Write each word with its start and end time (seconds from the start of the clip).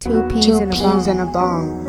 Two 0.00 0.22
peas 0.28 0.46
Two 0.46 0.56
in 0.56 0.68
a 0.70 0.72
peas 0.72 0.80
bong. 0.80 1.08
in 1.08 1.20
a 1.20 1.26
bong. 1.26 1.84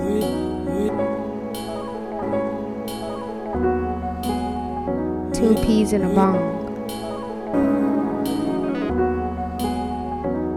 Two 5.33 5.55
peas 5.63 5.93
in 5.93 6.03
a 6.03 6.13
bong. 6.13 6.37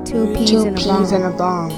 Two 0.04 0.26
peas 0.34 0.50
Two 0.50 0.66
in 0.66 0.74
a 0.74 0.76
peas 0.76 1.12
in 1.12 1.22
bong. 1.22 1.32
a 1.32 1.36
bong. 1.36 1.70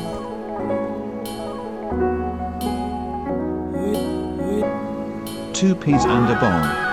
Two 5.52 5.74
peas 5.74 6.04
and 6.06 6.30
a 6.30 6.40
bong. 6.40 6.85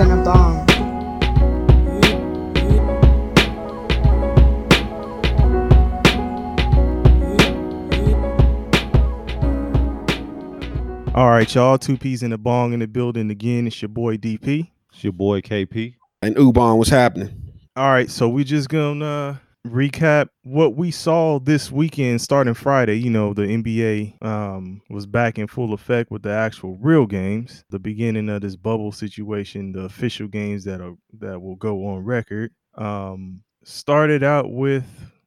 Two 0.00 0.06
a 0.06 0.16
peas 0.16 0.16
bong. 0.16 0.16
in 0.16 0.18
a 0.18 0.24
bong. 0.24 0.70
All 11.14 11.28
right, 11.28 11.54
y'all. 11.54 11.76
Two 11.76 11.98
peas 11.98 12.22
in 12.22 12.30
the 12.30 12.38
bong 12.38 12.72
in 12.72 12.80
the 12.80 12.86
building 12.88 13.30
again. 13.30 13.66
It's 13.66 13.82
your 13.82 13.90
boy 13.90 14.16
DP. 14.16 14.70
It's 14.90 15.04
your 15.04 15.12
boy 15.12 15.42
KP. 15.42 15.96
And 16.22 16.34
Ubon, 16.36 16.78
what's 16.78 16.88
happening? 16.88 17.52
All 17.76 17.90
right, 17.90 18.10
so 18.10 18.26
we 18.28 18.44
just 18.44 18.70
gonna 18.70 19.40
recap 19.66 20.28
what 20.42 20.74
we 20.74 20.90
saw 20.90 21.38
this 21.38 21.70
weekend 21.70 22.20
starting 22.20 22.54
Friday. 22.54 22.98
You 22.98 23.10
know, 23.10 23.34
the 23.34 23.42
NBA 23.42 24.22
um, 24.24 24.80
was 24.88 25.06
back 25.06 25.38
in 25.38 25.46
full 25.46 25.72
effect 25.72 26.10
with 26.10 26.22
the 26.22 26.30
actual 26.30 26.76
real 26.76 27.06
games. 27.06 27.64
The 27.70 27.78
beginning 27.78 28.28
of 28.28 28.40
this 28.40 28.56
bubble 28.56 28.92
situation, 28.92 29.72
the 29.72 29.82
official 29.82 30.28
games 30.28 30.64
that 30.64 30.80
are 30.80 30.94
that 31.18 31.40
will 31.40 31.56
go 31.56 31.86
on 31.88 32.04
record. 32.04 32.52
Um, 32.76 33.42
started 33.64 34.22
out 34.22 34.50
with 34.50 34.84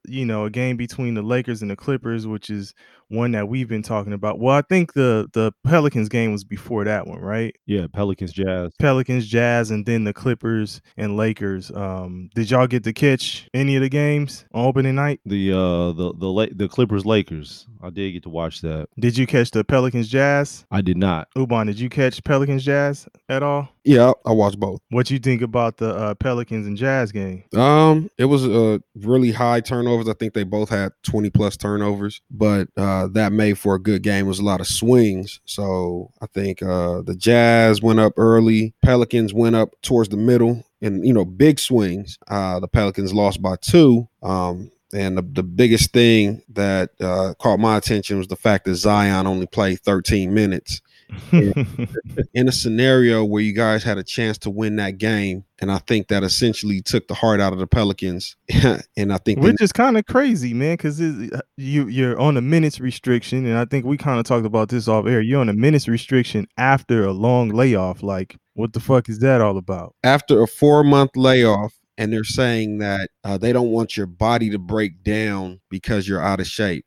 you 0.07 0.25
know 0.25 0.45
a 0.45 0.49
game 0.49 0.77
between 0.77 1.13
the 1.13 1.21
Lakers 1.21 1.61
and 1.61 1.69
the 1.69 1.75
Clippers, 1.75 2.25
which 2.25 2.49
is 2.49 2.73
one 3.09 3.31
that 3.31 3.47
we've 3.47 3.67
been 3.67 3.83
talking 3.83 4.13
about. 4.13 4.39
Well, 4.39 4.55
I 4.55 4.61
think 4.61 4.93
the 4.93 5.29
the 5.33 5.51
Pelicans 5.63 6.09
game 6.09 6.31
was 6.31 6.43
before 6.43 6.83
that 6.85 7.07
one, 7.07 7.19
right? 7.19 7.55
Yeah, 7.65 7.87
Pelicans 7.91 8.33
Jazz. 8.33 8.71
Pelicans, 8.79 9.27
Jazz, 9.27 9.71
and 9.71 9.85
then 9.85 10.03
the 10.03 10.13
Clippers 10.13 10.81
and 10.97 11.17
Lakers. 11.17 11.71
Um, 11.71 12.29
did 12.35 12.51
y'all 12.51 12.67
get 12.67 12.83
to 12.85 12.93
catch 12.93 13.47
any 13.53 13.75
of 13.75 13.81
the 13.81 13.89
games 13.89 14.45
on 14.53 14.65
opening 14.65 14.95
night? 14.95 15.19
The 15.25 15.51
uh 15.51 15.91
the 15.93 16.13
the 16.17 16.27
La- 16.27 16.47
the 16.53 16.67
Clippers 16.67 17.05
Lakers. 17.05 17.67
I 17.81 17.89
did 17.89 18.11
get 18.11 18.23
to 18.23 18.29
watch 18.29 18.61
that. 18.61 18.87
Did 18.99 19.17
you 19.17 19.27
catch 19.27 19.51
the 19.51 19.63
Pelicans, 19.63 20.07
Jazz? 20.07 20.65
I 20.71 20.81
did 20.81 20.97
not. 20.97 21.27
Ubon, 21.37 21.67
did 21.67 21.79
you 21.79 21.89
catch 21.89 22.23
Pelicans, 22.23 22.63
Jazz 22.63 23.07
at 23.29 23.43
all? 23.43 23.69
Yeah, 23.83 24.13
I 24.25 24.31
watched 24.31 24.59
both. 24.59 24.79
What 24.89 25.11
you 25.11 25.19
think 25.19 25.41
about 25.41 25.77
the 25.77 25.93
uh, 25.93 26.13
Pelicans 26.15 26.65
and 26.65 26.77
Jazz 26.77 27.11
game? 27.11 27.43
Um, 27.53 28.09
it 28.17 28.25
was 28.25 28.45
uh 28.45 28.77
really 28.95 29.31
high 29.31 29.59
turnovers. 29.59 30.07
I 30.07 30.13
think 30.13 30.33
they 30.33 30.43
both 30.43 30.69
had 30.69 30.93
20 31.03 31.29
plus 31.31 31.57
turnovers, 31.57 32.21
but 32.31 32.69
uh 32.77 33.02
that 33.07 33.33
made 33.33 33.57
for 33.57 33.75
a 33.75 33.79
good 33.81 34.03
game. 34.03 34.25
It 34.25 34.29
was 34.29 34.39
a 34.39 34.45
lot 34.45 34.61
of 34.61 34.67
swings. 34.67 35.39
So 35.45 36.11
I 36.21 36.27
think 36.27 36.61
uh 36.61 37.01
the 37.01 37.15
Jazz 37.15 37.81
went 37.81 37.99
up 37.99 38.13
early, 38.17 38.73
Pelicans 38.83 39.33
went 39.33 39.55
up 39.55 39.69
towards 39.81 40.09
the 40.09 40.17
middle, 40.17 40.63
and 40.81 41.05
you 41.05 41.13
know, 41.13 41.25
big 41.25 41.59
swings. 41.59 42.17
Uh 42.27 42.59
the 42.59 42.67
Pelicans 42.67 43.13
lost 43.13 43.41
by 43.41 43.55
two. 43.57 44.07
Um 44.21 44.71
and 44.93 45.17
the, 45.17 45.23
the 45.23 45.43
biggest 45.43 45.91
thing 45.91 46.43
that 46.49 46.91
uh, 47.01 47.33
caught 47.39 47.59
my 47.59 47.77
attention 47.77 48.19
was 48.19 48.27
the 48.27 48.35
fact 48.35 48.65
that 48.65 48.75
Zion 48.75 49.25
only 49.25 49.47
played 49.47 49.79
13 49.79 50.31
minutes. 50.33 50.81
in 51.31 52.47
a 52.47 52.51
scenario 52.51 53.23
where 53.23 53.41
you 53.41 53.53
guys 53.53 53.83
had 53.83 53.97
a 53.97 54.03
chance 54.03 54.37
to 54.39 54.49
win 54.49 54.77
that 54.77 54.97
game, 54.97 55.43
and 55.59 55.71
I 55.71 55.79
think 55.79 56.07
that 56.07 56.23
essentially 56.23 56.81
took 56.81 57.07
the 57.07 57.13
heart 57.13 57.39
out 57.39 57.53
of 57.53 57.59
the 57.59 57.67
Pelicans. 57.67 58.35
and 58.97 59.13
I 59.13 59.17
think 59.17 59.39
Which 59.39 59.61
is 59.61 59.71
kind 59.71 59.97
of 59.97 60.05
crazy, 60.05 60.53
man, 60.53 60.75
because 60.75 60.99
you 60.99 61.87
you're 61.87 62.19
on 62.19 62.37
a 62.37 62.41
minutes 62.41 62.79
restriction, 62.79 63.45
and 63.45 63.57
I 63.57 63.65
think 63.65 63.85
we 63.85 63.97
kind 63.97 64.19
of 64.19 64.25
talked 64.25 64.45
about 64.45 64.69
this 64.69 64.87
off 64.87 65.05
air. 65.05 65.21
You're 65.21 65.41
on 65.41 65.49
a 65.49 65.53
minutes 65.53 65.87
restriction 65.87 66.47
after 66.57 67.03
a 67.05 67.11
long 67.11 67.49
layoff. 67.49 68.03
Like, 68.03 68.37
what 68.53 68.73
the 68.73 68.79
fuck 68.79 69.09
is 69.09 69.19
that 69.19 69.41
all 69.41 69.57
about? 69.57 69.95
after 70.03 70.41
a 70.41 70.47
four 70.47 70.83
month 70.83 71.11
layoff, 71.15 71.73
and 71.97 72.11
they're 72.11 72.23
saying 72.23 72.79
that 72.79 73.09
uh, 73.23 73.37
they 73.37 73.53
don't 73.53 73.71
want 73.71 73.97
your 73.97 74.07
body 74.07 74.49
to 74.49 74.59
break 74.59 75.03
down 75.03 75.59
because 75.69 76.07
you're 76.07 76.21
out 76.21 76.39
of 76.39 76.47
shape. 76.47 76.85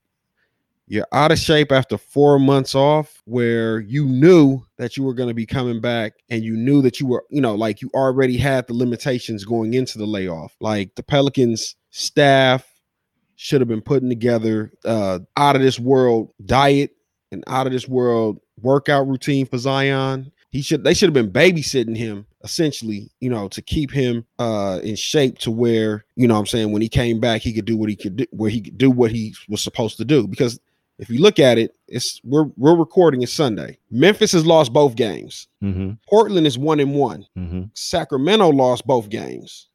You're 0.89 1.07
out 1.13 1.33
of 1.33 1.39
shape 1.39 1.73
after 1.73 1.99
four 1.99 2.39
months 2.39 2.75
off, 2.75 3.21
where 3.25 3.81
you 3.81 4.07
knew 4.07 4.63
that 4.79 4.97
you 4.97 5.03
were 5.03 5.15
going 5.15 5.29
to 5.29 5.35
be 5.35 5.47
coming 5.47 5.81
back, 5.81 6.13
and 6.31 6.45
you 6.45 6.57
knew 6.57 6.81
that 6.83 7.01
you 7.01 7.07
were, 7.07 7.25
you 7.29 7.41
know, 7.41 7.57
like 7.57 7.83
you 7.83 7.91
already 7.93 8.37
had 8.37 8.69
the 8.69 8.75
limitations 8.75 9.45
going 9.45 9.75
into 9.75 9.99
the 9.99 10.07
layoff. 10.07 10.55
Like 10.61 10.95
the 10.95 11.03
Pelicans 11.03 11.75
staff 11.91 12.65
should 13.35 13.61
have 13.61 13.69
been 13.69 13.83
putting 13.83 14.09
together 14.09 14.73
uh, 14.85 15.19
out 15.37 15.57
of 15.57 15.63
this 15.63 15.79
world 15.79 16.33
diet 16.45 16.93
and 17.33 17.43
out 17.47 17.67
of 17.67 17.73
this 17.73 17.89
world 17.89 18.39
workout 18.61 19.09
routine 19.09 19.47
for 19.47 19.59
Zion. 19.59 20.33
He 20.51 20.63
should 20.63 20.85
they 20.85 20.95
should 20.95 21.09
have 21.09 21.15
been 21.15 21.33
babysitting 21.33 21.97
him 21.97 22.27
essentially, 22.43 23.11
you 23.21 23.29
know, 23.29 23.49
to 23.49 23.61
keep 23.61 23.91
him 23.91 24.25
uh 24.39 24.81
in 24.83 24.97
shape 24.97 25.39
to 25.41 25.51
where, 25.51 26.05
you 26.15 26.29
know 26.29 26.39
I'm 26.39 26.47
saying, 26.47 26.73
when 26.73 26.81
he 26.81 26.89
came 26.89 27.21
back, 27.21 27.43
he 27.43 27.53
could 27.53 27.65
do 27.65 27.77
what 27.77 27.91
he 27.91 27.97
could 27.97 28.17
do 28.17 28.27
where 28.31 28.51
he 28.51 28.61
could 28.61 28.79
do 28.79 28.91
what 28.91 29.11
he 29.11 29.35
was 29.49 29.61
supposed 29.61 29.97
to 29.99 30.05
do. 30.05 30.27
Because 30.27 30.59
if 30.99 31.11
you 31.11 31.21
look 31.21 31.39
at 31.39 31.59
it, 31.59 31.77
it's 31.89 32.21
we're 32.25 32.47
we're 32.57 32.77
recording 32.77 33.23
it 33.23 33.29
Sunday. 33.29 33.79
Memphis 33.91 34.33
has 34.33 34.47
lost 34.47 34.73
both 34.73 34.97
games. 34.97 35.49
Mm-hmm. 35.62 35.93
Portland 36.09 36.47
is 36.47 36.59
one 36.59 36.81
and 36.81 36.95
one. 36.95 37.27
Mm-hmm. 37.39 37.65
Sacramento 37.75 38.49
lost 38.51 38.87
both 38.87 39.09
games. 39.09 39.69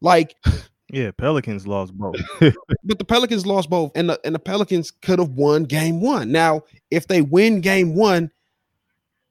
Like, 0.00 0.34
Yeah, 0.92 1.12
Pelicans 1.12 1.66
lost 1.66 1.96
both. 1.96 2.16
but 2.40 2.98
the 2.98 3.04
Pelicans 3.04 3.46
lost 3.46 3.70
both, 3.70 3.92
and 3.94 4.10
the 4.10 4.20
and 4.24 4.34
the 4.34 4.40
Pelicans 4.40 4.90
could 4.90 5.18
have 5.18 5.30
won 5.30 5.64
game 5.64 6.00
one. 6.00 6.32
Now, 6.32 6.62
if 6.90 7.06
they 7.06 7.22
win 7.22 7.60
game 7.60 7.94
one, 7.94 8.30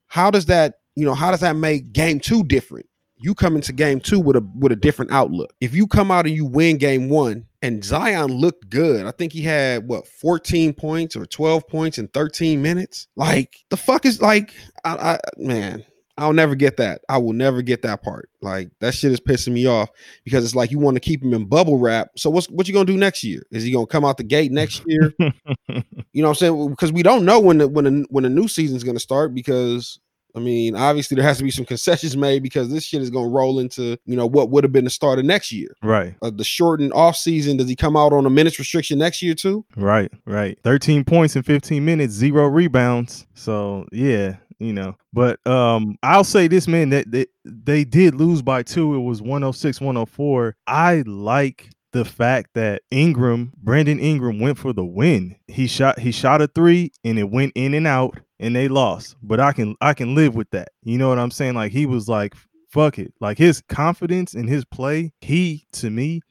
how 0.08 0.32
does 0.32 0.46
that, 0.46 0.76
you 0.96 1.06
know, 1.06 1.14
how 1.14 1.32
does 1.32 1.42
that 1.42 1.56
make 1.56 1.92
game 1.92 2.20
two 2.20 2.44
different? 2.44 2.86
You 3.20 3.36
come 3.36 3.56
into 3.56 3.74
game 3.74 4.00
two 4.00 4.20
with 4.20 4.38
a 4.38 4.48
with 4.58 4.72
a 4.72 4.78
different 4.78 5.12
outlook. 5.12 5.54
If 5.60 5.76
you 5.76 5.88
come 5.88 6.10
out 6.10 6.26
and 6.26 6.36
you 6.36 6.46
win 6.46 6.78
game 6.78 7.10
one, 7.10 7.46
and 7.62 7.84
Zion 7.84 8.32
looked 8.32 8.70
good, 8.70 9.06
I 9.06 9.12
think 9.12 9.34
he 9.34 9.42
had 9.42 9.88
what 9.88 10.08
14 10.08 10.74
points 10.74 11.16
or 11.16 11.26
12 11.26 11.68
points 11.68 11.98
in 11.98 12.08
13 12.10 12.62
minutes. 12.62 13.08
Like 13.16 13.58
the 13.70 13.78
fuck 13.78 14.06
is 14.06 14.22
like, 14.22 14.54
I, 14.86 14.96
I 14.96 15.20
man, 15.38 15.86
I'll 16.18 16.34
never 16.34 16.56
get 16.56 16.78
that. 16.78 17.02
I 17.10 17.18
will 17.18 17.34
never 17.34 17.62
get 17.62 17.82
that 17.84 18.04
part. 18.04 18.30
Like 18.42 18.70
that 18.80 18.94
shit 18.94 19.12
is 19.12 19.20
pissing 19.20 19.54
me 19.54 19.66
off 19.66 19.90
because 20.24 20.44
it's 20.44 20.56
like 20.56 20.72
you 20.72 20.80
want 20.80 20.96
to 20.96 21.02
keep 21.02 21.24
him 21.24 21.34
in 21.34 21.46
bubble 21.46 21.78
wrap. 21.78 22.10
So 22.18 22.30
what's 22.30 22.50
what 22.50 22.68
you 22.68 22.74
gonna 22.74 22.86
do 22.86 22.98
next 22.98 23.24
year? 23.24 23.44
Is 23.52 23.64
he 23.64 23.72
gonna 23.72 23.88
come 23.88 24.06
out 24.06 24.18
the 24.18 24.24
gate 24.24 24.52
next 24.52 24.84
year? 24.88 25.14
you 25.20 26.22
know 26.22 26.28
what 26.28 26.30
I'm 26.30 26.36
saying? 26.36 26.70
Because 26.70 26.92
we 26.92 27.04
don't 27.04 27.26
know 27.26 27.40
when 27.40 27.58
the 27.60 27.68
when 27.68 27.86
the, 27.86 28.06
when 28.10 28.24
the 28.24 28.30
new 28.30 28.48
season's 28.48 28.84
gonna 28.84 29.00
start 29.00 29.34
because 29.34 30.00
I 30.36 30.40
mean, 30.40 30.76
obviously 30.76 31.16
there 31.16 31.24
has 31.24 31.38
to 31.40 31.44
be 31.44 31.52
some 31.52 31.66
concessions 31.66 32.16
made 32.16 32.44
because 32.44 32.70
this 32.70 32.84
shit 32.84 33.02
is 33.02 33.10
gonna 33.10 33.28
roll 33.28 33.60
into 33.60 33.98
you 34.06 34.16
know 34.16 34.26
what 34.26 34.50
would 34.50 34.64
have 34.64 34.72
been 34.74 34.84
the 34.84 34.90
start 34.90 35.20
of 35.20 35.26
next 35.26 35.52
year. 35.52 35.70
right, 35.84 36.16
Uh, 36.22 36.30
the 36.30 36.44
shortened 36.44 36.94
off 36.94 37.16
season, 37.16 37.58
does 37.58 37.68
he 37.70 37.76
come 37.76 37.98
out 37.98 38.14
on 38.14 38.26
a 38.26 38.30
minutes 38.30 38.60
restriction 38.60 39.00
next 39.00 39.22
year 39.22 39.34
too? 39.34 39.66
right, 39.76 40.12
right. 40.26 40.58
13 40.64 41.04
points 41.04 41.36
in 41.36 41.44
15 41.44 41.84
minutes, 41.84 42.14
zero 42.14 42.48
rebounds. 42.48 43.26
So, 43.34 43.86
yeah, 43.92 44.36
you 44.60 44.74
know. 44.74 44.96
But 45.14 45.46
um 45.48 45.98
I'll 46.04 46.24
say 46.24 46.48
this, 46.48 46.68
man, 46.68 46.90
that 46.90 47.12
they, 47.12 47.26
they 47.46 47.84
did 47.84 48.16
lose 48.16 48.42
by 48.42 48.62
two. 48.64 48.94
It 48.96 49.00
was 49.00 49.22
106, 49.22 49.82
104. 49.82 50.56
I 50.68 51.04
like 51.08 51.70
the 51.92 52.06
fact 52.06 52.52
that 52.54 52.84
Ingram, 52.92 53.52
Brandon 53.58 54.00
Ingram 54.00 54.40
went 54.40 54.60
for 54.60 54.74
the 54.74 54.86
win. 54.86 55.36
He 55.48 55.66
shot 55.66 55.98
he 56.00 56.12
shot 56.12 56.42
a 56.42 56.48
3 56.48 56.92
and 57.04 57.18
it 57.18 57.32
went 57.32 57.54
in 57.56 57.74
and 57.74 57.88
out 57.88 58.20
and 58.40 58.56
they 58.56 58.68
lost. 58.68 59.16
But 59.22 59.40
I 59.40 59.54
can 59.54 59.76
I 59.82 59.94
can 59.94 60.16
live 60.16 60.36
with 60.36 60.50
that. 60.52 60.70
You 60.84 60.98
know 60.98 61.10
what 61.10 61.20
I'm 61.20 61.32
saying? 61.32 61.56
Like 61.56 61.72
he 61.72 61.86
was 61.86 62.08
like 62.08 62.36
fuck 62.70 63.00
it. 63.00 63.14
Like 63.20 63.38
his 63.38 63.62
confidence 63.68 64.34
in 64.34 64.48
his 64.48 64.64
play, 64.66 65.12
he 65.22 65.66
to 65.74 65.90
me 65.90 66.22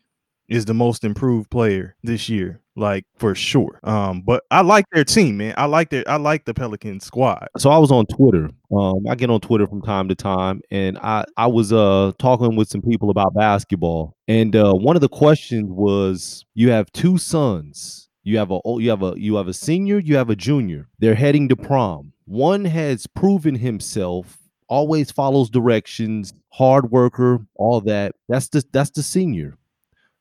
is 0.48 0.64
the 0.64 0.74
most 0.74 1.04
improved 1.04 1.50
player 1.50 1.94
this 2.02 2.28
year, 2.28 2.60
like 2.74 3.04
for 3.18 3.34
sure. 3.34 3.78
Um, 3.84 4.22
but 4.22 4.44
I 4.50 4.62
like 4.62 4.86
their 4.92 5.04
team, 5.04 5.36
man. 5.36 5.54
I 5.58 5.66
like 5.66 5.90
their 5.90 6.04
I 6.08 6.16
like 6.16 6.46
the 6.46 6.54
Pelican 6.54 7.00
squad. 7.00 7.48
So 7.58 7.70
I 7.70 7.78
was 7.78 7.90
on 7.90 8.06
Twitter. 8.06 8.48
Um, 8.74 9.06
I 9.08 9.14
get 9.14 9.30
on 9.30 9.40
Twitter 9.40 9.66
from 9.66 9.82
time 9.82 10.08
to 10.08 10.14
time, 10.14 10.62
and 10.70 10.98
I 10.98 11.24
I 11.36 11.46
was 11.46 11.72
uh 11.72 12.12
talking 12.18 12.56
with 12.56 12.68
some 12.68 12.82
people 12.82 13.10
about 13.10 13.34
basketball, 13.34 14.16
and 14.26 14.56
uh, 14.56 14.72
one 14.72 14.96
of 14.96 15.02
the 15.02 15.08
questions 15.08 15.68
was, 15.70 16.44
you 16.54 16.70
have 16.70 16.90
two 16.92 17.18
sons. 17.18 18.07
You 18.28 18.36
have 18.36 18.50
a 18.50 18.60
you 18.66 18.90
have 18.90 19.02
a 19.02 19.14
you 19.16 19.36
have 19.36 19.48
a 19.48 19.54
senior, 19.54 19.98
you 19.98 20.16
have 20.16 20.28
a 20.28 20.36
junior. 20.36 20.86
They're 20.98 21.14
heading 21.14 21.48
to 21.48 21.56
prom. 21.56 22.12
One 22.26 22.66
has 22.66 23.06
proven 23.06 23.54
himself 23.54 24.36
always 24.68 25.10
follows 25.10 25.48
directions, 25.48 26.34
hard 26.50 26.90
worker, 26.90 27.46
all 27.54 27.80
that. 27.80 28.14
That's 28.28 28.48
the 28.48 28.62
that's 28.70 28.90
the 28.90 29.02
senior. 29.02 29.56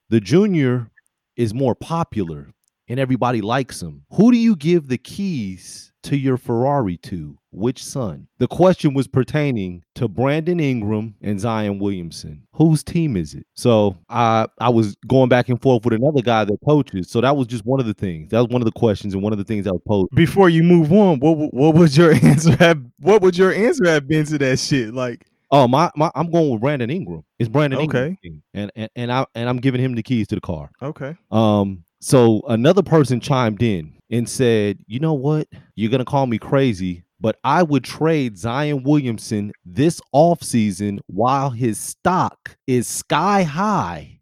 The 0.08 0.22
junior 0.22 0.90
is 1.36 1.54
more 1.54 1.76
popular 1.76 2.54
and 2.88 2.98
everybody 2.98 3.42
likes 3.42 3.82
him. 3.82 4.06
Who 4.12 4.32
do 4.32 4.38
you 4.38 4.56
give 4.56 4.88
the 4.88 4.98
keys 4.98 5.92
to 6.04 6.16
your 6.16 6.38
Ferrari 6.38 6.96
to? 7.10 7.38
Which 7.58 7.84
son? 7.84 8.28
The 8.40 8.48
question 8.48 8.94
was 8.94 9.08
pertaining 9.08 9.84
to 9.96 10.08
Brandon 10.08 10.60
Ingram 10.60 11.16
and 11.22 11.40
Zion 11.40 11.80
Williamson. 11.80 12.44
Whose 12.54 12.84
team 12.84 13.18
is 13.18 13.34
it? 13.34 13.46
So 13.56 13.98
I 14.10 14.48
I 14.60 14.70
was 14.70 14.96
going 15.08 15.30
back 15.30 15.50
and 15.50 15.62
forth 15.62 15.84
with 15.86 15.94
another 15.94 16.22
guy 16.22 16.46
that 16.46 16.58
coaches. 16.68 17.10
So 17.10 17.22
that 17.22 17.36
was 17.36 17.48
just 17.48 17.66
one 17.66 17.80
of 17.80 17.86
the 17.86 17.94
things. 17.94 18.32
That 18.32 18.40
was 18.40 18.50
one 18.50 18.62
of 18.62 18.66
the 18.66 18.72
questions 18.72 19.14
and 19.14 19.24
one 19.24 19.34
of 19.34 19.40
the 19.40 19.46
things 19.46 19.68
I 19.68 19.72
was 19.72 19.82
posed. 19.88 20.10
Before 20.16 20.50
you 20.50 20.64
move 20.64 20.92
on, 20.94 21.20
what 21.20 21.54
what 21.54 21.76
would 21.76 21.96
your 21.98 22.12
answer 22.24 22.56
have? 22.58 22.82
What 23.00 23.22
would 23.22 23.38
your 23.38 23.52
answer 23.54 23.88
have 23.90 24.08
been 24.08 24.26
to 24.28 24.38
that 24.38 24.60
shit? 24.60 24.94
Like, 24.94 25.26
Oh 25.50 25.66
my, 25.68 25.90
my 25.96 26.12
I'm 26.14 26.30
going 26.30 26.50
with 26.50 26.60
Brandon 26.62 26.90
Ingram. 26.90 27.24
It's 27.40 27.48
Brandon 27.50 27.80
Ingram. 27.80 28.04
Okay. 28.04 28.18
team. 28.22 28.44
And, 28.54 28.72
and 28.76 28.90
and 28.96 29.12
I 29.12 29.26
and 29.34 29.48
I'm 29.48 29.58
giving 29.58 29.80
him 29.82 29.96
the 29.96 30.04
keys 30.04 30.28
to 30.28 30.36
the 30.36 30.42
car. 30.42 30.70
okay, 30.82 31.16
Um, 31.32 31.84
so 32.02 32.42
another 32.48 32.84
person 32.84 33.20
chimed 33.20 33.64
in 33.64 33.94
and 34.12 34.28
said, 34.28 34.78
"You 34.88 35.00
know 35.00 35.14
what? 35.14 35.48
You're 35.76 35.90
gonna 35.90 36.06
call 36.06 36.28
me 36.28 36.38
crazy, 36.38 37.04
but 37.20 37.38
I 37.44 37.64
would 37.64 37.84
trade 37.84 38.38
Zion 38.38 38.84
Williamson 38.84 39.52
this 39.66 40.02
offseason 40.14 41.00
while 41.08 41.50
his 41.50 41.80
stock 41.80 42.58
is 42.68 42.88
sky 42.88 43.44
high 43.44 44.20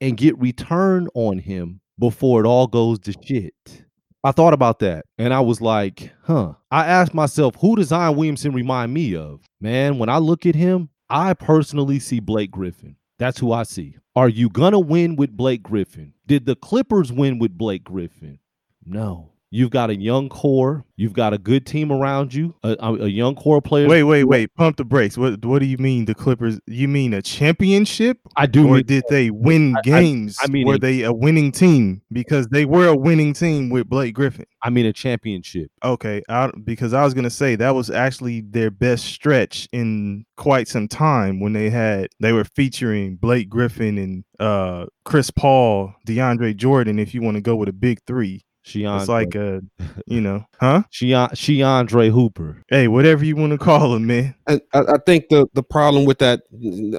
and 0.00 0.16
get 0.16 0.38
return 0.38 1.08
on 1.14 1.38
him 1.38 1.80
before 1.98 2.44
it 2.44 2.46
all 2.46 2.66
goes 2.66 2.98
to 3.00 3.14
shit." 3.24 3.84
I 4.24 4.30
thought 4.30 4.54
about 4.54 4.78
that 4.78 5.04
and 5.18 5.34
I 5.34 5.40
was 5.40 5.60
like, 5.60 6.12
huh. 6.22 6.52
I 6.70 6.86
asked 6.86 7.12
myself, 7.12 7.56
who 7.56 7.74
does 7.74 7.88
Zion 7.88 8.16
Williamson 8.16 8.52
remind 8.52 8.94
me 8.94 9.16
of? 9.16 9.40
Man, 9.60 9.98
when 9.98 10.08
I 10.08 10.18
look 10.18 10.46
at 10.46 10.54
him, 10.54 10.90
I 11.10 11.34
personally 11.34 11.98
see 11.98 12.20
Blake 12.20 12.52
Griffin. 12.52 12.96
That's 13.18 13.38
who 13.38 13.52
I 13.52 13.64
see. 13.64 13.96
Are 14.14 14.28
you 14.28 14.48
gonna 14.48 14.78
win 14.78 15.16
with 15.16 15.36
Blake 15.36 15.62
Griffin? 15.62 16.14
Did 16.26 16.46
the 16.46 16.56
Clippers 16.56 17.12
win 17.12 17.38
with 17.38 17.58
Blake 17.58 17.84
Griffin? 17.84 18.38
No. 18.84 19.31
You've 19.54 19.70
got 19.70 19.90
a 19.90 19.94
young 19.94 20.30
core. 20.30 20.86
You've 20.96 21.12
got 21.12 21.34
a 21.34 21.38
good 21.38 21.66
team 21.66 21.92
around 21.92 22.32
you. 22.32 22.54
A, 22.62 22.74
a, 22.80 23.06
young 23.06 23.34
core 23.34 23.60
player. 23.60 23.86
wait, 23.86 24.02
wait, 24.04 24.24
wait. 24.24 24.54
Pump 24.54 24.78
the 24.78 24.84
brakes. 24.84 25.18
What 25.18 25.44
what 25.44 25.58
do 25.58 25.66
you 25.66 25.76
mean 25.76 26.06
the 26.06 26.14
Clippers? 26.14 26.58
You 26.66 26.88
mean 26.88 27.12
a 27.12 27.20
championship, 27.20 28.18
I 28.34 28.46
do. 28.46 28.66
or 28.66 28.80
did 28.80 29.04
they 29.10 29.30
win 29.30 29.76
I- 29.76 29.80
I- 29.80 29.82
games? 29.82 30.38
I 30.42 30.46
mean 30.46 30.66
were 30.66 30.76
a- 30.76 30.78
they 30.78 31.02
a 31.02 31.12
winning 31.12 31.52
team? 31.52 32.00
Because 32.10 32.48
they 32.48 32.64
were 32.64 32.86
a 32.86 32.96
winning 32.96 33.34
team 33.34 33.68
with 33.68 33.90
Blake 33.90 34.14
Griffin. 34.14 34.46
I 34.62 34.70
mean 34.70 34.86
a 34.86 34.92
championship. 34.92 35.70
Okay, 35.84 36.22
I, 36.30 36.50
because 36.64 36.94
I 36.94 37.04
was 37.04 37.12
gonna 37.12 37.28
say 37.28 37.54
that 37.56 37.74
was 37.74 37.90
actually 37.90 38.40
their 38.40 38.70
best 38.70 39.04
stretch 39.04 39.68
in 39.70 40.24
quite 40.38 40.66
some 40.66 40.88
time 40.88 41.40
when 41.40 41.52
they 41.52 41.68
had 41.68 42.08
they 42.20 42.32
were 42.32 42.44
featuring 42.44 43.16
Blake 43.16 43.50
Griffin 43.50 43.98
and 43.98 44.24
uh 44.40 44.86
Chris 45.04 45.30
Paul, 45.30 45.92
DeAndre 46.08 46.56
Jordan. 46.56 46.98
If 46.98 47.12
you 47.12 47.20
want 47.20 47.34
to 47.34 47.42
go 47.42 47.54
with 47.54 47.68
a 47.68 47.74
big 47.74 47.98
three, 48.06 48.40
Sheandre, 48.64 49.00
it's 49.00 49.08
like 49.08 49.34
a, 49.34 49.60
you 50.06 50.20
know, 50.20 50.44
huh? 50.60 50.82
Sheon, 50.90 51.30
Sheandre 51.30 52.10
Hooper. 52.10 52.62
Hey, 52.68 52.88
whatever 52.88 53.24
you 53.24 53.34
want 53.36 53.52
to 53.52 53.58
call 53.58 53.94
him, 53.94 54.06
man. 54.06 54.34
And 54.46 54.60
I, 54.72 54.80
I 54.80 54.98
think 55.04 55.28
the 55.30 55.46
the 55.54 55.62
problem 55.62 56.04
with 56.04 56.18
that, 56.18 56.42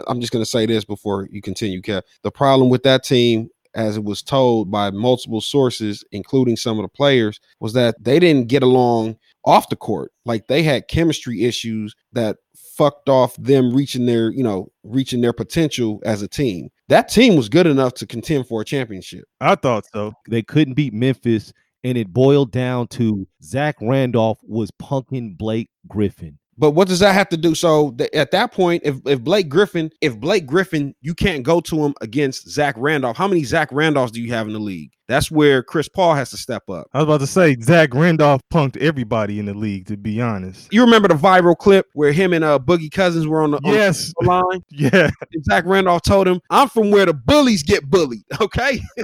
I'm 0.08 0.20
just 0.20 0.34
going 0.34 0.44
to 0.44 0.50
say 0.50 0.66
this 0.66 0.84
before 0.86 1.28
you 1.32 1.42
continue, 1.42 1.82
Kev. 1.82 2.02
The 2.24 2.32
problem 2.32 2.70
with 2.70 2.84
that 2.84 3.04
team, 3.04 3.50
as 3.76 3.98
it 3.98 4.04
was 4.04 4.22
told 4.22 4.72
by 4.72 4.92
multiple 4.92 5.42
sources, 5.42 6.04
including 6.12 6.58
some 6.58 6.78
of 6.80 6.84
the 6.84 6.90
players, 6.90 7.40
was 7.60 7.74
that 7.74 7.96
they 8.04 8.20
didn't 8.20 8.48
get 8.48 8.64
along 8.64 9.18
off 9.46 9.70
the 9.70 9.76
court. 9.76 10.12
Like 10.26 10.48
they 10.48 10.64
had 10.64 10.88
chemistry 10.88 11.44
issues 11.44 11.96
that 12.12 12.38
fucked 12.76 13.10
off 13.10 13.36
them 13.38 13.74
reaching 13.74 14.06
their, 14.06 14.32
you 14.32 14.44
know, 14.44 14.72
reaching 14.84 15.22
their 15.22 15.34
potential 15.34 16.02
as 16.06 16.22
a 16.22 16.28
team. 16.28 16.70
That 16.90 17.10
team 17.10 17.36
was 17.36 17.50
good 17.50 17.68
enough 17.68 17.94
to 17.96 18.08
contend 18.08 18.48
for 18.48 18.62
a 18.62 18.66
championship. 18.66 19.26
I 19.40 19.56
thought 19.56 19.86
so. 19.94 20.14
They 20.30 20.42
couldn't 20.44 20.74
beat 20.74 20.94
Memphis, 20.94 21.54
and 21.84 21.98
it 21.98 22.14
boiled 22.14 22.52
down 22.52 22.88
to 22.90 23.28
Zach 23.44 23.76
Randolph 23.82 24.40
was 24.44 24.72
punking 24.72 25.38
Blake 25.38 25.70
Griffin. 25.88 26.40
But 26.58 26.72
what 26.72 26.88
does 26.88 27.00
that 27.00 27.14
have 27.14 27.30
to 27.30 27.38
do? 27.38 27.56
So 27.56 27.92
th- 27.92 28.12
at 28.14 28.32
that 28.32 28.52
point, 28.52 28.84
if, 28.86 28.98
if 29.06 29.22
Blake 29.22 29.50
Griffin, 29.50 29.92
if 30.02 30.20
Blake 30.20 30.46
Griffin, 30.46 30.94
you 31.02 31.14
can't 31.16 31.44
go 31.44 31.60
to 31.62 31.84
him 31.84 31.94
against 32.02 32.50
Zach 32.50 32.76
Randolph. 32.78 33.18
How 33.18 33.28
many 33.28 33.44
Zach 33.44 33.70
Randolphs 33.72 34.12
do 34.12 34.22
you 34.22 34.32
have 34.34 34.48
in 34.48 34.54
the 34.54 34.60
league? 34.60 34.92
That's 35.08 35.30
where 35.30 35.64
Chris 35.64 35.90
Paul 35.90 36.16
has 36.16 36.30
to 36.30 36.38
step 36.38 36.70
up. 36.70 36.88
I 36.94 37.00
was 37.00 37.04
about 37.04 37.20
to 37.20 37.28
say 37.28 37.58
Zach 37.60 37.94
Randolph 37.94 38.42
punked 38.52 38.78
everybody 38.78 39.38
in 39.38 39.46
the 39.46 39.54
league. 39.54 39.88
To 39.88 39.98
be 39.98 40.22
honest, 40.22 40.72
You 40.72 40.82
remember 40.82 41.10
the 41.10 41.16
viral 41.16 41.58
clip 41.58 41.88
where 41.94 42.14
him 42.14 42.32
and 42.34 42.44
uh 42.44 42.58
Boogie 42.58 42.92
Cousins 42.92 43.28
were 43.28 43.42
on 43.42 43.52
the, 43.52 43.58
on 43.58 43.74
yes, 43.74 44.14
the 44.20 44.28
line? 44.28 44.64
yeah. 44.72 45.10
And 45.34 45.44
Zach 45.46 45.66
Randolph 45.66 46.04
told 46.04 46.28
him, 46.28 46.40
"I'm 46.50 46.70
from 46.70 46.90
where 46.90 47.06
the 47.06 47.14
bullies 47.14 47.64
get 47.64 47.90
bullied." 47.90 48.24
Okay. 48.42 48.82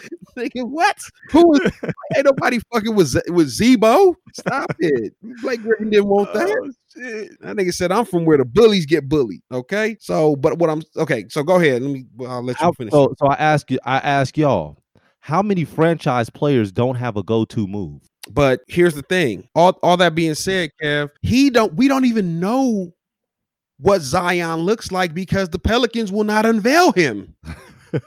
Thinking 0.34 0.70
what? 0.70 0.96
Who 1.30 1.48
was? 1.48 1.60
Ain't 2.16 2.24
nobody 2.24 2.58
fucking 2.72 2.94
with 2.94 3.08
Z- 3.08 3.20
with 3.28 3.48
Zebo. 3.48 4.14
Stop 4.34 4.72
it. 4.78 5.14
Blake 5.42 5.62
Griffin 5.62 5.90
didn't 5.90 6.06
want 6.08 6.32
that. 6.34 6.48
Oh, 6.48 6.70
shit. 6.94 7.40
That 7.40 7.56
nigga 7.56 7.72
said, 7.74 7.92
"I'm 7.92 8.04
from 8.04 8.24
where 8.24 8.38
the 8.38 8.44
bullies 8.44 8.86
get 8.86 9.08
bullied." 9.08 9.42
Okay, 9.52 9.96
so 10.00 10.36
but 10.36 10.58
what 10.58 10.70
I'm 10.70 10.82
okay. 10.96 11.26
So 11.28 11.42
go 11.42 11.56
ahead. 11.60 11.82
Let 11.82 11.90
me. 11.92 12.06
I'll 12.26 12.42
let 12.42 12.58
you 12.60 12.64
How- 12.66 12.72
finish. 12.72 12.92
so, 12.92 13.14
so 13.18 13.26
I 13.26 13.34
ask 13.34 13.70
you, 13.70 13.78
I 13.84 13.98
ask 13.98 14.36
y'all, 14.36 14.78
how 15.20 15.42
many 15.42 15.64
franchise 15.64 16.30
players 16.30 16.72
don't 16.72 16.96
have 16.96 17.16
a 17.16 17.22
go-to 17.22 17.66
move? 17.66 18.02
But 18.30 18.60
here's 18.68 18.94
the 18.94 19.02
thing. 19.02 19.48
All 19.54 19.78
all 19.82 19.96
that 19.98 20.14
being 20.14 20.34
said, 20.34 20.70
Kev, 20.82 21.10
he 21.22 21.50
don't. 21.50 21.74
We 21.74 21.88
don't 21.88 22.04
even 22.04 22.40
know 22.40 22.92
what 23.78 24.00
Zion 24.00 24.60
looks 24.60 24.92
like 24.92 25.12
because 25.12 25.48
the 25.48 25.58
Pelicans 25.58 26.12
will 26.12 26.22
not 26.22 26.46
unveil 26.46 26.92
him. 26.92 27.34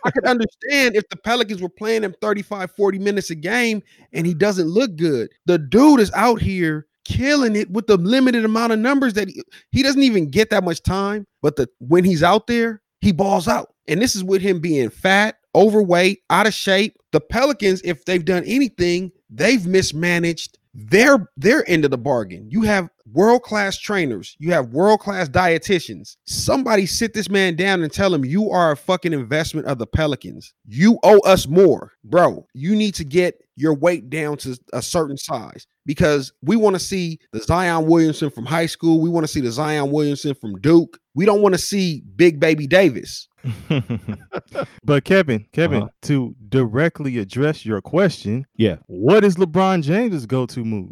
I 0.03 0.11
could 0.11 0.25
understand 0.25 0.95
if 0.95 1.07
the 1.09 1.17
Pelicans 1.17 1.61
were 1.61 1.69
playing 1.69 2.03
him 2.03 2.15
35, 2.21 2.71
40 2.71 2.99
minutes 2.99 3.29
a 3.29 3.35
game 3.35 3.81
and 4.13 4.25
he 4.25 4.33
doesn't 4.33 4.67
look 4.67 4.95
good. 4.95 5.29
The 5.45 5.57
dude 5.57 5.99
is 5.99 6.11
out 6.13 6.41
here 6.41 6.87
killing 7.05 7.55
it 7.55 7.69
with 7.69 7.87
the 7.87 7.97
limited 7.97 8.43
amount 8.43 8.73
of 8.73 8.79
numbers 8.79 9.13
that 9.13 9.29
he, 9.29 9.41
he 9.71 9.83
doesn't 9.83 10.03
even 10.03 10.29
get 10.29 10.49
that 10.49 10.63
much 10.63 10.81
time. 10.83 11.25
But 11.41 11.55
the 11.55 11.69
when 11.79 12.03
he's 12.03 12.23
out 12.23 12.47
there, 12.47 12.81
he 13.01 13.11
balls 13.11 13.47
out. 13.47 13.73
And 13.87 14.01
this 14.01 14.15
is 14.15 14.23
with 14.23 14.41
him 14.41 14.59
being 14.59 14.89
fat, 14.89 15.37
overweight, 15.53 16.21
out 16.29 16.47
of 16.47 16.53
shape. 16.53 16.97
The 17.11 17.21
Pelicans, 17.21 17.81
if 17.83 18.03
they've 18.05 18.25
done 18.25 18.43
anything, 18.45 19.11
they've 19.29 19.65
mismanaged 19.65 20.57
their 20.73 21.29
their 21.37 21.67
end 21.69 21.85
of 21.85 21.91
the 21.91 21.97
bargain. 21.97 22.49
You 22.49 22.63
have 22.63 22.89
world-class 23.11 23.77
trainers, 23.79 24.35
you 24.39 24.51
have 24.51 24.73
world-class 24.73 25.29
dietitians. 25.29 26.17
Somebody 26.25 26.85
sit 26.85 27.13
this 27.13 27.29
man 27.29 27.55
down 27.55 27.81
and 27.83 27.91
tell 27.91 28.13
him 28.13 28.25
you 28.25 28.49
are 28.49 28.71
a 28.71 28.77
fucking 28.77 29.13
investment 29.13 29.67
of 29.67 29.77
the 29.77 29.87
Pelicans. 29.87 30.53
You 30.65 30.97
owe 31.03 31.19
us 31.19 31.47
more, 31.47 31.91
bro. 32.03 32.45
You 32.53 32.75
need 32.75 32.95
to 32.95 33.03
get 33.03 33.35
your 33.57 33.73
weight 33.73 34.09
down 34.09 34.35
to 34.37 34.57
a 34.73 34.81
certain 34.81 35.17
size 35.17 35.65
because 35.85 36.33
we 36.41 36.55
want 36.57 36.75
to 36.75 36.79
see 36.79 37.19
the 37.31 37.39
Zion 37.41 37.85
Williamson 37.85 38.29
from 38.29 38.45
high 38.45 38.65
school. 38.65 38.99
We 38.99 39.09
want 39.09 39.23
to 39.25 39.31
see 39.31 39.39
the 39.39 39.51
Zion 39.51 39.91
Williamson 39.91 40.33
from 40.35 40.59
Duke. 40.59 40.99
We 41.13 41.25
don't 41.25 41.41
want 41.41 41.53
to 41.55 41.59
see 41.59 42.01
Big 42.17 42.39
Baby 42.39 42.67
Davis. 42.67 43.29
but 44.83 45.05
Kevin, 45.05 45.45
Kevin, 45.53 45.83
Uh-huh. 45.83 45.89
to 46.03 46.35
directly 46.49 47.17
address 47.19 47.65
your 47.65 47.79
question, 47.81 48.45
Yeah. 48.57 48.77
what 48.87 49.23
is 49.23 49.35
LeBron 49.35 49.83
James's 49.83 50.25
go-to 50.25 50.65
move? 50.65 50.91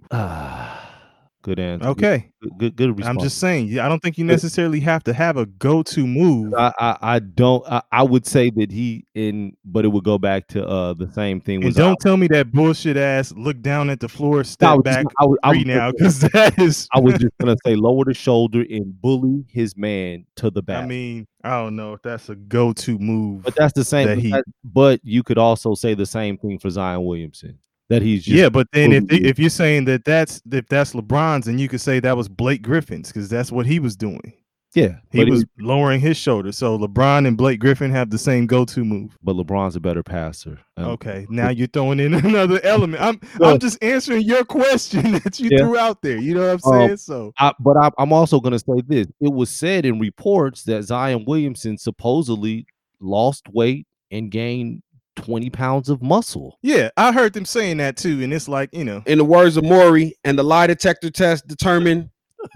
Good 1.44 1.60
answer. 1.60 1.88
Okay, 1.90 2.32
Good, 2.42 2.58
good, 2.58 2.76
good 2.76 2.98
response. 2.98 3.18
I'm 3.18 3.24
just 3.24 3.38
saying. 3.38 3.68
Yeah, 3.68 3.86
I 3.86 3.90
don't 3.90 4.02
think 4.02 4.18
you 4.18 4.26
necessarily 4.26 4.80
have 4.80 5.04
to 5.04 5.14
have 5.14 5.38
a 5.38 5.46
go-to 5.46 6.08
move. 6.08 6.54
I, 6.56 6.74
I, 6.80 6.98
I 7.02 7.20
don't. 7.20 7.64
I, 7.72 7.82
I 7.92 8.04
would 8.04 8.26
say 8.26 8.50
that 8.50 8.72
he 8.72 9.06
in, 9.14 9.56
but 9.64 9.86
it 9.86 9.90
would 9.90 10.04
go 10.04 10.18
back 10.18 10.48
to 10.50 10.66
uh 10.68 10.94
the 10.94 11.12
same 11.12 11.40
thing. 11.40 11.64
And 11.64 11.76
don't 11.76 12.00
tell 12.00 12.18
me 12.18 12.28
that 12.30 12.52
bullshit 12.52 12.98
ass 12.98 13.32
look 13.38 13.62
down 13.62 13.90
at 13.90 14.00
the 14.00 14.10
floor, 14.10 14.44
step 14.44 14.84
back 14.84 15.04
just, 15.04 15.16
I, 15.20 15.26
was, 15.26 15.38
I, 15.44 15.50
was 15.52 15.66
now, 15.66 15.92
because 15.92 16.20
that 16.34 16.58
is. 16.60 16.88
I 16.94 17.00
was 17.00 17.14
just 17.20 17.38
gonna 17.40 17.58
say 17.66 17.76
lower 17.76 18.06
the 18.06 18.14
shoulder 18.14 18.62
and 18.68 19.00
bully 19.02 19.46
his 19.48 19.78
man 19.78 20.26
to 20.38 20.50
the 20.50 20.64
back. 20.64 20.84
I 20.84 20.88
mean, 20.88 21.28
I 21.44 21.62
don't 21.62 21.76
know 21.76 21.94
if 21.94 22.02
that's 22.02 22.30
a 22.30 22.36
go-to 22.36 22.98
move. 22.98 23.44
but 23.44 23.56
that's 23.56 23.74
the 23.74 23.84
same. 23.86 24.08
that 24.08 24.18
he- 24.18 24.34
but 24.64 25.00
you 25.04 25.24
could 25.24 25.38
also 25.38 25.76
say 25.76 25.94
the 25.94 26.06
same 26.06 26.38
thing 26.38 26.58
for 26.58 26.70
Zion 26.70 27.04
Williamson. 27.06 27.60
That 27.94 28.02
he's 28.02 28.24
just 28.24 28.36
yeah, 28.38 28.50
but 28.50 28.68
then 28.74 28.92
if 28.92 29.04
if 29.12 29.38
you're 29.40 29.50
saying 29.50 29.86
that 29.86 30.04
that's 30.06 30.42
if 30.52 30.68
that's 30.68 30.94
LeBron's, 30.94 31.46
then 31.46 31.60
you 31.60 31.68
could 31.70 31.82
say 31.82 32.00
that 32.00 32.18
was 32.18 32.28
Blake 32.28 32.62
Griffin's 32.64 33.10
because 33.10 33.30
that's 33.30 33.52
what 33.52 33.66
he 33.66 33.80
was 33.80 33.96
doing. 33.96 34.34
yeah. 34.74 34.96
He 35.12 35.24
was 35.26 35.46
lowering 35.60 36.00
his 36.00 36.18
shoulder. 36.18 36.52
So 36.52 36.80
LeBron 36.80 37.28
and 37.28 37.38
Blake 37.38 37.60
Griffin 37.60 37.92
have 37.92 38.10
the 38.10 38.18
same 38.18 38.48
go-to 38.48 38.84
move. 38.84 39.16
but 39.22 39.36
LeBron's 39.36 39.76
a 39.76 39.80
better 39.80 40.02
passer. 40.02 40.58
Um, 40.78 40.86
Okay, 40.96 41.28
now 41.30 41.50
you're 41.50 41.68
throwing 41.68 42.00
in 42.00 42.14
another 42.26 42.60
element. 42.64 43.00
I'm 43.04 43.20
No. 43.40 43.52
I'm 43.52 43.60
just 43.60 43.78
answering 43.84 44.24
your 44.24 44.44
question 44.44 45.12
that 45.24 45.40
you 45.40 45.50
Yeah. 45.52 45.60
threw 45.60 45.78
out 45.78 46.02
there. 46.02 46.18
You 46.18 46.34
know 46.34 46.42
what 46.56 46.66
I'm 46.66 46.74
Um, 46.74 46.88
saying? 46.88 46.98
so 46.98 47.34
I, 47.38 47.54
but 47.60 47.78
I, 47.78 47.92
I'm 48.00 48.12
also 48.12 48.40
going 48.40 48.54
to 48.54 48.60
say 48.60 48.82
this: 48.88 49.06
it 49.22 49.32
was 49.32 49.52
said 49.52 49.86
in 49.86 50.00
reports 50.00 50.64
that 50.64 50.82
Zion 50.84 51.26
Williamson 51.28 51.78
supposedly 51.78 52.66
lost 53.00 53.44
weight 53.52 53.86
and 54.10 54.32
gained 54.32 54.82
20 55.16 55.50
pounds 55.50 55.90
of 55.90 56.02
muscle. 56.02 56.58
yeah, 56.62 56.90
I 56.98 57.12
heard 57.12 57.34
them 57.34 57.46
saying 57.46 57.78
that 57.78 57.98
too, 57.98 58.24
and 58.24 58.34
it's 58.34 58.48
like 58.48 58.70
you 58.74 58.84
know, 58.84 59.04
In 59.06 59.18
the 59.18 59.26
words 59.26 59.58
of 59.58 59.64
Maury, 59.64 60.16
and 60.24 60.38
the 60.38 60.44
lie 60.44 60.68
detector 60.68 61.10
test 61.10 61.48
determined 61.48 62.10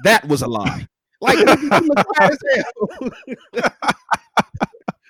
that 0.03 0.27
was 0.27 0.41
a 0.41 0.47
lie. 0.47 0.87
Like 1.19 1.37
nigga, 1.39 1.81
you 1.81 1.87
look 1.87 2.07
fat 2.15 2.31
as 2.31 2.39
hell. 2.55 3.71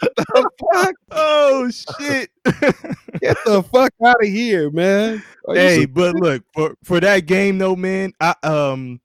the 0.01 0.49
fuck? 0.73 0.95
oh 1.11 1.69
shit. 1.69 2.29
Get 3.19 3.37
the 3.45 3.63
fuck 3.71 3.93
out 4.05 4.21
of 4.21 4.27
here, 4.27 4.69
man. 4.69 5.23
Are 5.47 5.55
hey, 5.55 5.85
but 5.85 6.15
look 6.15 6.43
for 6.53 6.75
for 6.83 6.99
that 6.99 7.25
game 7.25 7.57
though, 7.57 7.75
man. 7.75 8.13
I 8.19 8.35
um, 8.43 9.01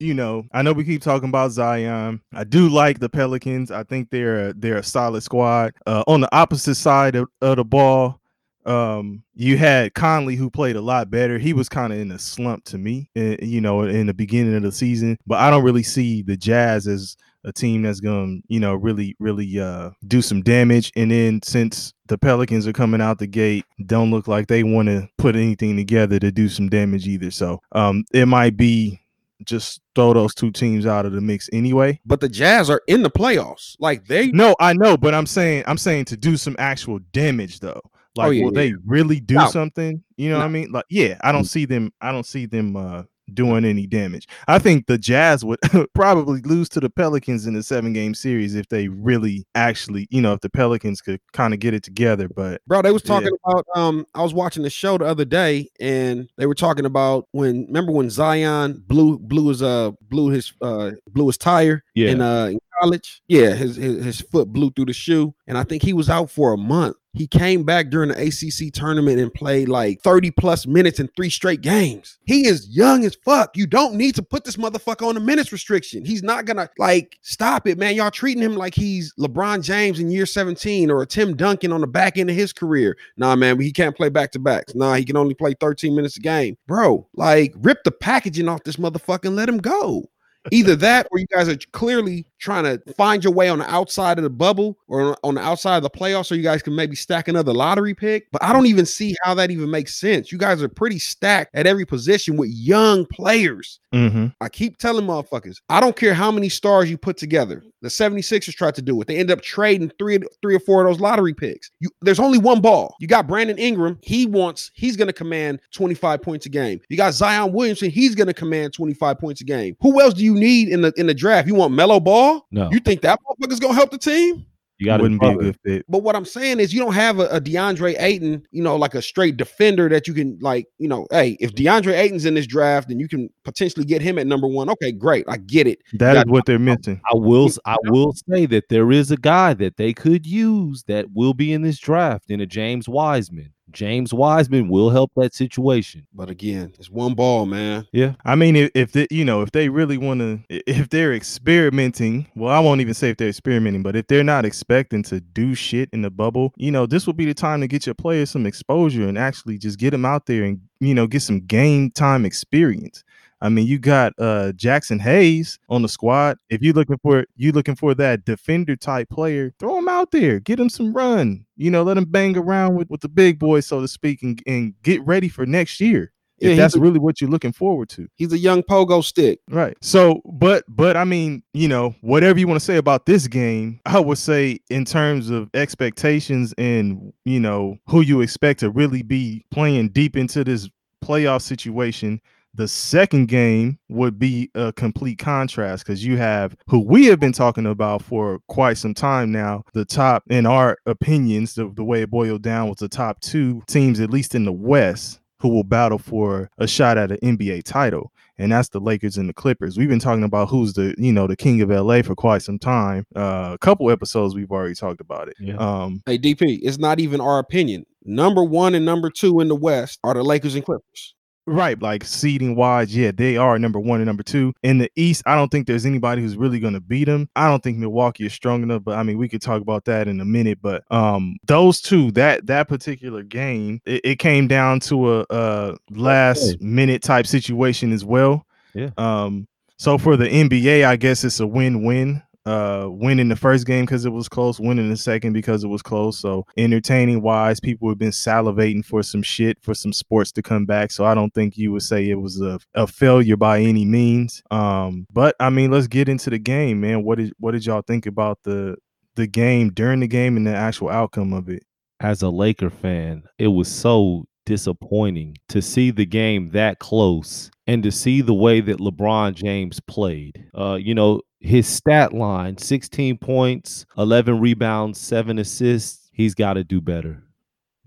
you 0.00 0.14
know, 0.14 0.44
I 0.52 0.62
know 0.62 0.72
we 0.72 0.84
keep 0.84 1.02
talking 1.02 1.28
about 1.28 1.52
Zion. 1.52 2.22
I 2.32 2.44
do 2.44 2.68
like 2.68 2.98
the 2.98 3.08
Pelicans. 3.08 3.70
I 3.70 3.84
think 3.84 4.10
they're 4.10 4.52
they're 4.54 4.78
a 4.78 4.82
solid 4.82 5.22
squad. 5.22 5.74
Uh, 5.86 6.02
on 6.06 6.22
the 6.22 6.34
opposite 6.34 6.76
side 6.76 7.14
of, 7.14 7.28
of 7.42 7.56
the 7.56 7.64
ball, 7.64 8.20
um, 8.64 9.22
you 9.34 9.58
had 9.58 9.94
Conley 9.94 10.36
who 10.36 10.50
played 10.50 10.76
a 10.76 10.80
lot 10.80 11.10
better. 11.10 11.38
He 11.38 11.52
was 11.52 11.68
kind 11.68 11.92
of 11.92 11.98
in 11.98 12.10
a 12.10 12.18
slump 12.18 12.64
to 12.64 12.78
me, 12.78 13.10
eh, 13.14 13.36
you 13.42 13.60
know, 13.60 13.82
in 13.82 14.06
the 14.06 14.14
beginning 14.14 14.56
of 14.56 14.62
the 14.62 14.72
season. 14.72 15.18
But 15.26 15.38
I 15.38 15.50
don't 15.50 15.64
really 15.64 15.82
see 15.82 16.22
the 16.22 16.36
Jazz 16.36 16.86
as 16.86 17.16
a 17.44 17.52
team 17.52 17.82
that's 17.82 18.00
going 18.00 18.42
to, 18.42 18.54
you 18.54 18.60
know, 18.60 18.74
really, 18.74 19.16
really 19.18 19.60
uh, 19.60 19.90
do 20.06 20.22
some 20.22 20.42
damage. 20.42 20.92
And 20.96 21.10
then 21.10 21.40
since 21.42 21.92
the 22.06 22.18
Pelicans 22.18 22.66
are 22.66 22.72
coming 22.72 23.00
out 23.00 23.18
the 23.18 23.26
gate, 23.26 23.64
don't 23.86 24.10
look 24.10 24.28
like 24.28 24.46
they 24.46 24.62
want 24.62 24.88
to 24.88 25.08
put 25.18 25.36
anything 25.36 25.76
together 25.76 26.18
to 26.18 26.30
do 26.30 26.48
some 26.48 26.68
damage 26.68 27.06
either. 27.06 27.30
So 27.30 27.60
um, 27.72 28.04
it 28.12 28.26
might 28.26 28.56
be 28.56 29.00
just 29.44 29.80
throw 29.94 30.12
those 30.12 30.34
two 30.34 30.50
teams 30.50 30.86
out 30.86 31.06
of 31.06 31.12
the 31.12 31.20
mix 31.20 31.48
anyway. 31.52 32.00
but 32.06 32.20
the 32.20 32.28
Jazz 32.28 32.70
are 32.70 32.82
in 32.86 33.02
the 33.02 33.10
playoffs. 33.10 33.76
Like 33.78 34.06
they 34.06 34.30
No, 34.32 34.54
I 34.60 34.72
know, 34.72 34.96
but 34.96 35.14
I'm 35.14 35.26
saying 35.26 35.64
I'm 35.66 35.78
saying 35.78 36.06
to 36.06 36.16
do 36.16 36.36
some 36.36 36.56
actual 36.58 36.98
damage 37.12 37.60
though. 37.60 37.80
Like 38.16 38.26
Oh, 38.28 38.30
yeah, 38.30 38.44
will 38.44 38.52
yeah, 38.52 38.60
they 38.60 38.74
really 38.86 39.20
do 39.20 39.34
No. 39.36 39.46
something? 39.50 40.02
You 40.16 40.30
know 40.30 40.38
what 40.38 40.44
I 40.44 40.48
mean? 40.48 40.70
Like 40.72 40.84
yeah, 40.90 41.16
I 41.22 41.32
don't 41.32 41.44
see 41.44 41.64
them 41.64 41.92
I 42.00 42.12
don't 42.12 42.26
see 42.26 42.46
them 42.46 42.76
uh 42.76 43.02
doing 43.34 43.64
any 43.64 43.86
damage. 43.86 44.28
I 44.48 44.58
think 44.58 44.86
the 44.86 44.98
Jazz 44.98 45.44
would 45.44 45.58
probably 45.94 46.40
lose 46.42 46.68
to 46.70 46.80
the 46.80 46.90
Pelicans 46.90 47.46
in 47.46 47.54
the 47.54 47.62
7 47.62 47.92
game 47.92 48.14
series 48.14 48.54
if 48.54 48.68
they 48.68 48.88
really 48.88 49.44
actually, 49.54 50.06
you 50.10 50.20
know, 50.20 50.32
if 50.32 50.40
the 50.40 50.50
Pelicans 50.50 51.00
could 51.00 51.20
kind 51.32 51.54
of 51.54 51.60
get 51.60 51.74
it 51.74 51.82
together, 51.82 52.28
but 52.28 52.60
Bro, 52.66 52.82
they 52.82 52.92
was 52.92 53.02
Yeah. 53.04 53.14
talking 53.20 53.32
about 53.44 53.66
um 53.74 54.06
I 54.14 54.22
was 54.22 54.34
watching 54.34 54.62
the 54.62 54.70
show 54.70 54.98
the 54.98 55.04
other 55.06 55.24
day 55.24 55.68
and 55.80 56.28
they 56.36 56.46
were 56.46 56.54
talking 56.54 56.84
about 56.84 57.26
when 57.32 57.66
remember 57.66 57.92
when 57.92 58.10
Zion 58.10 58.82
blew 58.86 59.18
blew 59.18 59.48
his 59.48 59.62
uh 59.62 59.92
blew 60.02 60.30
his 60.30 60.52
uh 60.60 60.92
blew 61.08 61.26
his 61.26 61.38
tire 61.38 61.82
Yeah. 61.94 62.10
in 62.10 62.20
uh 62.20 62.46
in 62.46 62.58
college. 62.80 63.22
Yeah, 63.28 63.50
his, 63.54 63.76
his 63.76 64.04
his 64.04 64.20
foot 64.20 64.48
blew 64.52 64.70
through 64.70 64.86
the 64.86 64.92
shoe 64.92 65.34
and 65.46 65.58
I 65.58 65.64
think 65.64 65.82
he 65.82 65.92
was 65.92 66.08
out 66.10 66.30
for 66.30 66.52
a 66.52 66.56
month. 66.58 66.96
He 67.12 67.26
came 67.26 67.64
back 67.64 67.90
during 67.90 68.10
the 68.10 68.26
ACC 68.26 68.72
tournament 68.72 69.18
and 69.18 69.34
played 69.34 69.68
like 69.68 70.00
30 70.00 70.30
plus 70.30 70.66
minutes 70.66 71.00
in 71.00 71.08
three 71.16 71.30
straight 71.30 71.60
games. 71.60 72.18
He 72.24 72.46
is 72.46 72.68
young 72.68 73.04
as 73.04 73.16
fuck. 73.24 73.56
You 73.56 73.66
don't 73.66 73.94
need 73.94 74.14
to 74.14 74.22
put 74.22 74.44
this 74.44 74.56
motherfucker 74.56 75.08
on 75.08 75.16
a 75.16 75.20
minutes 75.20 75.50
restriction. 75.50 76.04
He's 76.04 76.22
not 76.22 76.44
gonna 76.44 76.70
like 76.78 77.18
stop 77.22 77.66
it, 77.66 77.78
man. 77.78 77.96
Y'all 77.96 78.12
treating 78.12 78.42
him 78.42 78.54
like 78.54 78.74
he's 78.74 79.12
LeBron 79.18 79.62
James 79.62 79.98
in 79.98 80.10
year 80.10 80.26
17 80.26 80.90
or 80.90 81.02
a 81.02 81.06
Tim 81.06 81.36
Duncan 81.36 81.72
on 81.72 81.80
the 81.80 81.88
back 81.88 82.16
end 82.16 82.30
of 82.30 82.36
his 82.36 82.52
career. 82.52 82.96
Nah, 83.16 83.34
man, 83.34 83.58
he 83.60 83.72
can't 83.72 83.96
play 83.96 84.08
back 84.08 84.30
to 84.32 84.38
backs. 84.38 84.74
Nah, 84.76 84.94
he 84.94 85.04
can 85.04 85.16
only 85.16 85.34
play 85.34 85.54
13 85.58 85.94
minutes 85.94 86.16
a 86.16 86.20
game. 86.20 86.56
Bro, 86.68 87.08
like 87.14 87.54
rip 87.58 87.82
the 87.82 87.90
packaging 87.90 88.48
off 88.48 88.62
this 88.62 88.76
motherfucker 88.76 89.26
and 89.26 89.36
let 89.36 89.48
him 89.48 89.58
go. 89.58 90.04
Either 90.50 90.74
that 90.76 91.06
or 91.10 91.18
you 91.18 91.26
guys 91.26 91.48
are 91.48 91.56
clearly 91.72 92.26
trying 92.38 92.64
to 92.64 92.80
find 92.94 93.22
your 93.22 93.32
way 93.32 93.48
on 93.48 93.58
the 93.58 93.70
outside 93.70 94.18
of 94.18 94.24
the 94.24 94.30
bubble 94.30 94.78
or 94.88 95.16
on 95.22 95.34
the 95.34 95.40
outside 95.40 95.76
of 95.76 95.82
the 95.82 95.90
playoffs 95.90 96.26
so 96.26 96.34
you 96.34 96.42
guys 96.42 96.62
can 96.62 96.74
maybe 96.74 96.96
stack 96.96 97.28
another 97.28 97.52
lottery 97.52 97.94
pick. 97.94 98.30
But 98.32 98.42
I 98.42 98.52
don't 98.52 98.66
even 98.66 98.86
see 98.86 99.14
how 99.22 99.34
that 99.34 99.50
even 99.50 99.70
makes 99.70 99.96
sense. 99.96 100.32
You 100.32 100.38
guys 100.38 100.62
are 100.62 100.68
pretty 100.68 100.98
stacked 100.98 101.54
at 101.54 101.66
every 101.66 101.84
position 101.84 102.36
with 102.36 102.48
young 102.50 103.06
players. 103.06 103.80
mhm. 103.94 104.34
I 104.40 104.48
keep 104.48 104.78
telling 104.78 105.06
motherfuckers, 105.06 105.56
I 105.68 105.80
don't 105.80 105.96
care 105.96 106.14
how 106.14 106.30
many 106.30 106.48
stars 106.48 106.88
you 106.90 106.96
put 106.96 107.16
together. 107.16 107.62
The 107.82 107.88
76ers 107.88 108.54
tried 108.54 108.74
to 108.76 108.82
do 108.82 109.00
it. 109.00 109.08
They 109.08 109.16
end 109.16 109.30
up 109.30 109.40
trading 109.42 109.90
three, 109.98 110.18
three 110.42 110.54
or 110.54 110.60
four 110.60 110.82
of 110.82 110.88
those 110.90 111.00
lottery 111.00 111.34
picks. 111.34 111.70
You, 111.80 111.88
there's 112.02 112.20
only 112.20 112.38
one 112.38 112.60
ball. 112.60 112.94
You 113.00 113.06
got 113.08 113.26
Brandon 113.26 113.58
Ingram. 113.58 113.98
He 114.02 114.26
wants, 114.26 114.70
he's 114.74 114.96
going 114.96 115.08
to 115.08 115.12
command 115.14 115.60
25 115.72 116.22
points 116.22 116.46
a 116.46 116.50
game. 116.50 116.80
You 116.88 116.96
got 116.96 117.14
Zion 117.14 117.52
Williamson. 117.52 117.90
He's 117.90 118.14
going 118.14 118.26
to 118.28 118.34
command 118.34 118.74
25 118.74 119.18
points 119.18 119.40
a 119.40 119.44
game. 119.44 119.76
Who 119.80 120.00
else 120.00 120.14
do 120.14 120.24
you 120.24 120.29
need 120.34 120.68
in 120.68 120.82
the 120.82 120.92
in 120.96 121.06
the 121.06 121.14
draft? 121.14 121.46
You 121.48 121.54
want 121.54 121.72
Melo 121.74 122.00
Ball? 122.00 122.46
No, 122.50 122.70
You 122.72 122.80
think 122.80 123.00
that 123.02 123.18
motherfucker's 123.20 123.60
going 123.60 123.72
to 123.72 123.76
help 123.78 123.90
the 123.90 123.98
team? 123.98 124.46
you 124.78 124.86
got 124.86 125.02
wouldn't 125.02 125.20
be 125.20 125.26
a 125.28 125.36
good 125.36 125.56
fit. 125.62 125.84
But 125.90 126.02
what 126.02 126.16
I'm 126.16 126.24
saying 126.24 126.58
is, 126.58 126.72
you 126.72 126.80
don't 126.80 126.94
have 126.94 127.18
a, 127.18 127.26
a 127.26 127.38
DeAndre 127.38 127.96
Ayton, 128.00 128.42
you 128.50 128.62
know, 128.62 128.76
like 128.76 128.94
a 128.94 129.02
straight 129.02 129.36
defender 129.36 129.90
that 129.90 130.08
you 130.08 130.14
can, 130.14 130.38
like, 130.40 130.68
you 130.78 130.88
know, 130.88 131.06
hey, 131.10 131.36
if 131.38 131.54
DeAndre 131.54 131.92
Ayton's 131.98 132.24
in 132.24 132.32
this 132.32 132.46
draft, 132.46 132.88
then 132.88 132.98
you 132.98 133.06
can 133.06 133.28
potentially 133.44 133.84
get 133.84 134.00
him 134.00 134.18
at 134.18 134.26
number 134.26 134.46
one. 134.46 134.70
Okay, 134.70 134.90
great, 134.90 135.26
I 135.28 135.36
get 135.36 135.66
it. 135.66 135.80
That 135.92 136.16
is 136.16 136.24
got- 136.24 136.30
what 136.32 136.46
they're 136.46 136.58
missing. 136.58 136.98
I 137.12 137.14
will 137.14 137.48
s- 137.48 137.58
I 137.66 137.76
will 137.88 138.14
say 138.30 138.46
that 138.46 138.70
there 138.70 138.90
is 138.90 139.10
a 139.10 139.18
guy 139.18 139.52
that 139.52 139.76
they 139.76 139.92
could 139.92 140.26
use 140.26 140.82
that 140.84 141.04
will 141.12 141.34
be 141.34 141.52
in 141.52 141.60
this 141.60 141.78
draft 141.78 142.30
in 142.30 142.40
a 142.40 142.46
James 142.46 142.88
Wiseman. 142.88 143.52
James 143.72 144.12
Wiseman 144.12 144.68
will 144.68 144.90
help 144.90 145.12
that 145.16 145.34
situation. 145.34 146.06
But 146.12 146.30
again, 146.30 146.72
it's 146.78 146.90
one 146.90 147.14
ball, 147.14 147.46
man. 147.46 147.86
Yeah. 147.92 148.14
I 148.24 148.34
mean, 148.34 148.56
if, 148.56 148.70
if 148.74 148.92
they, 148.92 149.06
you 149.10 149.24
know, 149.24 149.42
if 149.42 149.52
they 149.52 149.68
really 149.68 149.98
want 149.98 150.20
to, 150.20 150.40
if 150.48 150.88
they're 150.90 151.14
experimenting, 151.14 152.26
well, 152.34 152.54
I 152.54 152.60
won't 152.60 152.80
even 152.80 152.94
say 152.94 153.10
if 153.10 153.16
they're 153.16 153.28
experimenting, 153.28 153.82
but 153.82 153.96
if 153.96 154.06
they're 154.06 154.24
not 154.24 154.44
expecting 154.44 155.02
to 155.04 155.20
do 155.20 155.54
shit 155.54 155.88
in 155.92 156.02
the 156.02 156.10
bubble, 156.10 156.52
you 156.56 156.70
know, 156.70 156.86
this 156.86 157.06
will 157.06 157.14
be 157.14 157.26
the 157.26 157.34
time 157.34 157.60
to 157.60 157.68
get 157.68 157.86
your 157.86 157.94
players 157.94 158.30
some 158.30 158.46
exposure 158.46 159.06
and 159.06 159.18
actually 159.18 159.58
just 159.58 159.78
get 159.78 159.90
them 159.90 160.04
out 160.04 160.26
there 160.26 160.44
and 160.44 160.60
you 160.80 160.94
know 160.94 161.06
get 161.06 161.22
some 161.22 161.40
game 161.40 161.90
time 161.90 162.24
experience. 162.24 163.04
I 163.40 163.48
mean, 163.48 163.66
you 163.66 163.78
got 163.78 164.12
uh 164.18 164.52
Jaxson 164.56 165.00
Hayes 165.00 165.58
on 165.68 165.82
the 165.82 165.88
squad. 165.88 166.38
If 166.50 166.62
you're 166.62 166.74
looking 166.74 166.98
for 167.02 167.24
you 167.36 167.52
looking 167.52 167.76
for 167.76 167.94
that 167.94 168.24
defender 168.24 168.76
type 168.76 169.08
player, 169.08 169.54
throw 169.58 169.78
him 169.78 169.88
out 169.88 170.10
there, 170.10 170.40
get 170.40 170.60
him 170.60 170.68
some 170.68 170.92
run. 170.92 171.46
You 171.56 171.70
know, 171.70 171.82
let 171.82 171.96
him 171.96 172.04
bang 172.04 172.36
around 172.36 172.76
with, 172.76 172.90
with 172.90 173.00
the 173.00 173.08
big 173.08 173.38
boys, 173.38 173.66
so 173.66 173.80
to 173.80 173.88
speak, 173.88 174.22
and, 174.22 174.42
and 174.46 174.74
get 174.82 175.04
ready 175.06 175.28
for 175.28 175.46
next 175.46 175.80
year. 175.80 176.12
Yeah, 176.38 176.52
if 176.52 176.56
that's 176.56 176.74
a- 176.74 176.80
really 176.80 176.98
what 176.98 177.20
you're 177.20 177.28
looking 177.28 177.52
forward 177.52 177.90
to. 177.90 178.08
He's 178.14 178.32
a 178.32 178.38
young 178.38 178.62
pogo 178.62 179.04
stick. 179.04 179.40
Right. 179.50 179.76
So, 179.82 180.22
but 180.24 180.64
but 180.68 180.96
I 180.96 181.04
mean, 181.04 181.42
you 181.52 181.68
know, 181.68 181.94
whatever 182.00 182.38
you 182.38 182.48
want 182.48 182.58
to 182.58 182.64
say 182.64 182.76
about 182.76 183.04
this 183.06 183.26
game, 183.26 183.80
I 183.86 184.00
would 184.00 184.16
say 184.18 184.58
in 184.70 184.84
terms 184.86 185.28
of 185.28 185.50
expectations 185.54 186.54
and 186.56 187.12
you 187.24 187.40
know 187.40 187.76
who 187.88 188.00
you 188.00 188.20
expect 188.22 188.60
to 188.60 188.70
really 188.70 189.02
be 189.02 189.44
playing 189.50 189.90
deep 189.90 190.16
into 190.16 190.44
this 190.44 190.68
playoff 191.04 191.42
situation. 191.42 192.20
The 192.54 192.68
second 192.68 193.28
game 193.28 193.78
would 193.88 194.18
be 194.18 194.50
a 194.54 194.72
complete 194.72 195.18
contrast 195.18 195.84
because 195.84 196.04
you 196.04 196.16
have 196.16 196.56
who 196.66 196.80
we 196.80 197.06
have 197.06 197.20
been 197.20 197.32
talking 197.32 197.66
about 197.66 198.02
for 198.02 198.40
quite 198.48 198.76
some 198.76 198.94
time 198.94 199.30
now. 199.30 199.64
The 199.72 199.84
top, 199.84 200.24
in 200.28 200.46
our 200.46 200.78
opinions, 200.86 201.54
the, 201.54 201.70
the 201.74 201.84
way 201.84 202.02
it 202.02 202.10
boiled 202.10 202.42
down 202.42 202.68
was 202.68 202.78
the 202.78 202.88
top 202.88 203.20
two 203.20 203.62
teams, 203.66 204.00
at 204.00 204.10
least 204.10 204.34
in 204.34 204.44
the 204.44 204.52
West, 204.52 205.20
who 205.38 205.48
will 205.48 205.64
battle 205.64 205.98
for 205.98 206.50
a 206.58 206.66
shot 206.66 206.98
at 206.98 207.12
an 207.12 207.18
NBA 207.18 207.62
title 207.64 208.12
and 208.40 208.50
that's 208.50 208.70
the 208.70 208.80
Lakers 208.80 209.18
and 209.18 209.28
the 209.28 209.34
Clippers. 209.34 209.76
We've 209.76 209.88
been 209.88 210.00
talking 210.00 210.24
about 210.24 210.48
who's 210.48 210.72
the 210.72 210.94
you 210.96 211.12
know 211.12 211.26
the 211.26 211.36
king 211.36 211.60
of 211.60 211.68
LA 211.68 212.00
for 212.00 212.14
quite 212.14 212.40
some 212.40 212.58
time. 212.58 213.06
Uh, 213.14 213.50
a 213.52 213.58
couple 213.58 213.90
episodes 213.90 214.34
we've 214.34 214.50
already 214.50 214.74
talked 214.74 215.00
about 215.00 215.28
it. 215.28 215.36
Yeah. 215.38 215.56
Um, 215.56 216.02
Hey, 216.06 216.18
DP, 216.18 216.60
it's 216.62 216.78
not 216.78 216.98
even 217.00 217.20
our 217.20 217.38
opinion. 217.38 217.84
Number 218.02 218.42
one 218.42 218.74
and 218.74 218.86
number 218.86 219.10
two 219.10 219.40
in 219.40 219.48
the 219.48 219.54
West 219.54 219.98
are 220.02 220.14
the 220.14 220.24
Lakers 220.24 220.54
and 220.54 220.64
Clippers. 220.64 221.14
Right, 221.46 221.80
like 221.80 222.04
seeding 222.04 222.56
wise, 222.56 222.94
yeah, 222.94 223.10
they 223.14 223.36
are 223.36 223.58
number 223.58 223.80
one 223.80 224.00
and 224.00 224.06
number 224.06 224.22
two 224.22 224.52
in 224.62 224.78
the 224.78 224.90
East. 224.96 225.22
I 225.26 225.34
don't 225.34 225.50
think 225.50 225.66
there's 225.66 225.86
anybody 225.86 226.22
who's 226.22 226.36
really 226.36 226.60
going 226.60 226.74
to 226.74 226.80
beat 226.80 227.04
them. 227.04 227.28
I 227.36 227.48
don't 227.48 227.62
think 227.62 227.78
Milwaukee 227.78 228.26
is 228.26 228.32
strong 228.32 228.62
enough, 228.62 228.84
but 228.84 228.96
I 228.96 229.02
mean 229.02 229.18
we 229.18 229.28
could 229.28 229.42
talk 229.42 229.62
about 229.62 229.84
that 229.86 230.08
in 230.08 230.20
a 230.20 230.24
minute. 230.24 230.58
But 230.62 230.84
um, 230.90 231.36
those 231.46 231.80
two, 231.80 232.10
that 232.12 232.46
that 232.46 232.68
particular 232.68 233.22
game, 233.22 233.80
it, 233.86 234.00
it 234.04 234.18
came 234.18 234.48
down 234.48 234.80
to 234.80 235.20
a, 235.20 235.26
a 235.30 235.76
last 235.90 236.60
minute 236.60 237.02
type 237.02 237.26
situation 237.26 237.92
as 237.92 238.04
well. 238.04 238.46
Yeah. 238.74 238.90
Um, 238.96 239.48
so 239.78 239.96
for 239.96 240.16
the 240.16 240.26
NBA, 240.26 240.84
I 240.84 240.96
guess 240.96 241.24
it's 241.24 241.40
a 241.40 241.46
win-win. 241.46 242.22
Uh, 242.46 242.86
winning 242.88 243.28
the 243.28 243.36
first 243.36 243.66
game 243.66 243.84
because 243.84 244.06
it 244.06 244.10
was 244.10 244.26
close, 244.26 244.58
winning 244.58 244.88
the 244.88 244.96
second 244.96 245.34
because 245.34 245.62
it 245.62 245.68
was 245.68 245.82
close. 245.82 246.18
So 246.18 246.46
entertaining 246.56 247.20
wise, 247.20 247.60
people 247.60 247.88
have 247.90 247.98
been 247.98 248.10
salivating 248.10 248.82
for 248.82 249.02
some 249.02 249.22
shit 249.22 249.58
for 249.60 249.74
some 249.74 249.92
sports 249.92 250.32
to 250.32 250.42
come 250.42 250.64
back. 250.64 250.90
So 250.90 251.04
I 251.04 251.14
don't 251.14 251.34
think 251.34 251.58
you 251.58 251.70
would 251.72 251.82
say 251.82 252.08
it 252.08 252.20
was 252.20 252.40
a, 252.40 252.58
a 252.74 252.86
failure 252.86 253.36
by 253.36 253.60
any 253.60 253.84
means. 253.84 254.42
Um, 254.50 255.06
but 255.12 255.36
I 255.38 255.50
mean, 255.50 255.70
let's 255.70 255.86
get 255.86 256.08
into 256.08 256.30
the 256.30 256.38
game, 256.38 256.80
man. 256.80 257.04
What 257.04 257.18
did 257.18 257.34
what 257.38 257.52
did 257.52 257.66
y'all 257.66 257.82
think 257.86 258.06
about 258.06 258.38
the 258.44 258.76
the 259.16 259.26
game 259.26 259.70
during 259.70 260.00
the 260.00 260.08
game 260.08 260.38
and 260.38 260.46
the 260.46 260.54
actual 260.54 260.88
outcome 260.88 261.34
of 261.34 261.48
it? 261.50 261.62
As 262.00 262.22
a 262.22 262.30
Laker 262.30 262.70
fan, 262.70 263.24
it 263.38 263.48
was 263.48 263.68
so 263.68 264.24
disappointing 264.50 265.36
to 265.48 265.62
see 265.62 265.92
the 265.92 266.04
game 266.04 266.50
that 266.50 266.80
close 266.80 267.52
and 267.68 267.84
to 267.84 267.92
see 267.92 268.20
the 268.20 268.34
way 268.34 268.60
that 268.60 268.78
LeBron 268.78 269.32
James 269.32 269.78
played. 269.78 270.44
Uh, 270.52 270.74
you 270.74 270.92
know, 270.92 271.20
his 271.38 271.68
stat 271.68 272.12
line 272.12 272.58
16 272.58 273.18
points, 273.18 273.86
11 273.96 274.40
rebounds, 274.40 274.98
7 274.98 275.38
assists. 275.38 276.10
He's 276.12 276.34
got 276.34 276.54
to 276.54 276.64
do 276.64 276.80
better. 276.80 277.22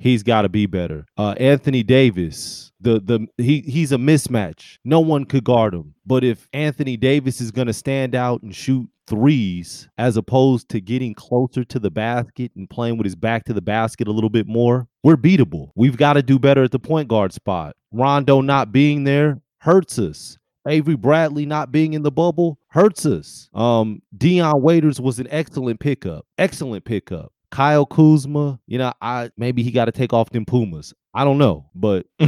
He's 0.04 0.22
got 0.22 0.42
to 0.42 0.50
be 0.50 0.66
better. 0.66 1.06
Uh, 1.18 1.34
Anthony 1.38 1.82
Davis, 1.82 2.74
the 2.82 3.00
the 3.00 3.26
he 3.38 3.62
he's 3.62 3.94
a 3.94 3.98
mismatch. 3.98 4.78
No 4.84 5.00
one 5.00 5.24
could 5.24 5.46
guard 5.46 5.74
him. 5.74 5.96
But 6.06 6.26
if 6.26 6.50
Anthony 6.52 6.98
Davis 6.98 7.40
is 7.40 7.52
going 7.52 7.68
to 7.68 7.74
stand 7.74 8.14
out 8.14 8.42
and 8.44 8.54
shoot 8.54 8.90
threes 9.08 9.88
as 9.98 10.18
opposed 10.18 10.68
to 10.70 10.82
getting 10.82 11.14
closer 11.14 11.64
to 11.64 11.80
the 11.80 11.90
basket 11.90 12.52
and 12.58 12.70
playing 12.70 12.98
with 12.98 13.06
his 13.06 13.16
back 13.16 13.46
to 13.46 13.54
the 13.54 13.62
basket 13.62 14.10
a 14.10 14.12
little 14.12 14.30
bit 14.30 14.46
more, 14.46 14.90
we're 15.04 15.16
beatable. 15.16 15.70
We've 15.76 15.96
got 15.96 16.14
to 16.14 16.22
do 16.22 16.38
better 16.38 16.64
at 16.64 16.72
the 16.72 16.80
point 16.80 17.08
guard 17.08 17.32
spot. 17.32 17.78
Rondo 17.94 18.42
not 18.42 18.74
being 18.74 19.06
there 19.06 19.40
hurts 19.60 20.00
us. 20.00 20.38
Avery 20.68 20.98
Bradley 20.98 21.46
not 21.46 21.72
being 21.72 21.94
in 21.94 22.04
the 22.04 22.12
bubble 22.12 22.60
hurts 22.68 23.06
us. 23.06 23.50
Um, 23.54 24.02
Dion 24.18 24.62
Waiters 24.62 25.00
was 25.00 25.20
an 25.20 25.28
excellent 25.30 25.80
pickup. 25.80 26.26
Excellent 26.38 26.84
pickup. 26.84 27.32
Kyle 27.54 27.86
Kuzma, 27.86 28.60
you 28.66 28.80
know, 28.80 28.92
I 29.00 29.30
maybe 29.38 29.62
he 29.62 29.70
got 29.70 29.86
to 29.86 29.92
take 29.92 30.12
off 30.12 30.32
them 30.32 30.44
Pumas. 30.44 30.92
I 31.14 31.24
don't 31.24 31.38
know, 31.38 31.70
but 31.76 32.08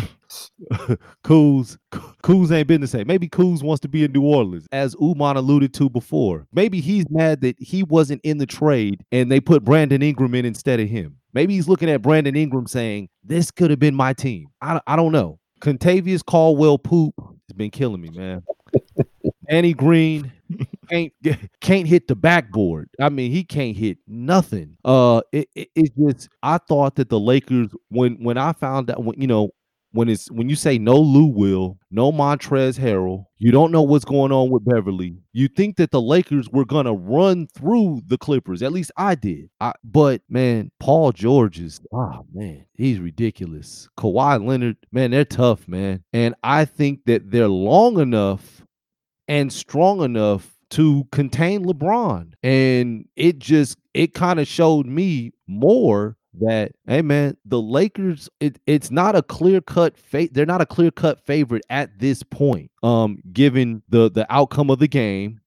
Kuz 1.24 1.78
Kuz 1.92 2.52
ain't 2.52 2.68
been 2.68 2.82
the 2.82 2.86
same. 2.88 3.08
Maybe 3.08 3.28
Kuz 3.28 3.64
wants 3.64 3.80
to 3.80 3.88
be 3.88 4.04
in 4.04 4.12
New 4.12 4.22
Orleans, 4.22 4.68
as 4.72 4.96
Uman 5.02 5.36
alluded 5.36 5.74
to 5.74 5.90
before. 5.90 6.46
Maybe 6.54 6.80
he's 6.80 7.10
mad 7.10 7.42
that 7.42 7.56
he 7.58 7.82
wasn't 7.82 8.22
in 8.24 8.38
the 8.38 8.46
trade 8.46 9.04
and 9.12 9.32
they 9.32 9.40
put 9.40 9.64
Brandon 9.64 10.04
Ingram 10.04 10.36
in 10.36 10.46
instead 10.46 10.80
of 10.80 10.88
him. 10.88 11.18
Maybe 11.34 11.56
he's 11.56 11.68
looking 11.68 11.90
at 11.90 12.04
Brandon 12.04 12.36
Ingram 12.36 12.68
saying, 12.68 13.10
"This 13.24 13.50
could 13.50 13.72
have 13.72 13.80
been 13.80 13.96
my 13.96 14.14
team." 14.14 14.50
I, 14.62 14.80
I 14.86 14.96
don't 14.96 15.12
know. 15.12 15.40
Kentavious 15.60 16.24
Caldwell 16.24 16.78
Poop 16.78 17.16
has 17.18 17.56
been 17.56 17.72
killing 17.72 18.02
me, 18.02 18.10
man. 18.14 18.44
Danny 19.50 19.74
Green 19.74 20.32
can't 20.90 21.14
can't 21.62 21.88
hit 21.88 22.08
the 22.08 22.16
backboard. 22.16 22.90
I 23.00 23.10
mean, 23.10 23.32
he 23.32 23.44
can't 23.44 23.76
hit 23.76 23.98
nothing. 24.08 24.78
Uh, 24.86 25.22
it, 25.32 25.50
it 25.56 25.70
it's 25.76 25.96
just 25.96 26.30
I 26.44 26.58
thought 26.58 26.96
that 26.96 27.10
the 27.10 27.20
Lakers 27.20 27.70
when 27.90 28.24
when 28.24 28.38
I 28.38 28.54
found 28.54 28.90
out 28.92 29.04
when 29.04 29.20
you 29.20 29.28
know 29.28 29.52
when 29.96 30.10
it's 30.10 30.30
when 30.30 30.50
you 30.50 30.58
say 30.58 30.78
no 30.78 30.96
Lou 30.98 31.26
Will, 31.26 31.78
no 31.90 32.12
Montrez 32.12 32.78
Harrell, 32.78 33.26
you 33.38 33.52
don't 33.52 33.72
know 33.72 33.82
what's 33.82 34.04
going 34.04 34.32
on 34.32 34.50
with 34.50 34.66
Beverley. 34.66 35.18
You 35.32 35.48
think 35.48 35.78
that 35.78 35.92
the 35.92 36.02
Lakers 36.02 36.50
were 36.50 36.66
gonna 36.66 36.94
run 36.94 37.48
through 37.58 38.02
the 38.06 38.18
Clippers. 38.18 38.62
At 38.62 38.74
least 38.74 38.92
I 38.98 39.16
did. 39.16 39.50
I, 39.62 39.72
but 39.84 40.22
man, 40.30 40.72
Paul 40.80 41.14
George 41.14 41.60
is 41.60 41.80
oh 41.94 42.26
man, 42.34 42.66
he's 42.74 43.00
ridiculous. 43.00 43.88
Kawhi 43.98 44.46
Leonard, 44.46 44.78
man, 44.92 45.12
they're 45.12 45.24
tough, 45.26 45.68
man. 45.68 46.04
And 46.12 46.36
I 46.44 46.66
think 46.66 47.06
that 47.06 47.32
they're 47.32 47.48
long 47.48 48.00
enough 48.00 48.55
and 49.28 49.52
strong 49.52 50.02
enough 50.02 50.56
to 50.72 51.08
contain 51.12 51.66
LeBron. 51.66 52.34
And 52.44 53.08
it 53.16 53.40
just 53.40 53.78
it 53.94 54.14
kind 54.14 54.40
of 54.40 54.48
showed 54.48 54.86
me 54.86 55.32
more 55.48 56.18
that 56.42 56.74
hey 56.88 57.02
man, 57.02 57.38
the 57.46 57.62
Lakers 57.62 58.30
it, 58.40 58.60
it's 58.66 58.92
not 58.92 59.16
a 59.16 59.22
clear-cut 59.22 59.98
fate. 59.98 60.34
They're 60.34 60.46
not 60.46 60.62
a 60.62 60.66
clear-cut 60.66 61.26
favorite 61.26 61.64
at 61.70 62.00
this 62.00 62.24
point. 62.24 62.72
Um 62.84 63.20
given 63.32 63.84
the 63.90 64.10
the 64.12 64.26
outcome 64.30 64.70
of 64.70 64.80
the 64.80 64.88
game 64.88 65.40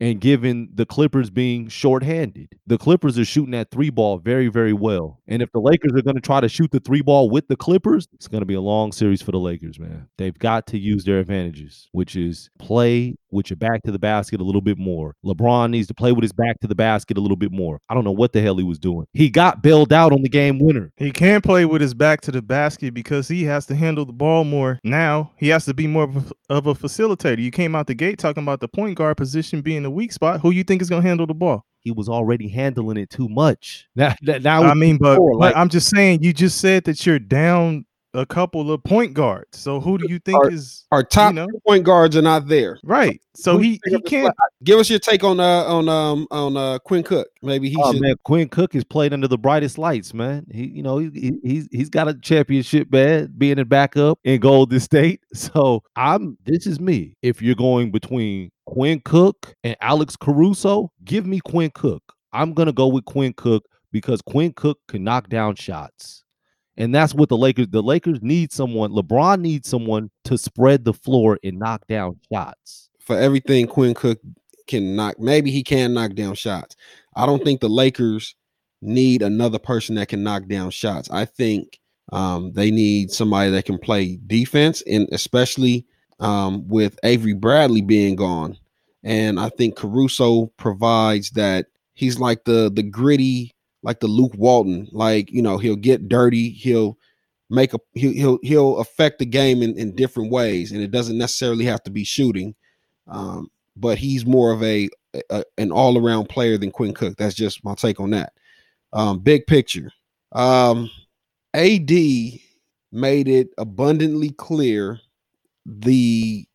and 0.00 0.20
given 0.20 0.68
the 0.74 0.86
Clippers 0.86 1.30
being 1.30 1.68
shorthanded. 1.68 2.48
The 2.66 2.78
Clippers 2.78 3.18
are 3.18 3.24
shooting 3.24 3.52
that 3.52 3.70
three 3.70 3.90
ball 3.90 4.18
very, 4.18 4.48
very 4.48 4.72
well. 4.72 5.20
And 5.28 5.40
if 5.40 5.50
the 5.52 5.60
Lakers 5.60 5.92
are 5.94 6.02
going 6.02 6.16
to 6.16 6.20
try 6.20 6.40
to 6.40 6.48
shoot 6.48 6.70
the 6.70 6.80
three 6.80 7.02
ball 7.02 7.30
with 7.30 7.48
the 7.48 7.56
Clippers, 7.56 8.08
it's 8.12 8.28
going 8.28 8.42
to 8.42 8.46
be 8.46 8.54
a 8.54 8.60
long 8.60 8.92
series 8.92 9.22
for 9.22 9.32
the 9.32 9.38
Lakers, 9.38 9.78
man. 9.78 10.08
They've 10.18 10.38
got 10.38 10.66
to 10.68 10.78
use 10.78 11.04
their 11.04 11.20
advantages, 11.20 11.88
which 11.92 12.16
is 12.16 12.50
play 12.58 13.16
with 13.34 13.50
your 13.50 13.56
back 13.56 13.82
to 13.82 13.92
the 13.92 13.98
basket 13.98 14.40
a 14.40 14.44
little 14.44 14.60
bit 14.60 14.78
more. 14.78 15.14
LeBron 15.24 15.70
needs 15.70 15.88
to 15.88 15.94
play 15.94 16.12
with 16.12 16.22
his 16.22 16.32
back 16.32 16.58
to 16.60 16.66
the 16.66 16.74
basket 16.74 17.18
a 17.18 17.20
little 17.20 17.36
bit 17.36 17.52
more. 17.52 17.80
I 17.88 17.94
don't 17.94 18.04
know 18.04 18.12
what 18.12 18.32
the 18.32 18.40
hell 18.40 18.56
he 18.56 18.64
was 18.64 18.78
doing. 18.78 19.06
He 19.12 19.28
got 19.28 19.62
bailed 19.62 19.92
out 19.92 20.12
on 20.12 20.22
the 20.22 20.28
game 20.28 20.58
winner. 20.58 20.92
He 20.96 21.10
can 21.10 21.40
play 21.40 21.64
with 21.64 21.80
his 21.80 21.94
back 21.94 22.20
to 22.22 22.32
the 22.32 22.42
basket 22.42 22.94
because 22.94 23.28
he 23.28 23.44
has 23.44 23.66
to 23.66 23.74
handle 23.74 24.04
the 24.04 24.12
ball 24.12 24.44
more. 24.44 24.78
Now 24.84 25.32
he 25.36 25.48
has 25.48 25.64
to 25.66 25.74
be 25.74 25.86
more 25.86 26.04
of 26.48 26.66
a, 26.66 26.74
facilitator. 26.74 27.38
You 27.38 27.50
came 27.50 27.74
out 27.74 27.86
the 27.86 27.94
gate 27.94 28.18
talking 28.18 28.42
about 28.42 28.60
the 28.60 28.68
point 28.68 28.96
guard 28.96 29.16
position 29.16 29.60
being 29.60 29.82
the 29.82 29.90
weak 29.90 30.12
spot. 30.12 30.40
Who 30.40 30.50
you 30.50 30.64
think 30.64 30.82
is 30.82 30.90
going 30.90 31.02
to 31.02 31.08
handle 31.08 31.26
the 31.26 31.34
ball? 31.34 31.64
He 31.80 31.90
was 31.92 32.08
already 32.08 32.48
handling 32.48 32.96
it 32.96 33.10
too 33.10 33.28
much. 33.28 33.86
Now, 33.94 34.14
now 34.22 34.64
I 34.64 34.74
mean, 34.74 34.98
but, 34.98 35.16
but 35.16 35.36
like- 35.36 35.56
I'm 35.56 35.68
just 35.68 35.88
saying. 35.88 36.22
You 36.22 36.32
just 36.32 36.60
said 36.60 36.84
that 36.84 37.04
you're 37.06 37.18
down 37.18 37.86
a 38.14 38.24
couple 38.24 38.70
of 38.72 38.82
point 38.84 39.12
guards. 39.12 39.58
So 39.58 39.80
who 39.80 39.98
do 39.98 40.06
you 40.08 40.18
think 40.20 40.38
Are- 40.38 40.50
is 40.50 40.84
Our 40.92 41.02
top 41.02 41.34
know. 41.34 41.46
point 41.66 41.84
guards 41.84 42.16
are 42.16 42.22
not 42.22 42.46
there. 42.48 42.78
right? 42.84 43.20
So 43.34 43.54
Who 43.54 43.58
he 43.58 43.80
he 43.86 44.00
can't. 44.02 44.34
Give 44.62 44.78
us 44.78 44.88
your 44.88 45.00
take 45.00 45.24
on 45.24 45.40
uh 45.40 45.64
on 45.64 45.88
um 45.88 46.26
on 46.30 46.56
uh 46.56 46.78
Quinn 46.78 47.02
Cook. 47.02 47.26
Maybe 47.42 47.68
he 47.68 47.76
Oh 47.78 47.92
should. 47.92 48.00
man, 48.00 48.14
Quinn 48.24 48.48
Cook 48.48 48.74
is 48.74 48.84
played 48.84 49.12
under 49.12 49.26
the 49.28 49.36
brightest 49.36 49.76
lights, 49.76 50.14
man. 50.14 50.46
He, 50.50 50.66
you 50.68 50.82
know, 50.82 50.98
he, 50.98 51.10
he 51.12 51.32
he's 51.42 51.68
he's 51.72 51.88
got 51.90 52.06
a 52.08 52.14
championship, 52.14 52.90
man, 52.92 53.34
being 53.36 53.58
a 53.58 53.64
backup 53.64 54.18
in 54.24 54.40
Golden 54.40 54.80
State. 54.80 55.20
So 55.34 55.82
I'm 55.96 56.38
this 56.44 56.66
is 56.66 56.78
me. 56.80 57.16
If 57.22 57.42
you're 57.42 57.54
going 57.56 57.90
between 57.90 58.50
Quinn 58.66 59.00
Cook 59.04 59.54
and 59.64 59.76
Alex 59.80 60.16
Caruso, 60.16 60.90
give 61.04 61.26
me 61.26 61.40
Quinn 61.40 61.70
Cook. 61.74 62.02
I'm 62.32 62.52
gonna 62.54 62.72
go 62.72 62.86
with 62.86 63.04
Quinn 63.04 63.34
Cook 63.36 63.64
because 63.92 64.22
Quinn 64.22 64.52
Cook 64.52 64.78
can 64.88 65.04
knock 65.04 65.28
down 65.28 65.54
shots. 65.56 66.23
And 66.76 66.94
that's 66.94 67.14
what 67.14 67.28
the 67.28 67.36
Lakers, 67.36 67.68
the 67.70 67.82
Lakers 67.82 68.20
need 68.22 68.52
someone, 68.52 68.90
LeBron 68.90 69.40
needs 69.40 69.68
someone 69.68 70.10
to 70.24 70.36
spread 70.36 70.84
the 70.84 70.92
floor 70.92 71.38
and 71.44 71.58
knock 71.58 71.86
down 71.86 72.18
shots. 72.32 72.90
for 72.98 73.16
everything 73.18 73.66
Quinn 73.66 73.94
Cook 73.94 74.18
can 74.66 74.96
knock. 74.96 75.18
Maybe 75.20 75.50
he 75.50 75.62
can 75.62 75.92
knock 75.94 76.14
down 76.14 76.34
shots. 76.34 76.74
I 77.16 77.26
don't 77.26 77.44
think 77.44 77.60
the 77.60 77.68
Lakers 77.68 78.34
need 78.82 79.22
another 79.22 79.58
person 79.58 79.94
that 79.96 80.08
can 80.08 80.22
knock 80.22 80.46
down 80.48 80.70
shots. 80.70 81.08
I 81.10 81.26
think 81.26 81.78
um, 82.12 82.52
they 82.52 82.70
need 82.70 83.10
somebody 83.10 83.50
that 83.50 83.66
can 83.66 83.78
play 83.78 84.18
defense, 84.26 84.82
and 84.86 85.08
especially 85.12 85.86
um, 86.20 86.66
with 86.68 86.98
Avery 87.04 87.34
Bradley 87.34 87.82
being 87.82 88.16
gone. 88.16 88.56
And 89.02 89.38
I 89.38 89.50
think 89.50 89.76
Caruso 89.76 90.46
provides 90.56 91.30
that. 91.30 91.66
He's 91.96 92.18
like 92.18 92.44
the 92.44 92.72
the 92.74 92.82
gritty, 92.82 93.53
like 93.84 94.00
the 94.00 94.08
Luke 94.08 94.34
Walton. 94.34 94.88
Like 94.90 95.30
you 95.30 95.42
know, 95.42 95.58
he'll 95.58 95.76
get 95.76 96.08
dirty. 96.08 96.50
He'll 96.50 96.98
make 97.50 97.72
a 97.72 97.78
he'll 97.94 98.12
he'll, 98.12 98.38
he'll 98.42 98.78
affect 98.78 99.20
the 99.20 99.26
game 99.26 99.62
in, 99.62 99.78
in 99.78 99.94
different 99.94 100.32
ways, 100.32 100.72
and 100.72 100.82
it 100.82 100.90
doesn't 100.90 101.18
necessarily 101.18 101.64
have 101.66 101.84
to 101.84 101.90
be 101.92 102.02
shooting 102.02 102.56
um, 103.08 103.50
but 103.76 103.98
he's 103.98 104.24
more 104.24 104.52
of 104.52 104.62
a, 104.62 104.88
a 105.30 105.44
an 105.58 105.72
all 105.72 105.98
around 105.98 106.28
player 106.28 106.58
than 106.58 106.70
Quinn 106.70 106.94
Cook. 106.94 107.16
That's 107.16 107.34
just 107.34 107.64
my 107.64 107.74
take 107.74 108.00
on 108.00 108.10
that. 108.10 108.32
Um, 108.92 109.18
big 109.18 109.46
picture, 109.46 109.90
um, 110.32 110.90
AD 111.52 111.90
made 112.92 113.28
it 113.28 113.48
abundantly 113.58 114.30
clear 114.30 115.00
the 115.66 116.46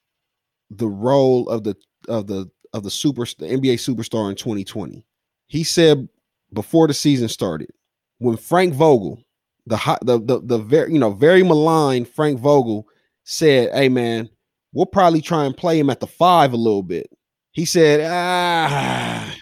the 0.72 0.88
role 0.88 1.50
of 1.50 1.64
the 1.64 1.76
of 2.08 2.28
the 2.28 2.50
of 2.74 2.84
the 2.84 2.92
super 2.92 3.26
the 3.26 3.46
NBA 3.46 3.76
superstar 3.76 4.30
in 4.30 4.36
2020. 4.36 5.04
He 5.48 5.64
said 5.64 6.08
before 6.54 6.88
the 6.88 6.94
season 6.94 7.28
started, 7.30 7.70
when 8.18 8.38
Frank 8.38 8.74
Vogel, 8.74 9.24
the 9.66 9.78
hot 9.78 10.06
the 10.06 10.20
the, 10.20 10.42
the 10.42 10.58
very 10.58 10.94
you 10.94 11.00
know 11.00 11.12
very 11.12 11.44
maligned 11.44 12.08
Frank 12.08 12.40
Vogel 12.40 12.88
said, 13.24 13.74
"Hey 13.74 13.90
man, 13.90 14.30
we'll 14.74 14.86
probably 14.86 15.22
try 15.22 15.46
and 15.46 15.56
play 15.56 15.80
him 15.80 15.90
at 15.90 16.00
the 16.00 16.08
five 16.08 16.54
a 16.54 16.58
little 16.58 16.84
bit. 16.84 17.10
He 17.52 17.66
said, 17.66 18.02
ah, 18.10 19.36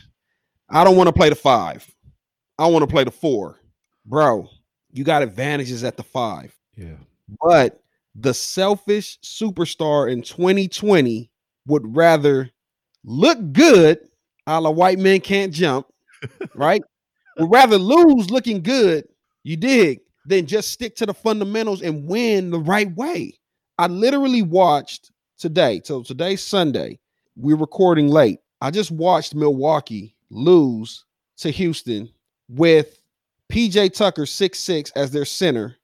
I 0.70 0.84
don't 0.84 0.96
want 0.96 1.08
to 1.08 1.14
play 1.14 1.30
the 1.30 1.36
five. 1.36 1.90
I 2.58 2.68
want 2.68 2.84
to 2.84 2.92
play 2.92 3.04
the 3.04 3.12
four. 3.12 3.60
Bro, 4.06 4.50
you 4.92 5.04
got 5.04 5.22
advantages 5.22 5.84
at 5.84 5.98
the 5.98 6.04
five. 6.04 6.56
Yeah. 6.76 6.96
But 7.42 7.82
the 8.16 8.34
selfish 8.34 9.20
superstar 9.20 10.12
in 10.12 10.22
2020 10.22 11.30
would 11.68 11.96
rather 11.96 12.50
look 13.04 13.52
good, 13.52 14.00
a 14.48 14.60
la 14.60 14.70
white 14.70 14.98
men 14.98 15.20
can't 15.20 15.54
jump, 15.54 15.88
right? 16.56 16.82
Would 17.40 17.52
rather 17.52 17.78
lose 17.78 18.30
looking 18.30 18.62
good, 18.62 19.08
you 19.44 19.56
dig, 19.58 20.02
than 20.26 20.46
just 20.46 20.72
stick 20.72 20.96
to 20.98 21.06
the 21.06 21.14
fundamentals 21.14 21.82
and 21.82 22.06
win 22.08 22.50
the 22.50 22.60
right 22.60 22.94
way. 22.96 23.34
I 23.78 23.88
literally 23.88 24.42
watched 24.42 25.12
today. 25.38 25.82
So 25.84 26.04
today's 26.04 26.42
Sunday. 26.42 27.00
We're 27.36 27.56
recording 27.56 28.08
late. 28.08 28.40
I 28.62 28.72
just 28.72 28.92
watched 28.92 29.36
Milwaukee 29.36 30.16
lose 30.32 31.06
to 31.38 31.52
Houston 31.52 32.10
with 32.50 33.00
PJ 33.50 33.94
Tucker 33.94 34.26
six 34.26 34.60
six 34.60 34.92
as 34.96 35.12
their 35.12 35.26
center, 35.26 35.78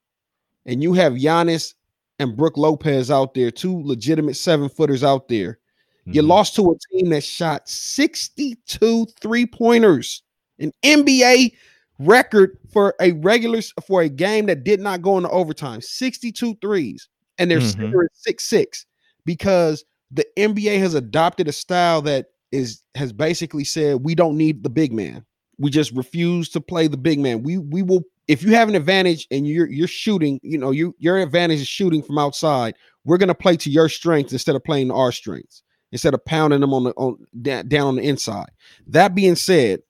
and 0.65 0.81
you 0.81 0.93
have 0.93 1.13
Giannis 1.13 1.75
and 2.19 2.35
Brook 2.35 2.57
Lopez 2.57 3.11
out 3.11 3.35
there, 3.35 3.51
two 3.51 3.81
legitimate 3.83 4.35
seven 4.35 4.67
footers 4.69 5.03
out 5.03 5.27
there. 5.27 5.59
You 6.05 6.21
Mhm. 6.23 6.27
lost 6.27 6.55
to 6.55 6.71
a 6.71 6.75
team 6.91 7.09
that 7.11 7.23
shot 7.23 7.69
62 7.69 9.05
three 9.21 9.45
pointers, 9.45 10.22
an 10.59 10.71
NBA 10.83 11.53
record 11.99 12.57
for 12.71 12.95
a 12.99 13.11
regular 13.13 13.61
for 13.85 14.01
a 14.01 14.09
game 14.09 14.47
that 14.47 14.63
did 14.63 14.79
not 14.79 15.01
go 15.01 15.17
into 15.17 15.29
overtime 15.29 15.81
62 15.81 16.55
threes, 16.61 17.07
and 17.37 17.49
they're 17.49 17.59
is 17.59 17.75
six 18.13 18.45
six 18.45 18.85
because 19.25 19.83
the 20.11 20.25
NBA 20.37 20.79
has 20.79 20.93
adopted 20.93 21.47
a 21.47 21.51
style 21.51 22.01
that 22.03 22.27
is 22.51 22.83
has 22.95 23.11
basically 23.11 23.63
said 23.63 24.03
we 24.03 24.15
don't 24.15 24.37
need 24.37 24.63
the 24.63 24.69
big 24.69 24.93
man. 24.93 25.25
We 25.57 25.69
just 25.69 25.91
refuse 25.91 26.49
to 26.49 26.61
play 26.61 26.87
the 26.87 26.97
big 26.97 27.19
man. 27.19 27.43
We 27.43 27.57
we 27.57 27.81
will 27.81 28.03
if 28.27 28.43
you 28.43 28.53
have 28.55 28.69
an 28.69 28.75
advantage 28.75 29.27
and 29.31 29.47
you're 29.47 29.69
you're 29.69 29.87
shooting, 29.87 30.39
you 30.43 30.57
know, 30.57 30.71
you 30.71 30.95
your 30.99 31.17
advantage 31.17 31.61
is 31.61 31.67
shooting 31.67 32.01
from 32.01 32.17
outside. 32.17 32.75
We're 33.05 33.17
gonna 33.17 33.35
play 33.35 33.57
to 33.57 33.69
your 33.69 33.89
strengths 33.89 34.33
instead 34.33 34.55
of 34.55 34.63
playing 34.63 34.91
our 34.91 35.11
strengths, 35.11 35.63
instead 35.91 36.13
of 36.13 36.23
pounding 36.25 36.61
them 36.61 36.73
on 36.73 36.85
the 36.85 36.91
on 36.91 37.67
down 37.67 37.87
on 37.87 37.95
the 37.97 38.03
inside. 38.03 38.49
That 38.87 39.15
being 39.15 39.35
said, 39.35 39.81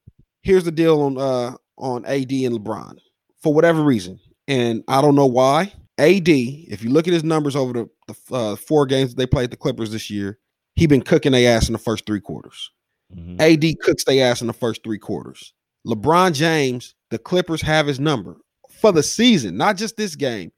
here's 0.43 0.63
the 0.63 0.71
deal 0.71 1.01
on 1.01 1.17
uh 1.17 1.55
on 1.77 2.05
AD 2.05 2.31
and 2.31 2.55
LeBron 2.59 2.97
for 3.41 3.53
whatever 3.53 3.81
reason, 3.81 4.19
and 4.47 4.83
I 4.87 5.01
don't 5.01 5.15
know 5.15 5.25
why. 5.25 5.73
AD, 5.97 6.27
if 6.27 6.83
you 6.83 6.89
look 6.89 7.07
at 7.07 7.13
his 7.13 7.23
numbers 7.23 7.55
over 7.55 7.73
the, 7.73 7.89
the 8.07 8.35
uh, 8.35 8.55
four 8.55 8.85
games 8.85 9.11
that 9.11 9.17
they 9.17 9.27
played 9.27 9.51
the 9.51 9.57
Clippers 9.57 9.91
this 9.91 10.09
year, 10.09 10.39
he 10.75 10.87
been 10.87 11.03
cooking 11.03 11.31
their 11.31 11.55
ass 11.55 11.67
in 11.67 11.73
the 11.73 11.79
first 11.79 12.05
three 12.05 12.19
quarters. 12.21 12.71
Mhm. 13.15 13.39
AD 13.39 13.79
cooks 13.81 14.03
their 14.03 14.25
ass 14.25 14.41
in 14.41 14.47
the 14.47 14.53
first 14.53 14.83
three 14.83 14.97
quarters. 14.97 15.53
LeBron 15.85 16.33
James, 16.33 16.95
the 17.11 17.19
Clippers 17.19 17.61
have 17.61 17.85
his 17.85 17.99
number 17.99 18.37
for 18.69 18.91
the 18.91 19.03
season, 19.03 19.55
not 19.55 19.77
just 19.77 19.97
this 19.97 20.15
game. 20.15 20.51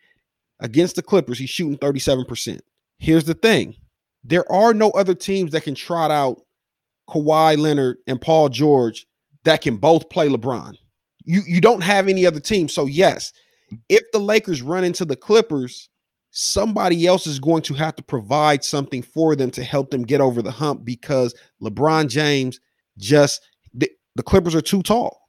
Against 0.62 0.96
the 0.96 1.02
Clippers, 1.02 1.38
he's 1.38 1.50
shooting 1.50 1.78
37%. 1.78 2.62
Here's 2.98 3.26
the 3.26 3.34
thing 3.34 3.76
there 4.24 4.50
are 4.52 4.74
no 4.74 4.90
other 4.92 5.14
teams 5.14 5.52
that 5.52 5.64
can 5.64 5.76
trot 5.76 6.12
out 6.12 6.42
Kawhi 7.10 7.58
Leonard 7.58 7.98
and 8.08 8.20
Paul 8.22 8.50
George 8.50 9.06
that 9.46 9.62
can 9.62 9.78
both 9.78 10.10
play 10.10 10.28
LeBron. 10.28 10.76
You, 11.24 11.42
you 11.48 11.62
don't 11.62 11.82
have 11.82 12.08
any 12.08 12.26
other 12.26 12.40
team. 12.40 12.68
So, 12.68 12.86
yes, 12.86 13.34
if 13.90 14.04
the 14.12 14.20
Lakers 14.20 14.62
run 14.62 14.84
into 14.84 15.06
the 15.06 15.16
Clippers, 15.16 15.90
somebody 16.32 17.08
else 17.08 17.26
is 17.26 17.40
going 17.40 17.62
to 17.64 17.74
have 17.74 17.96
to 17.96 18.04
provide 18.04 18.64
something 18.64 19.02
for 19.02 19.36
them 19.36 19.50
to 19.52 19.64
help 19.64 19.90
them 19.90 20.04
get 20.04 20.22
over 20.22 20.42
the 20.42 20.52
hump 20.52 20.84
because 20.84 21.34
LeBron 21.62 22.10
James 22.10 22.60
just 22.98 23.42
the, 23.74 23.90
the 24.16 24.24
Clippers 24.24 24.54
are 24.54 24.62
too 24.62 24.84
tall. 24.84 25.22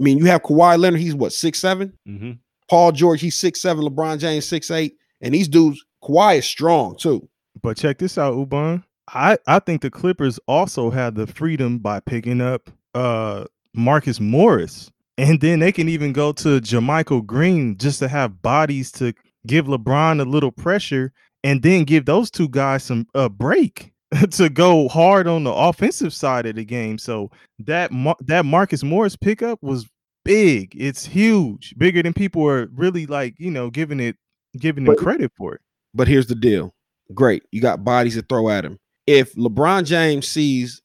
I 0.00 0.02
mean, 0.02 0.18
you 0.18 0.24
have 0.26 0.42
Kawhi 0.42 0.78
Leonard, 0.78 1.00
he's 1.00 1.14
what, 1.14 1.32
six 1.32 1.58
seven? 1.58 1.92
Mhm. 2.08 2.38
Paul 2.68 2.92
George, 2.92 3.20
he's 3.20 3.36
six 3.36 3.60
seven, 3.60 3.84
LeBron 3.84 4.18
James, 4.18 4.46
six 4.46 4.70
eight, 4.70 4.96
and 5.20 5.34
these 5.34 5.48
dudes, 5.48 5.84
Kawhi 6.02 6.38
is 6.38 6.46
strong 6.46 6.96
too. 6.96 7.28
But 7.62 7.76
check 7.76 7.98
this 7.98 8.18
out, 8.18 8.34
Uban. 8.34 8.82
I, 9.08 9.36
I 9.46 9.58
think 9.58 9.82
the 9.82 9.90
Clippers 9.90 10.40
also 10.48 10.90
had 10.90 11.14
the 11.14 11.26
freedom 11.26 11.78
by 11.78 12.00
picking 12.00 12.40
up 12.40 12.70
uh 12.94 13.44
Marcus 13.74 14.20
Morris. 14.20 14.90
And 15.16 15.40
then 15.40 15.60
they 15.60 15.70
can 15.70 15.88
even 15.88 16.12
go 16.12 16.32
to 16.32 16.60
JaMychal 16.60 17.24
Green 17.24 17.76
just 17.76 18.00
to 18.00 18.08
have 18.08 18.42
bodies 18.42 18.90
to 18.92 19.12
give 19.46 19.66
LeBron 19.66 20.20
a 20.20 20.24
little 20.24 20.50
pressure 20.50 21.12
and 21.44 21.62
then 21.62 21.84
give 21.84 22.06
those 22.06 22.30
two 22.30 22.48
guys 22.48 22.82
some 22.82 23.06
a 23.14 23.28
break 23.28 23.92
to 24.32 24.48
go 24.48 24.88
hard 24.88 25.26
on 25.28 25.44
the 25.44 25.52
offensive 25.52 26.12
side 26.12 26.46
of 26.46 26.56
the 26.56 26.64
game. 26.64 26.98
So 26.98 27.30
that 27.60 27.90
that 28.26 28.44
Marcus 28.44 28.82
Morris 28.82 29.14
pickup 29.14 29.62
was 29.62 29.86
big. 30.24 30.72
It's 30.76 31.04
huge, 31.06 31.74
bigger 31.78 32.02
than 32.02 32.12
people 32.12 32.44
are 32.48 32.66
really 32.74 33.06
like, 33.06 33.34
you 33.38 33.50
know, 33.50 33.70
giving 33.70 34.00
it 34.00 34.16
giving 34.58 34.82
him 34.84 34.94
But- 34.94 34.98
credit 34.98 35.32
for 35.36 35.54
it. 35.54 35.60
But 35.94 36.08
here's 36.08 36.26
the 36.26 36.34
deal. 36.34 36.74
Great. 37.14 37.44
You 37.52 37.60
got 37.60 37.84
bodies 37.84 38.16
to 38.16 38.22
throw 38.22 38.48
at 38.48 38.64
him. 38.64 38.78
If 39.06 39.32
LeBron 39.34 39.84
James 39.84 40.26
sees 40.26 40.82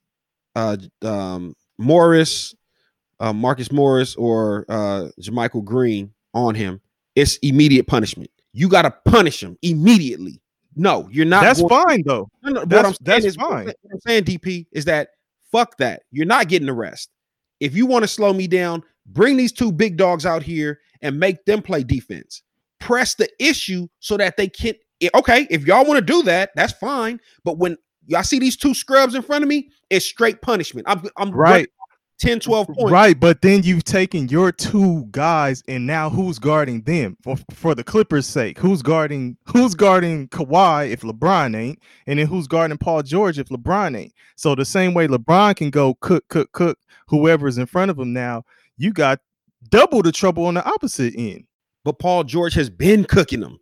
uh 0.55 0.77
um 1.01 1.55
Morris, 1.79 2.53
uh, 3.19 3.33
Marcus 3.33 3.71
Morris, 3.71 4.15
or 4.15 4.65
uh 4.69 5.09
JaMychal 5.21 5.63
Green 5.63 6.11
on 6.33 6.55
him, 6.55 6.79
it's 7.15 7.37
immediate 7.37 7.87
punishment. 7.87 8.29
You 8.53 8.69
gotta 8.69 8.91
punish 9.05 9.41
him 9.43 9.57
immediately. 9.61 10.41
No, 10.75 11.07
you're 11.11 11.25
not 11.25 11.43
That's 11.43 11.61
going- 11.61 11.69
fine 11.85 12.03
though. 12.05 12.29
No, 12.43 12.51
no, 12.51 12.59
what 12.61 12.69
That's- 12.69 12.91
I'm 12.99 13.03
that's 13.03 13.25
is, 13.25 13.35
fine. 13.35 13.65
what 13.65 13.75
I'm 13.93 13.99
saying, 14.07 14.23
DP, 14.23 14.67
is 14.71 14.85
that 14.85 15.09
fuck 15.51 15.77
that. 15.77 16.03
You're 16.11 16.25
not 16.25 16.47
getting 16.47 16.67
the 16.67 16.73
rest. 16.73 17.09
If 17.59 17.75
you 17.75 17.85
want 17.85 18.03
to 18.03 18.07
slow 18.07 18.31
me 18.33 18.47
down, 18.47 18.83
bring 19.07 19.35
these 19.35 19.51
two 19.51 19.71
big 19.71 19.97
dogs 19.97 20.25
out 20.25 20.43
here 20.43 20.79
and 21.01 21.19
make 21.19 21.43
them 21.45 21.61
play 21.61 21.83
defense. 21.83 22.43
Press 22.79 23.15
the 23.15 23.27
issue 23.39 23.87
so 23.99 24.15
that 24.17 24.37
they 24.37 24.47
can. 24.47 24.75
Okay, 25.15 25.47
if 25.49 25.65
y'all 25.65 25.85
want 25.85 25.97
to 25.97 26.05
do 26.13 26.23
that, 26.23 26.51
that's 26.55 26.73
fine. 26.73 27.19
But 27.43 27.57
when 27.57 27.77
y'all 28.05 28.23
see 28.23 28.39
these 28.39 28.55
two 28.55 28.73
scrubs 28.73 29.15
in 29.15 29.21
front 29.21 29.43
of 29.43 29.47
me, 29.49 29.69
it's 29.89 30.05
straight 30.05 30.41
punishment. 30.41 30.87
I'm, 30.89 31.03
I'm 31.17 31.31
Right. 31.31 31.67
10, 32.19 32.41
12 32.41 32.67
points. 32.67 32.91
Right, 32.91 33.17
but 33.17 33.41
then 33.41 33.63
you've 33.63 33.85
taken 33.85 34.27
your 34.27 34.51
two 34.51 35.05
guys, 35.11 35.63
and 35.67 35.87
now 35.87 36.09
who's 36.09 36.37
guarding 36.37 36.81
them 36.81 37.17
for 37.23 37.37
for 37.53 37.73
the 37.73 37.83
Clippers' 37.83 38.27
sake? 38.27 38.59
Who's 38.59 38.81
guarding 38.81 39.37
who's 39.45 39.73
guarding 39.73 40.27
Kawhi 40.27 40.89
if 40.91 41.01
LeBron 41.01 41.55
ain't, 41.55 41.79
and 42.07 42.19
then 42.19 42.27
who's 42.27 42.47
guarding 42.47 42.77
Paul 42.77 43.03
George 43.03 43.39
if 43.39 43.47
LeBron 43.47 43.97
ain't? 43.97 44.13
So 44.35 44.53
the 44.53 44.65
same 44.65 44.93
way 44.93 45.07
LeBron 45.07 45.55
can 45.55 45.69
go 45.69 45.95
cook, 45.95 46.27
cook, 46.27 46.51
cook 46.51 46.77
whoever's 47.07 47.57
in 47.57 47.65
front 47.65 47.89
of 47.89 47.97
him 47.97 48.13
now, 48.13 48.43
you 48.77 48.91
got 48.91 49.19
double 49.69 50.01
the 50.01 50.11
trouble 50.11 50.45
on 50.45 50.55
the 50.55 50.65
opposite 50.65 51.13
end. 51.17 51.45
But 51.85 51.99
Paul 51.99 52.25
George 52.25 52.53
has 52.53 52.69
been 52.69 53.05
cooking 53.05 53.39
them. 53.39 53.59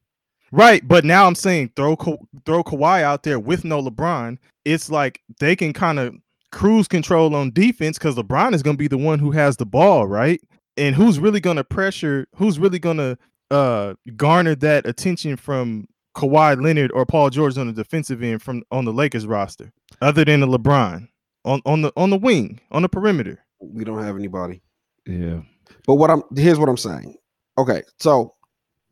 Right, 0.51 0.85
but 0.87 1.03
now 1.03 1.27
I'm 1.27 1.35
saying 1.35 1.73
throw 1.75 1.95
Ka- 1.95 2.17
throw 2.45 2.63
Kawhi 2.63 3.03
out 3.03 3.23
there 3.23 3.39
with 3.39 3.65
no 3.65 3.81
LeBron. 3.81 4.37
It's 4.65 4.89
like 4.89 5.21
they 5.39 5.55
can 5.55 5.73
kind 5.73 5.99
of 5.99 6.15
cruise 6.51 6.87
control 6.87 7.35
on 7.35 7.51
defense 7.51 7.97
because 7.97 8.15
LeBron 8.15 8.53
is 8.53 8.63
going 8.63 8.75
to 8.75 8.79
be 8.79 8.87
the 8.87 8.97
one 8.97 9.19
who 9.19 9.31
has 9.31 9.57
the 9.57 9.65
ball, 9.65 10.07
right? 10.07 10.39
And 10.75 10.95
who's 10.95 11.19
really 11.19 11.39
going 11.39 11.57
to 11.57 11.63
pressure? 11.63 12.27
Who's 12.35 12.59
really 12.59 12.79
going 12.79 12.97
to 12.97 13.17
uh 13.49 13.93
garner 14.17 14.55
that 14.55 14.85
attention 14.85 15.37
from 15.37 15.87
Kawhi 16.15 16.61
Leonard 16.61 16.91
or 16.91 17.05
Paul 17.05 17.29
George 17.29 17.57
on 17.57 17.67
the 17.67 17.73
defensive 17.73 18.21
end 18.21 18.41
from 18.41 18.63
on 18.71 18.85
the 18.85 18.93
Lakers 18.93 19.25
roster, 19.25 19.71
other 20.01 20.25
than 20.25 20.41
the 20.41 20.47
LeBron 20.47 21.07
on 21.45 21.61
on 21.65 21.81
the 21.81 21.93
on 21.95 22.09
the 22.09 22.17
wing 22.17 22.59
on 22.71 22.81
the 22.81 22.89
perimeter? 22.89 23.39
We 23.59 23.83
don't 23.83 24.03
have 24.03 24.15
anybody. 24.15 24.61
Yeah. 25.05 25.41
But 25.85 25.95
what 25.95 26.09
I'm 26.09 26.23
here's 26.35 26.59
what 26.59 26.69
I'm 26.69 26.77
saying. 26.77 27.15
Okay, 27.57 27.83
so 27.99 28.35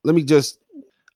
let 0.04 0.16
me 0.16 0.24
just 0.24 0.60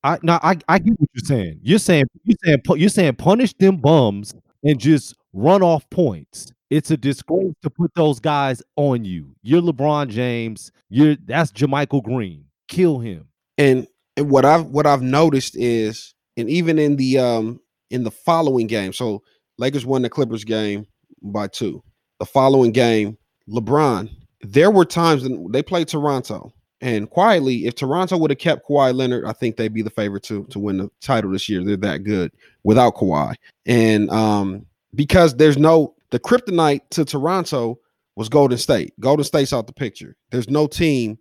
I 0.04 0.17
no, 0.23 0.39
I, 0.41 0.58
I 0.67 0.80
get 0.80 0.99
what 0.99 1.10
you're 1.13 1.25
saying. 1.25 1.60
You're 1.62 1.80
saying 1.80 2.06
you're 2.23 2.38
saying 2.43 2.62
you're 2.75 2.89
saying 2.89 3.15
punish 3.15 3.54
them 3.54 3.78
bums 3.78 4.34
and 4.63 4.80
just 4.80 5.15
run 5.34 5.62
off 5.62 5.89
points. 5.89 6.52
It's 6.70 6.92
a 6.92 6.98
disgrace 6.98 7.54
to 7.63 7.70
put 7.70 7.94
those 7.96 8.20
guys 8.20 8.62
on 8.76 9.04
you. 9.06 9.36
You're 9.42 9.62
LeBron 9.62 10.10
James. 10.10 10.72
You're 10.89 11.15
that's 11.26 11.52
JaMychal 11.52 12.04
Green. 12.04 12.46
Kill 12.68 13.00
him. 13.00 13.28
and 13.58 13.88
and 14.18 14.30
what 14.30 14.46
I've 14.46 14.65
what 14.68 14.86
I've 14.86 15.02
noticed 15.02 15.56
is, 15.58 16.13
and 16.38 16.50
even 16.50 16.78
in 16.78 16.96
the 16.98 17.18
um 17.18 17.60
in 17.89 18.04
the 18.04 18.12
following 18.12 18.68
game, 18.68 18.94
so 18.94 19.24
Lakers 19.58 19.86
won 19.86 20.04
the 20.04 20.10
Clippers 20.10 20.44
game 20.44 20.86
by 21.24 21.48
two. 21.48 21.82
The 22.20 22.26
following 22.26 22.72
game, 22.72 23.18
LeBron, 23.50 24.10
there 24.42 24.70
were 24.72 24.86
times 24.86 25.24
when 25.24 25.52
they 25.52 25.63
played 25.63 25.88
Toronto, 25.88 26.54
and 26.82 27.10
quietly, 27.10 27.65
if 27.65 27.76
Toronto 27.76 28.18
would 28.18 28.30
have 28.30 28.38
kept 28.39 28.68
Kawhi 28.68 28.94
Leonard, 28.94 29.26
I 29.26 29.34
think 29.34 29.58
they'd 29.58 29.74
be 29.74 29.82
the 29.82 29.89
favorite 29.89 30.24
to 30.24 30.44
to 30.46 30.60
win 30.60 30.78
the 30.78 30.92
title 31.02 31.32
this 31.32 31.50
year. 31.50 31.63
They're 31.63 31.78
that 31.78 32.04
good 32.04 32.32
without 32.63 32.96
Kawhi, 32.96 33.36
and 33.65 34.10
um 34.12 34.65
because 34.95 35.36
there's 35.36 35.58
no 35.58 35.95
the 36.12 36.19
kryptonite 36.19 36.82
to 36.91 37.06
Toronto 37.06 37.80
was 38.15 38.30
Golden 38.30 38.58
State. 38.58 38.93
Golden 38.99 39.23
State's 39.23 39.54
out 39.54 39.67
the 39.67 39.73
picture. 39.73 40.15
There's 40.32 40.49
no 40.49 40.67
team 40.67 41.17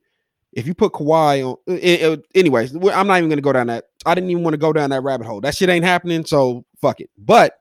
if 0.53 0.67
you 0.67 0.75
put 0.75 0.93
Kawhi 0.93 1.47
on, 1.47 1.57
it, 1.67 2.01
it- 2.03 2.27
anyways, 2.35 2.75
I'm 2.75 3.07
not 3.07 3.19
even 3.19 3.29
gonna 3.29 3.41
go 3.43 3.53
down 3.53 3.67
that. 3.69 3.85
I 4.07 4.15
didn't 4.15 4.31
even 4.31 4.43
want 4.43 4.55
to 4.55 4.59
go 4.59 4.73
down 4.73 4.91
that 4.91 5.03
rabbit 5.03 5.27
hole. 5.27 5.41
That 5.41 5.55
shit 5.55 5.69
ain't 5.69 5.85
happening, 5.85 6.25
so 6.25 6.65
fuck 6.81 7.01
it. 7.01 7.11
But 7.19 7.55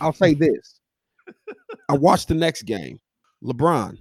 I'll 0.00 0.12
say 0.12 0.34
this: 0.34 0.80
I 1.88 1.94
watched 1.94 2.28
the 2.28 2.34
next 2.34 2.62
game. 2.62 3.00
LeBron. 3.44 3.98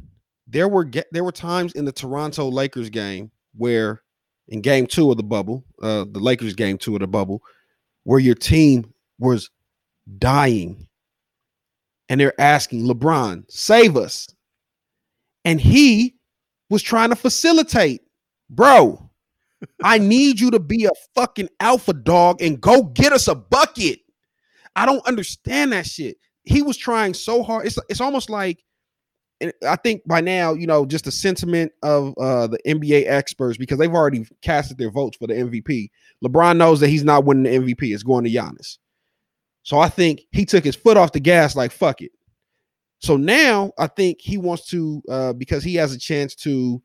There 0.47 0.67
were 0.67 0.89
there 1.11 1.23
were 1.23 1.31
times 1.31 1.73
in 1.73 1.85
the 1.85 1.91
Toronto 1.91 2.49
Lakers 2.49 2.89
game 2.89 3.31
where, 3.55 4.01
in 4.47 4.61
Game 4.61 4.87
Two 4.87 5.11
of 5.11 5.17
the 5.17 5.23
bubble, 5.23 5.65
uh, 5.81 6.05
the 6.09 6.19
Lakers 6.19 6.53
Game 6.53 6.77
Two 6.77 6.95
of 6.95 7.01
the 7.01 7.07
bubble, 7.07 7.41
where 8.03 8.19
your 8.19 8.35
team 8.35 8.93
was 9.19 9.49
dying, 10.19 10.87
and 12.11 12.19
they're 12.19 12.39
asking 12.39 12.83
LeBron, 12.83 13.49
"Save 13.49 13.97
us," 13.97 14.27
and 15.45 15.59
he 15.59 16.17
was 16.69 16.83
trying 16.83 17.09
to 17.09 17.15
facilitate 17.15 18.01
bro, 18.51 19.09
I 19.83 19.97
need 19.97 20.39
you 20.39 20.51
to 20.51 20.59
be 20.59 20.85
a 20.85 20.91
fucking 21.15 21.49
alpha 21.59 21.93
dog 21.93 22.41
and 22.41 22.61
go 22.61 22.83
get 22.83 23.13
us 23.13 23.27
a 23.27 23.35
bucket. 23.35 23.99
I 24.75 24.85
don't 24.85 25.05
understand 25.07 25.71
that 25.73 25.87
shit. 25.87 26.17
He 26.43 26.61
was 26.61 26.77
trying 26.77 27.13
so 27.13 27.43
hard. 27.43 27.65
It's 27.65 27.79
it's 27.89 28.01
almost 28.01 28.29
like 28.29 28.63
and 29.39 29.51
I 29.67 29.75
think 29.75 30.03
by 30.07 30.21
now, 30.21 30.53
you 30.53 30.67
know, 30.67 30.85
just 30.85 31.05
the 31.05 31.11
sentiment 31.11 31.71
of 31.81 32.13
uh 32.19 32.47
the 32.47 32.59
NBA 32.65 33.05
experts 33.07 33.57
because 33.57 33.79
they've 33.79 33.93
already 33.93 34.25
casted 34.41 34.77
their 34.77 34.91
votes 34.91 35.17
for 35.17 35.27
the 35.27 35.33
MVP. 35.33 35.89
LeBron 36.23 36.57
knows 36.57 36.79
that 36.79 36.89
he's 36.89 37.03
not 37.03 37.25
winning 37.25 37.43
the 37.43 37.73
MVP. 37.73 37.93
It's 37.93 38.03
going 38.03 38.23
to 38.23 38.29
Giannis. 38.29 38.77
So 39.63 39.79
I 39.79 39.89
think 39.89 40.21
he 40.31 40.45
took 40.45 40.63
his 40.63 40.75
foot 40.75 40.97
off 40.97 41.11
the 41.11 41.19
gas 41.19 41.55
like 41.55 41.71
fuck 41.71 42.01
it. 42.01 42.11
So 42.99 43.17
now 43.17 43.71
I 43.77 43.87
think 43.87 44.19
he 44.21 44.37
wants 44.37 44.67
to 44.69 45.01
uh 45.09 45.33
because 45.33 45.63
he 45.63 45.75
has 45.75 45.93
a 45.93 45.99
chance 45.99 46.35
to 46.35 46.81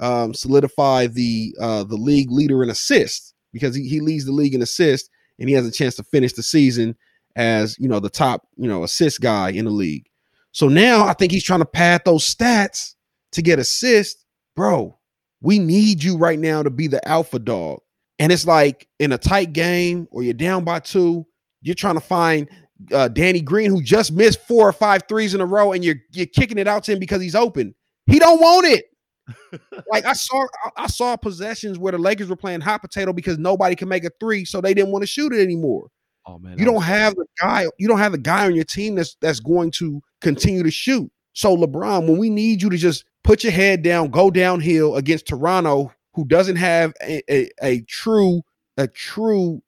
um, 0.00 0.34
solidify 0.34 1.08
the 1.08 1.54
uh, 1.60 1.84
the 1.84 1.96
league 1.96 2.30
leader 2.30 2.62
in 2.62 2.70
assists 2.70 3.34
because 3.52 3.74
he, 3.74 3.88
he 3.88 4.00
leads 4.00 4.24
the 4.24 4.32
league 4.32 4.54
in 4.54 4.62
assists 4.62 5.10
and 5.38 5.48
he 5.48 5.54
has 5.54 5.66
a 5.66 5.72
chance 5.72 5.94
to 5.96 6.02
finish 6.04 6.32
the 6.32 6.42
season 6.42 6.96
as 7.36 7.78
you 7.78 7.88
know 7.88 8.00
the 8.00 8.10
top 8.10 8.46
you 8.56 8.68
know 8.68 8.84
assist 8.84 9.20
guy 9.20 9.50
in 9.50 9.64
the 9.64 9.70
league. 9.70 10.06
So 10.52 10.68
now 10.68 11.06
I 11.06 11.14
think 11.14 11.32
he's 11.32 11.44
trying 11.44 11.60
to 11.60 11.66
pad 11.66 12.02
those 12.04 12.34
stats 12.34 12.94
to 13.32 13.42
get 13.42 13.58
assists, 13.58 14.24
bro. 14.54 14.98
We 15.40 15.58
need 15.58 16.02
you 16.04 16.16
right 16.16 16.38
now 16.38 16.62
to 16.62 16.70
be 16.70 16.86
the 16.86 17.06
alpha 17.08 17.38
dog. 17.38 17.80
And 18.18 18.30
it's 18.30 18.46
like 18.46 18.86
in 19.00 19.12
a 19.12 19.18
tight 19.18 19.52
game 19.52 20.06
or 20.10 20.22
you're 20.22 20.34
down 20.34 20.62
by 20.62 20.78
two, 20.78 21.26
you're 21.62 21.74
trying 21.74 21.94
to 21.94 22.00
find 22.00 22.48
uh, 22.92 23.08
Danny 23.08 23.40
Green 23.40 23.70
who 23.70 23.82
just 23.82 24.12
missed 24.12 24.40
four 24.46 24.68
or 24.68 24.72
five 24.72 25.02
threes 25.08 25.34
in 25.34 25.40
a 25.40 25.46
row, 25.46 25.72
and 25.72 25.84
you're 25.84 25.96
you're 26.12 26.26
kicking 26.26 26.58
it 26.58 26.68
out 26.68 26.84
to 26.84 26.92
him 26.92 26.98
because 26.98 27.22
he's 27.22 27.34
open. 27.34 27.74
He 28.06 28.18
don't 28.18 28.40
want 28.40 28.66
it. 28.66 28.84
like 29.90 30.04
I 30.04 30.12
saw, 30.14 30.44
I- 30.76 30.88
saw 30.88 31.16
possessions 31.16 31.78
where 31.78 31.92
the 31.92 31.98
Lakers 31.98 32.28
were 32.28 32.36
playing 32.36 32.60
hot 32.60 32.80
potato 32.82 33.12
because 33.12 33.38
nobody 33.38 33.76
can 33.76 33.88
make 33.88 34.04
a 34.04 34.10
three, 34.20 34.44
so 34.44 34.60
they 34.60 34.74
didn't 34.74 34.90
want 34.92 35.02
to 35.02 35.06
shoot 35.06 35.32
it 35.32 35.40
anymore. 35.42 35.88
Oh 36.26 36.38
man, 36.38 36.58
You 36.58 36.64
don't 36.64 36.82
have 36.82 37.14
the 37.14 37.26
guy. 37.40 37.66
You 37.78 37.88
don't 37.88 37.98
have 37.98 38.12
the 38.12 38.18
guy 38.18 38.46
on 38.46 38.54
your 38.54 38.64
team 38.64 38.94
that's 38.94 39.16
that's 39.20 39.40
going 39.40 39.70
to 39.72 40.00
continue 40.20 40.62
to 40.62 40.70
shoot. 40.70 41.10
So 41.34 41.56
LeBron, 41.56 42.06
when 42.08 42.18
we 42.18 42.30
need 42.30 42.62
you 42.62 42.70
to 42.70 42.76
just 42.76 43.04
put 43.24 43.42
your 43.42 43.52
head 43.52 43.82
down, 43.82 44.10
go 44.10 44.30
downhill 44.30 44.96
against 44.96 45.26
Toronto, 45.26 45.92
who 46.14 46.24
doesn't 46.26 46.56
have 46.56 46.92
a, 47.02 47.22
a, 47.32 47.50
a 47.62 47.80
true 47.82 48.42
a 48.76 48.86
true 48.86 49.62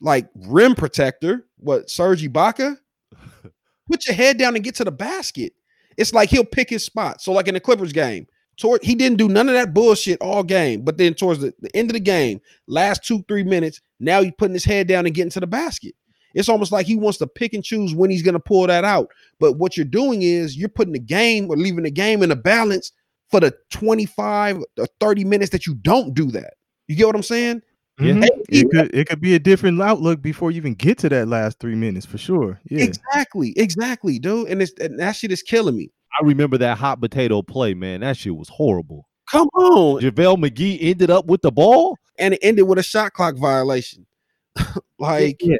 like 0.00 0.28
rim 0.46 0.74
protector, 0.74 1.46
what 1.58 1.90
Serge 1.90 2.22
Ibaka, 2.22 2.76
put 3.90 4.06
your 4.06 4.16
head 4.16 4.38
down 4.38 4.54
and 4.54 4.64
get 4.64 4.74
to 4.76 4.84
the 4.84 4.92
basket. 4.92 5.52
It's 5.96 6.14
like 6.14 6.30
he'll 6.30 6.44
pick 6.44 6.70
his 6.70 6.84
spot. 6.84 7.20
So 7.20 7.32
like 7.32 7.48
in 7.48 7.54
the 7.54 7.60
Clippers 7.60 7.92
game, 7.92 8.26
toward 8.56 8.82
he 8.82 8.94
didn't 8.94 9.18
do 9.18 9.28
none 9.28 9.48
of 9.48 9.54
that 9.54 9.74
bullshit 9.74 10.20
all 10.20 10.42
game, 10.42 10.82
but 10.82 10.98
then 10.98 11.14
towards 11.14 11.40
the, 11.40 11.52
the 11.60 11.74
end 11.76 11.90
of 11.90 11.94
the 11.94 12.00
game, 12.00 12.40
last 12.66 13.04
two 13.04 13.22
three 13.28 13.44
minutes, 13.44 13.80
now 13.98 14.22
he's 14.22 14.32
putting 14.38 14.54
his 14.54 14.64
head 14.64 14.86
down 14.86 15.06
and 15.06 15.14
getting 15.14 15.30
to 15.30 15.40
the 15.40 15.46
basket. 15.46 15.94
It's 16.34 16.48
almost 16.48 16.70
like 16.70 16.86
he 16.86 16.96
wants 16.96 17.18
to 17.18 17.26
pick 17.26 17.54
and 17.54 17.64
choose 17.64 17.94
when 17.94 18.10
he's 18.10 18.22
going 18.22 18.34
to 18.34 18.40
pull 18.40 18.66
that 18.68 18.84
out. 18.84 19.08
But 19.40 19.54
what 19.54 19.76
you're 19.76 19.84
doing 19.84 20.22
is 20.22 20.56
you're 20.56 20.68
putting 20.68 20.92
the 20.92 21.00
game 21.00 21.50
or 21.50 21.56
leaving 21.56 21.82
the 21.82 21.90
game 21.90 22.22
in 22.22 22.30
a 22.30 22.36
balance 22.36 22.92
for 23.30 23.40
the 23.40 23.52
25 23.70 24.62
or 24.78 24.86
30 25.00 25.24
minutes 25.24 25.50
that 25.50 25.66
you 25.66 25.74
don't 25.74 26.14
do 26.14 26.30
that. 26.30 26.54
You 26.86 26.96
get 26.96 27.06
what 27.06 27.16
I'm 27.16 27.22
saying? 27.22 27.62
Yeah. 28.00 28.12
Mhm. 28.14 28.22
Hey, 28.22 28.30
It 28.60 28.70
could 28.70 28.94
it 28.94 29.08
could 29.08 29.20
be 29.20 29.34
a 29.34 29.38
different 29.38 29.80
outlook 29.80 30.22
before 30.22 30.50
you 30.50 30.56
even 30.58 30.74
get 30.74 30.98
to 30.98 31.08
that 31.10 31.28
last 31.28 31.58
three 31.58 31.74
minutes 31.74 32.06
for 32.06 32.18
sure. 32.18 32.60
Yeah. 32.70 32.84
Exactly, 32.84 33.52
exactly, 33.56 34.18
dude. 34.18 34.48
And 34.48 34.62
it's 34.62 34.72
and 34.80 34.98
that 34.98 35.12
shit 35.12 35.32
is 35.32 35.42
killing 35.42 35.76
me. 35.76 35.90
I 36.20 36.24
remember 36.24 36.58
that 36.58 36.78
hot 36.78 37.00
potato 37.00 37.42
play, 37.42 37.74
man. 37.74 38.00
That 38.00 38.16
shit 38.16 38.34
was 38.36 38.48
horrible. 38.48 39.06
Come 39.30 39.48
on. 39.54 40.02
JaVale 40.02 40.36
McGee 40.44 40.78
ended 40.80 41.10
up 41.10 41.26
with 41.26 41.42
the 41.42 41.52
ball. 41.52 41.96
And 42.18 42.34
it 42.34 42.40
ended 42.42 42.66
with 42.68 42.78
a 42.78 42.82
shot 42.82 43.12
clock 43.14 43.36
violation. 43.36 44.06
like 44.98 45.40
Yeah. 45.40 45.56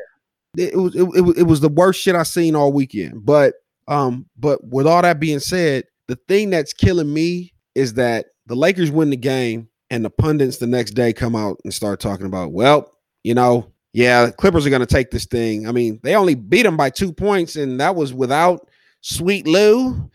it, 0.58 0.74
it 0.74 0.76
was 0.76 0.94
it, 0.94 1.02
it 1.04 1.38
it 1.38 1.42
was 1.44 1.60
the 1.60 1.68
worst 1.68 2.00
shit 2.02 2.14
I 2.14 2.24
seen 2.24 2.54
all 2.56 2.72
weekend. 2.72 3.24
But 3.24 3.54
um, 3.88 4.26
but 4.38 4.62
with 4.64 4.86
all 4.86 5.02
that 5.02 5.20
being 5.20 5.40
said, 5.40 5.84
the 6.08 6.16
thing 6.28 6.50
that's 6.50 6.72
killing 6.72 7.12
me 7.12 7.52
is 7.74 7.94
that 7.94 8.26
the 8.46 8.54
Lakers 8.56 8.90
win 8.90 9.10
the 9.10 9.16
game 9.16 9.68
and 9.90 10.04
the 10.04 10.10
pundits 10.10 10.58
the 10.58 10.66
next 10.66 10.92
day 10.92 11.12
come 11.12 11.34
out 11.34 11.60
and 11.64 11.74
start 11.74 12.00
talking 12.00 12.26
about, 12.26 12.52
well, 12.52 12.90
you 13.24 13.34
know, 13.34 13.72
yeah, 13.92 14.30
Clippers 14.30 14.66
are 14.66 14.70
gonna 14.70 14.86
take 14.86 15.10
this 15.10 15.26
thing. 15.26 15.66
I 15.66 15.72
mean, 15.72 15.98
they 16.02 16.14
only 16.14 16.34
beat 16.34 16.62
them 16.62 16.76
by 16.76 16.90
two 16.90 17.12
points, 17.12 17.56
and 17.56 17.80
that 17.80 17.96
was 17.96 18.14
without 18.14 18.68
Sweet 19.00 19.46
Lou, 19.46 20.10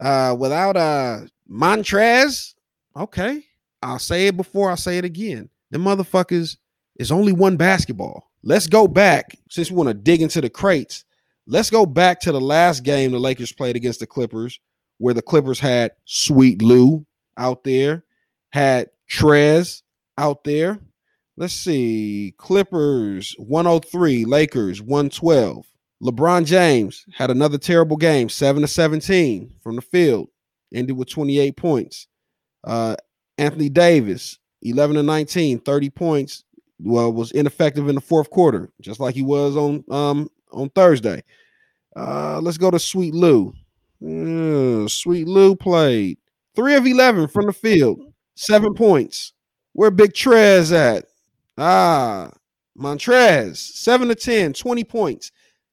uh, 0.00 0.36
without 0.38 0.76
uh 0.76 1.20
Montrez. 1.50 2.54
Okay, 2.96 3.44
I'll 3.82 3.98
say 3.98 4.28
it 4.28 4.36
before 4.36 4.70
I 4.70 4.76
say 4.76 4.98
it 4.98 5.04
again. 5.04 5.50
The 5.70 5.78
motherfuckers 5.78 6.56
is 6.96 7.10
only 7.10 7.32
one 7.32 7.56
basketball. 7.56 8.30
Let's 8.42 8.68
go 8.68 8.86
back 8.86 9.36
since 9.50 9.70
we 9.70 9.76
want 9.76 9.88
to 9.88 9.94
dig 9.94 10.22
into 10.22 10.40
the 10.40 10.48
crates. 10.48 11.04
Let's 11.48 11.70
go 11.70 11.84
back 11.84 12.20
to 12.20 12.32
the 12.32 12.40
last 12.40 12.84
game 12.84 13.10
the 13.10 13.18
Lakers 13.18 13.52
played 13.52 13.76
against 13.76 14.00
the 14.00 14.06
Clippers, 14.06 14.60
where 14.98 15.14
the 15.14 15.22
Clippers 15.22 15.60
had 15.60 15.92
Sweet 16.04 16.62
Lou 16.62 17.04
out 17.36 17.64
there, 17.64 18.04
had 18.52 18.88
Trez 19.10 19.82
out 20.18 20.44
there. 20.44 20.78
Let's 21.36 21.54
see. 21.54 22.34
Clippers 22.38 23.34
103, 23.38 24.24
Lakers 24.24 24.80
112. 24.80 25.66
LeBron 26.02 26.44
James 26.44 27.04
had 27.14 27.30
another 27.30 27.58
terrible 27.58 27.96
game, 27.96 28.28
7 28.28 28.62
to 28.62 28.68
17 28.68 29.54
from 29.62 29.76
the 29.76 29.82
field, 29.82 30.28
ended 30.74 30.96
with 30.96 31.08
28 31.08 31.56
points. 31.56 32.06
Uh, 32.64 32.96
Anthony 33.38 33.68
Davis, 33.68 34.38
11 34.62 34.96
to 34.96 35.02
19, 35.02 35.60
30 35.60 35.90
points. 35.90 36.44
Well, 36.78 37.12
was 37.12 37.32
ineffective 37.32 37.88
in 37.88 37.94
the 37.94 38.00
fourth 38.02 38.28
quarter, 38.28 38.70
just 38.82 39.00
like 39.00 39.14
he 39.14 39.22
was 39.22 39.56
on 39.56 39.82
um 39.90 40.28
on 40.52 40.68
Thursday. 40.70 41.22
Uh, 41.96 42.38
let's 42.42 42.58
go 42.58 42.70
to 42.70 42.78
Sweet 42.78 43.14
Lou. 43.14 43.54
Uh, 44.04 44.86
Sweet 44.86 45.26
Lou 45.26 45.56
played 45.56 46.18
three 46.54 46.74
of 46.74 46.86
11 46.86 47.28
from 47.28 47.46
the 47.46 47.52
field, 47.54 48.05
seven 48.36 48.74
points. 48.74 49.32
Where 49.72 49.90
Big 49.90 50.12
Trez 50.12 50.72
at? 50.72 51.06
Ah, 51.58 52.30
Montrez, 52.78 53.56
seven 53.56 54.08
to 54.08 54.14
10, 54.14 54.52
20 54.52 54.84
points. 54.84 55.32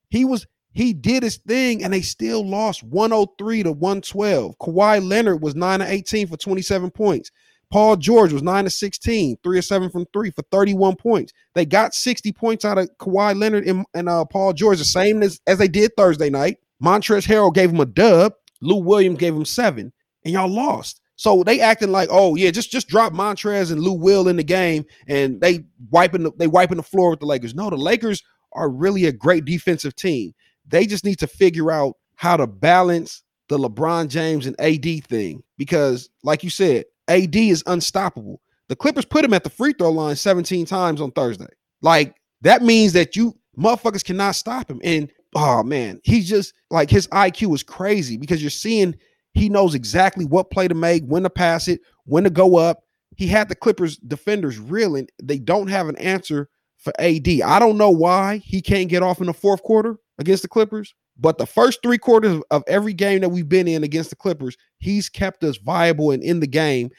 He 0.10 0.26
was 0.26 0.48
he 0.72 0.92
did 0.92 1.22
his 1.22 1.38
thing 1.38 1.84
and 1.84 1.94
they 1.94 2.02
still 2.02 2.48
lost 2.48 2.84
103 2.84 3.64
to 3.64 3.72
112. 3.72 4.58
Kawhi 4.58 5.08
Leonard 5.08 5.42
was 5.42 5.56
9 5.56 5.80
to 5.80 5.88
18 5.88 6.28
for 6.28 6.38
27 6.38 6.90
points. 6.90 7.30
Paul 7.72 7.96
George 7.96 8.34
was 8.34 8.44
9 8.44 8.64
to 8.64 8.70
16, 8.70 9.38
3 9.44 9.58
or 9.58 9.62
7 9.62 9.90
from 9.90 10.06
3 10.14 10.32
for 10.32 10.42
31 10.52 10.96
points. 10.96 11.34
They 11.54 11.66
got 11.66 11.94
60 11.94 12.32
points 12.32 12.66
out 12.66 12.78
of 12.78 12.90
Kawhi 13.00 13.38
Leonard 13.40 13.68
and, 13.68 13.86
and 13.94 14.10
uh, 14.10 14.26
Paul 14.26 14.54
George, 14.54 14.80
the 14.80 14.86
same 14.86 15.22
as, 15.22 15.40
as 15.48 15.60
they 15.60 15.68
did 15.68 15.92
Thursday 15.96 16.30
night. 16.30 16.58
Montrezl 16.84 17.28
Harrell 17.28 17.54
gave 17.54 17.70
him 17.72 17.80
a 17.80 17.86
dub. 17.86 18.34
Lou 18.62 18.78
Williams 18.78 19.18
gave 19.18 19.36
him 19.36 19.46
seven, 19.46 19.92
and 20.24 20.34
y'all 20.34 20.48
lost. 20.48 21.02
So 21.16 21.44
they 21.44 21.60
acting 21.60 21.92
like, 21.92 22.10
oh 22.12 22.36
yeah, 22.36 22.52
just 22.52 22.72
just 22.72 22.88
drop 22.88 23.14
Montrez 23.14 23.72
and 23.72 23.82
Lou 23.82 23.94
Will 23.94 24.28
in 24.28 24.36
the 24.36 24.44
game, 24.44 24.86
and 25.08 25.40
they 25.40 25.64
wiping 25.92 26.24
the, 26.24 26.32
they 26.38 26.48
wiping 26.48 26.78
the 26.78 26.84
floor 26.84 27.12
with 27.12 27.20
the 27.20 27.26
Lakers. 27.26 27.54
No, 27.54 27.70
the 27.70 27.78
Lakers 27.78 28.24
are 28.54 28.70
really 28.70 29.06
a 29.06 29.12
great 29.12 29.46
defensive 29.46 29.96
team. 29.96 30.34
They 30.68 30.86
just 30.86 31.06
need 31.06 31.20
to 31.20 31.28
figure 31.28 31.72
out 31.72 31.96
how 32.16 32.38
to 32.38 32.48
balance 32.48 33.24
the 33.50 33.58
LeBron 33.58 34.08
James 34.08 34.48
and 34.48 34.60
AD 34.60 35.06
thing 35.06 35.44
because, 35.58 36.10
like 36.24 36.44
you 36.44 36.50
said, 36.50 36.86
AD 37.08 37.36
is 37.36 37.64
unstoppable. 37.68 38.42
The 38.70 38.76
Clippers 38.76 39.06
put 39.06 39.26
him 39.26 39.34
at 39.34 39.44
the 39.44 39.50
free 39.50 39.74
throw 39.74 39.92
line 39.92 40.16
17 40.16 40.66
times 40.66 41.02
on 41.02 41.12
Thursday. 41.12 41.48
Like 41.82 42.16
that 42.42 42.62
means 42.62 42.94
that 42.94 43.16
you 43.16 43.38
motherfuckers 43.58 44.04
cannot 44.04 44.36
stop 44.36 44.70
him. 44.70 44.80
And 44.84 45.12
oh 45.36 45.64
man, 45.64 46.00
he's 46.04 46.28
just 46.28 46.54
like 46.72 46.90
his 46.90 47.08
IQ 47.10 47.54
is 47.56 47.64
crazy 47.64 48.18
because 48.18 48.42
you're 48.42 48.50
seeing 48.50 48.96
he 49.34 49.50
knows 49.50 49.76
exactly 49.76 50.26
what 50.26 50.52
play 50.52 50.68
to 50.68 50.76
make, 50.76 51.04
when 51.06 51.24
to 51.24 51.30
pass 51.30 51.68
it, 51.68 51.82
when 52.06 52.24
to 52.24 52.30
go 52.30 52.58
up. 52.58 52.84
He 53.16 53.28
had 53.28 53.50
the 53.50 53.56
Clippers 53.56 53.98
defenders 53.98 54.60
reeling. 54.60 55.08
They 55.22 55.40
don't 55.40 55.68
have 55.68 55.88
an 55.88 55.98
answer 55.98 56.50
for 56.78 56.94
AD. 57.00 57.28
I 57.28 57.60
don't 57.60 57.78
know 57.78 57.90
why 57.90 58.38
he 58.38 58.62
can't 58.62 58.90
get 58.90 59.04
off 59.04 59.22
in 59.22 59.28
the 59.28 59.34
fourth 59.34 59.64
quarter 59.64 59.98
against 60.20 60.42
the 60.42 60.50
Clippers, 60.50 60.94
but 61.18 61.38
the 61.38 61.46
first 61.46 61.80
three 61.84 61.98
quarters 61.98 62.42
of 62.52 62.64
every 62.68 62.94
game 62.94 63.22
that 63.22 63.30
we've 63.30 63.50
been 63.50 63.68
in 63.68 63.84
against 63.84 64.10
the 64.10 64.16
Clippers, 64.16 64.58
he's 64.80 65.10
kept 65.10 65.44
us 65.44 65.58
viable 65.58 66.12
and 66.12 66.24
in 66.24 66.40
the 66.40 66.48
game 66.48 66.90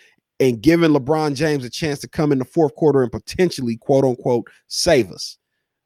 and 0.40 0.62
given 0.62 0.92
LeBron 0.92 1.34
James 1.34 1.64
a 1.64 1.70
chance 1.70 2.00
to 2.00 2.08
come 2.08 2.32
in 2.32 2.38
the 2.38 2.44
fourth 2.44 2.74
quarter 2.74 3.02
and 3.02 3.12
potentially, 3.12 3.76
quote 3.76 4.04
unquote, 4.04 4.48
save 4.68 5.10
us. 5.10 5.38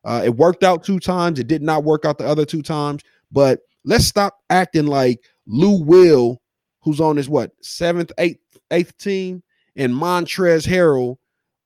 Uh, 0.04 0.22
it 0.24 0.36
worked 0.36 0.64
out 0.64 0.84
two 0.84 0.98
times. 0.98 1.38
It 1.38 1.48
did 1.48 1.62
not 1.62 1.84
work 1.84 2.04
out 2.04 2.18
the 2.18 2.26
other 2.26 2.44
two 2.44 2.62
times. 2.62 3.02
But 3.30 3.60
let's 3.88 4.04
stop 4.04 4.38
acting 4.50 4.86
like 4.86 5.18
Lou 5.46 5.82
Will, 5.82 6.40
who's 6.82 7.00
on 7.00 7.16
his 7.16 7.28
what 7.28 7.50
seventh, 7.62 8.12
eighth, 8.18 8.38
eighth 8.70 8.96
team, 8.98 9.42
and 9.76 9.92
Montrez 9.92 10.66
Harrell 10.66 11.16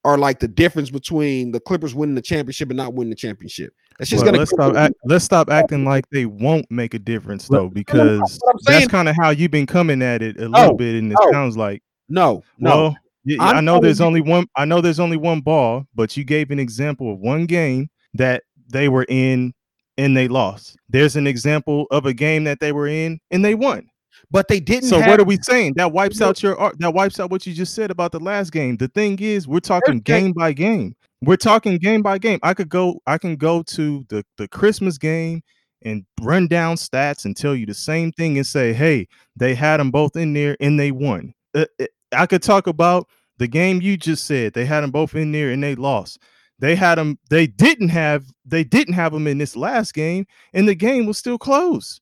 are 0.05 0.17
like 0.17 0.41
the 0.41 0.49
difference 0.49 0.91
between 0.91 1.53
the 1.53 1.61
Clippers 1.61 1.95
winning 1.95 2.15
the 2.15 2.23
championship 2.23 2.71
and 2.71 2.77
not 2.77 2.95
winning 2.95 3.11
the 3.11 3.17
championship. 3.17 3.73
That's 3.99 4.11
just 4.11 4.25
Well, 4.25 4.33
gonna 4.33 4.39
let's 4.39 4.51
stop. 4.53 4.75
Act, 4.75 4.95
let's 5.05 5.25
stop 5.25 5.51
acting 5.51 5.85
like 5.85 6.09
they 6.11 6.27
won't 6.27 6.67
make 6.71 6.95
a 6.95 6.99
difference 6.99 7.49
though, 7.49 7.69
because 7.69 8.21
what 8.41 8.55
I'm 8.55 8.59
saying. 8.61 8.81
that's 8.81 8.91
kind 8.91 9.09
of 9.09 9.17
how 9.21 9.31
you've 9.31 9.51
been 9.51 9.67
coming 9.67 10.01
at 10.03 10.23
it 10.23 10.39
a 10.39 10.49
No, 10.49 10.61
little 10.61 10.77
bit, 10.77 10.95
and 10.97 11.13
it 11.13 11.19
no. 11.21 11.31
sounds 11.33 11.57
like 11.57 11.83
no, 12.09 12.43
no. 12.59 12.71
well. 12.71 12.97
y- 13.25 13.37
y- 13.39 13.49
I'm 13.51 13.57
I 13.59 13.61
know 13.61 13.81
there's 13.81 14.01
only 14.01 14.21
one. 14.21 14.47
I 14.57 14.65
know 14.65 14.81
there's 14.81 15.01
only 15.01 15.17
one 15.17 15.41
ball, 15.41 15.85
but 15.95 16.17
you 16.17 16.25
gave 16.25 16.51
an 16.51 16.59
example 16.59 17.13
of 17.13 17.19
one 17.19 17.47
game 17.47 17.89
that 18.15 18.43
they 18.69 18.89
were 18.89 19.07
in 19.09 19.53
and 19.98 20.16
they 20.16 20.28
lost. 20.28 20.76
There's 20.88 21.16
an 21.16 21.26
example 21.26 21.87
of 21.90 22.07
a 22.07 22.14
game 22.14 22.44
that 22.44 22.61
they 22.61 22.72
were 22.72 22.87
in 22.88 23.18
and 23.31 23.44
they 23.44 23.55
won. 23.55 23.88
but 24.31 24.48
they 24.48 24.61
didn't. 24.61 24.88
So 24.88 24.98
have, 25.00 25.09
what 25.11 25.20
are 25.20 25.24
we 25.24 25.38
saying? 25.42 25.74
That 25.76 25.92
wipes 25.92 26.20
out 26.22 26.42
your 26.42 26.59
ar- 26.59 26.74
that 26.78 26.94
wipes 26.94 27.20
out 27.20 27.31
what 27.31 27.46
you 27.46 27.52
just 27.55 27.74
said 27.74 27.90
about 27.90 28.12
the 28.12 28.20
last 28.20 28.52
game. 28.52 28.76
The 28.76 28.88
thing 28.88 29.18
is, 29.20 29.46
we're 29.46 29.61
talking 29.61 30.00
game- 30.00 30.24
game 30.26 30.33
by 30.33 30.52
game. 30.52 30.94
We're 31.22 31.37
talking 31.37 31.76
game 31.78 32.02
by 32.02 32.18
game. 32.18 32.40
I 32.42 32.55
could 32.55 32.68
go 32.68 33.00
I 33.07 33.18
can 33.18 33.37
go 33.37 33.62
to 33.62 34.05
the 34.09 34.24
the 34.38 34.48
Christmas 34.48 34.98
game 34.98 35.42
and 35.85 36.05
run 36.20 36.46
down 36.46 36.76
stats 36.76 37.24
and 37.24 37.37
tell 37.37 37.55
you 37.55 37.66
the 37.66 37.74
same 37.74 38.12
thing 38.12 38.37
and 38.38 38.46
say, 38.46 38.72
"Hey, 38.72 39.07
they 39.37 39.55
had 39.55 39.78
them 39.78 39.90
both 39.90 40.16
in 40.16 40.33
there 40.33 40.57
and 40.61 40.78
they 40.81 40.90
won." 40.92 41.35
Uh, 41.55 41.66
uh, 41.81 41.87
I 42.12 42.26
could 42.26 42.42
talk 42.42 42.66
about 42.66 43.09
the 43.38 43.48
game 43.48 43.83
you 43.83 43.96
just 43.96 44.26
said. 44.26 44.52
They 44.55 44.64
had 44.64 44.81
them 44.83 44.90
both 44.90 45.14
in 45.14 45.33
there 45.33 45.50
and 45.50 45.62
they 45.62 45.74
lost. 45.74 46.18
They 46.62 46.77
had 46.77 46.94
them 46.94 47.18
they 47.29 47.48
didn't 47.48 47.88
have 47.88 48.25
they 48.46 48.62
didn't 48.62 48.94
have 48.94 49.12
them 49.12 49.27
in 49.27 49.38
this 49.38 49.57
last 49.57 49.94
game 49.94 50.27
and 50.55 50.68
the 50.68 50.77
game 50.77 51.07
was 51.07 51.18
still 51.18 51.37
close. 51.37 52.01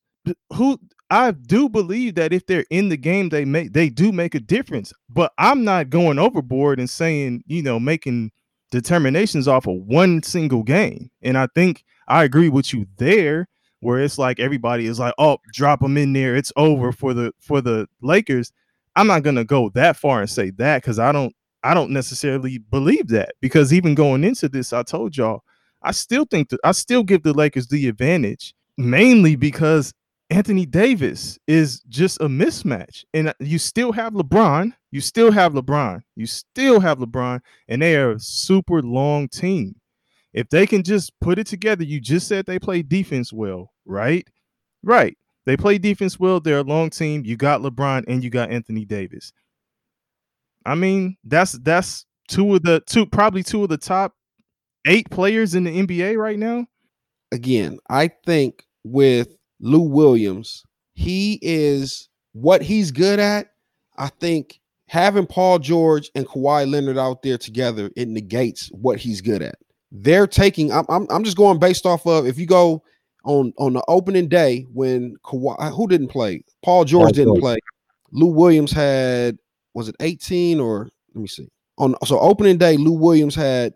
Who 0.53 0.77
I 1.09 1.31
do 1.31 1.67
believe 1.67 2.13
that 2.15 2.31
if 2.31 2.45
they're 2.45 2.65
in 2.69 2.89
the 2.89 2.95
game, 2.95 3.29
they 3.29 3.43
make 3.43 3.73
they 3.73 3.89
do 3.89 4.11
make 4.11 4.35
a 4.35 4.39
difference. 4.39 4.93
But 5.09 5.33
I'm 5.39 5.63
not 5.63 5.89
going 5.89 6.19
overboard 6.19 6.79
and 6.79 6.87
saying, 6.87 7.43
you 7.47 7.63
know, 7.63 7.79
making 7.79 8.31
determinations 8.69 9.47
off 9.47 9.65
of 9.67 9.77
one 9.77 10.21
single 10.21 10.61
game. 10.61 11.09
And 11.23 11.39
I 11.39 11.47
think 11.55 11.83
I 12.07 12.23
agree 12.23 12.49
with 12.49 12.71
you 12.71 12.85
there, 12.97 13.47
where 13.79 13.99
it's 13.99 14.19
like 14.19 14.39
everybody 14.39 14.85
is 14.85 14.99
like, 14.99 15.15
oh, 15.17 15.39
drop 15.51 15.79
them 15.79 15.97
in 15.97 16.13
there, 16.13 16.35
it's 16.35 16.53
over 16.55 16.91
for 16.91 17.15
the 17.15 17.33
for 17.39 17.61
the 17.61 17.87
Lakers. 18.03 18.51
I'm 18.95 19.07
not 19.07 19.23
gonna 19.23 19.43
go 19.43 19.69
that 19.69 19.97
far 19.97 20.21
and 20.21 20.29
say 20.29 20.51
that 20.51 20.83
because 20.83 20.99
I 20.99 21.11
don't 21.11 21.33
I 21.63 21.73
don't 21.73 21.91
necessarily 21.91 22.57
believe 22.57 23.09
that 23.09 23.33
because 23.41 23.73
even 23.73 23.95
going 23.95 24.23
into 24.23 24.49
this, 24.49 24.73
I 24.73 24.83
told 24.83 25.15
y'all 25.15 25.43
I 25.83 25.91
still 25.91 26.25
think 26.25 26.49
that 26.49 26.59
I 26.63 26.71
still 26.71 27.03
give 27.03 27.23
the 27.23 27.33
Lakers 27.33 27.67
the 27.67 27.87
advantage 27.87 28.53
mainly 28.77 29.35
because 29.35 29.93
Anthony 30.29 30.65
Davis 30.65 31.37
is 31.47 31.81
just 31.89 32.21
a 32.21 32.25
mismatch. 32.27 33.03
And 33.13 33.33
you 33.39 33.59
still 33.59 33.91
have 33.91 34.13
LeBron, 34.13 34.73
you 34.91 35.01
still 35.01 35.31
have 35.31 35.53
LeBron, 35.53 36.01
you 36.15 36.25
still 36.25 36.79
have 36.79 36.99
LeBron, 36.99 37.41
and 37.67 37.81
they 37.81 37.95
are 37.97 38.11
a 38.11 38.19
super 38.19 38.81
long 38.81 39.27
team. 39.27 39.75
If 40.33 40.49
they 40.49 40.65
can 40.65 40.83
just 40.83 41.11
put 41.19 41.37
it 41.39 41.47
together, 41.47 41.83
you 41.83 41.99
just 41.99 42.27
said 42.27 42.45
they 42.45 42.59
play 42.59 42.81
defense 42.81 43.33
well, 43.33 43.73
right? 43.85 44.25
Right. 44.81 45.17
They 45.45 45.57
play 45.57 45.77
defense 45.77 46.19
well. 46.19 46.39
They're 46.39 46.59
a 46.59 46.63
long 46.63 46.89
team. 46.89 47.25
You 47.25 47.35
got 47.35 47.61
LeBron 47.61 48.05
and 48.07 48.23
you 48.23 48.29
got 48.29 48.51
Anthony 48.51 48.85
Davis. 48.85 49.33
I 50.65 50.75
mean, 50.75 51.17
that's 51.23 51.53
that's 51.53 52.05
two 52.27 52.55
of 52.55 52.63
the 52.63 52.81
two, 52.87 53.05
probably 53.05 53.43
two 53.43 53.63
of 53.63 53.69
the 53.69 53.77
top 53.77 54.15
eight 54.85 55.09
players 55.09 55.55
in 55.55 55.63
the 55.63 55.71
NBA 55.85 56.17
right 56.17 56.39
now. 56.39 56.67
again, 57.31 57.79
I 57.89 58.09
think 58.25 58.65
with 58.83 59.37
Lou 59.59 59.81
Williams, 59.81 60.63
he 60.93 61.39
is 61.41 62.09
what 62.33 62.61
he's 62.61 62.91
good 62.91 63.19
at. 63.19 63.47
I 63.97 64.07
think 64.19 64.59
having 64.87 65.25
Paul 65.27 65.59
George 65.59 66.09
and 66.15 66.27
Kawhi 66.27 66.69
Leonard 66.69 66.97
out 66.97 67.21
there 67.21 67.37
together, 67.37 67.89
it 67.95 68.07
negates 68.07 68.69
what 68.73 68.99
he's 68.99 69.21
good 69.21 69.41
at. 69.41 69.55
They're 69.91 70.27
taking, 70.27 70.71
I'm, 70.71 70.85
I'm, 70.89 71.07
I'm 71.09 71.23
just 71.23 71.37
going 71.37 71.59
based 71.59 71.85
off 71.85 72.05
of 72.05 72.25
if 72.25 72.37
you 72.37 72.45
go 72.45 72.83
on 73.23 73.53
on 73.57 73.73
the 73.73 73.83
opening 73.87 74.27
day 74.27 74.65
when 74.73 75.15
Kawhi, 75.23 75.75
who 75.75 75.87
didn't 75.87 76.07
play? 76.07 76.43
Paul 76.63 76.85
George 76.85 77.05
Paul 77.05 77.11
didn't 77.11 77.27
George. 77.33 77.41
play. 77.41 77.57
Lou 78.11 78.27
Williams 78.27 78.71
had, 78.71 79.37
was 79.73 79.87
it 79.89 79.95
18 79.99 80.59
or 80.59 80.89
let 81.13 81.21
me 81.21 81.27
see. 81.27 81.47
On 81.77 81.95
so 82.05 82.19
opening 82.19 82.57
day, 82.57 82.77
Lou 82.77 82.91
Williams 82.93 83.35
had 83.35 83.73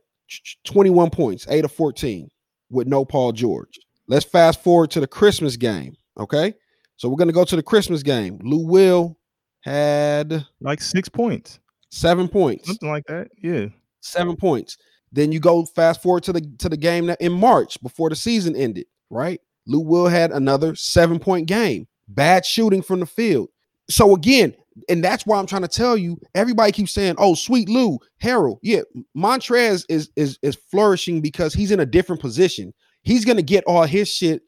21 0.66 1.10
points, 1.10 1.46
8 1.50 1.66
of 1.66 1.72
14 1.72 2.30
with 2.70 2.88
no 2.88 3.06
Paul 3.06 3.32
George. 3.32 3.80
Let's 4.08 4.26
fast 4.26 4.64
forward 4.64 4.92
to 4.92 5.00
the 5.00 5.08
Christmas 5.08 5.56
game. 5.58 5.96
Okay. 6.20 6.54
So 6.98 7.10
we're 7.10 7.18
going 7.18 7.28
to 7.28 7.34
go 7.34 7.46
to 7.46 7.56
the 7.56 7.64
Christmas 7.64 8.04
game. 8.04 8.40
Lou 8.44 8.66
Will 8.66 9.18
had 9.62 10.46
Like 10.62 10.82
six 10.82 11.10
points, 11.10 11.60
seven 11.90 12.28
points. 12.28 12.68
something 12.68 12.90
like 12.90 13.06
that. 13.08 13.28
Yeah. 13.42 13.68
Seven 14.02 14.36
points. 14.36 14.78
Then 15.12 15.32
you 15.32 15.40
go 15.40 15.66
fast 15.66 16.02
forward 16.02 16.24
to 16.24 16.34
the 16.34 16.42
to 16.60 16.70
the 16.70 16.78
game 16.78 17.10
in 17.20 17.32
March 17.32 17.82
before 17.82 18.10
the 18.10 18.16
season 18.16 18.56
ended, 18.56 18.86
right? 19.10 19.42
Lou 19.66 19.80
Will 19.80 20.08
had 20.08 20.32
another 20.32 20.76
seven 20.76 21.20
point 21.20 21.48
game. 21.48 21.88
Bad 22.08 22.46
shooting 22.46 22.82
from 22.84 23.00
the 23.00 23.06
field. 23.06 23.50
So 23.90 24.14
again, 24.14 24.56
and 24.90 25.04
that's 25.04 25.26
why 25.26 25.38
I'm 25.38 25.46
trying 25.46 25.62
to 25.62 25.68
tell 25.68 25.98
you. 25.98 26.20
Everybody 26.34 26.72
keeps 26.72 26.92
saying, 26.92 27.16
"Oh, 27.18 27.36
sweet 27.36 27.70
Lou, 27.70 28.00
Harrell." 28.22 28.58
Yeah, 28.62 28.82
Montrez 29.16 29.86
is 29.90 30.10
is 30.16 30.38
is 30.42 30.56
flourishing 30.70 31.22
because 31.22 31.54
he's 31.54 31.72
in 31.72 31.80
a 31.80 31.86
different 31.86 32.22
position. 32.22 32.74
He's 33.02 33.26
gonna 33.26 33.42
get 33.42 33.64
all 33.66 33.84
his 33.84 34.10
shit, 34.10 34.42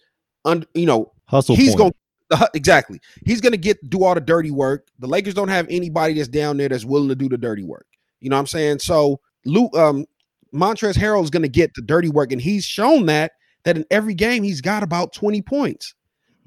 un, 0.46 0.66
you 0.74 0.86
know, 0.86 1.14
Hustle 1.26 1.56
he's 1.56 1.76
point. 1.76 1.78
going 1.78 1.92
to 1.92 2.50
exactly. 2.54 3.00
He's 3.26 3.42
going 3.42 3.52
to 3.52 3.58
get 3.58 3.90
do 3.90 4.04
all 4.04 4.16
the 4.16 4.22
dirty 4.22 4.52
work. 4.52 4.88
The 5.00 5.08
Lakers 5.08 5.34
don't 5.34 5.48
have 5.48 5.68
anybody 5.70 6.16
that's 6.16 6.28
down 6.28 6.58
there 6.58 6.70
that's 6.70 6.86
willing 6.86 7.10
to 7.10 7.16
do 7.16 7.30
the 7.30 7.38
dirty 7.38 7.64
work. 7.64 7.86
You 8.20 8.30
know 8.30 8.36
what 8.36 8.42
I'm 8.42 8.48
saying? 8.48 8.80
So 8.80 9.20
Lou, 9.46 9.70
um 9.74 10.06
Montrez 10.54 11.00
going 11.32 11.42
to 11.42 11.50
get 11.50 11.74
the 11.76 11.82
dirty 11.82 12.10
work 12.10 12.32
and 12.32 12.42
he's 12.42 12.66
shown 12.66 13.06
that 13.08 13.34
that 13.64 13.78
in 13.78 13.86
every 13.92 14.14
game 14.14 14.44
he's 14.44 14.62
got 14.62 14.82
about 14.82 15.14
20 15.14 15.42
points. 15.42 15.94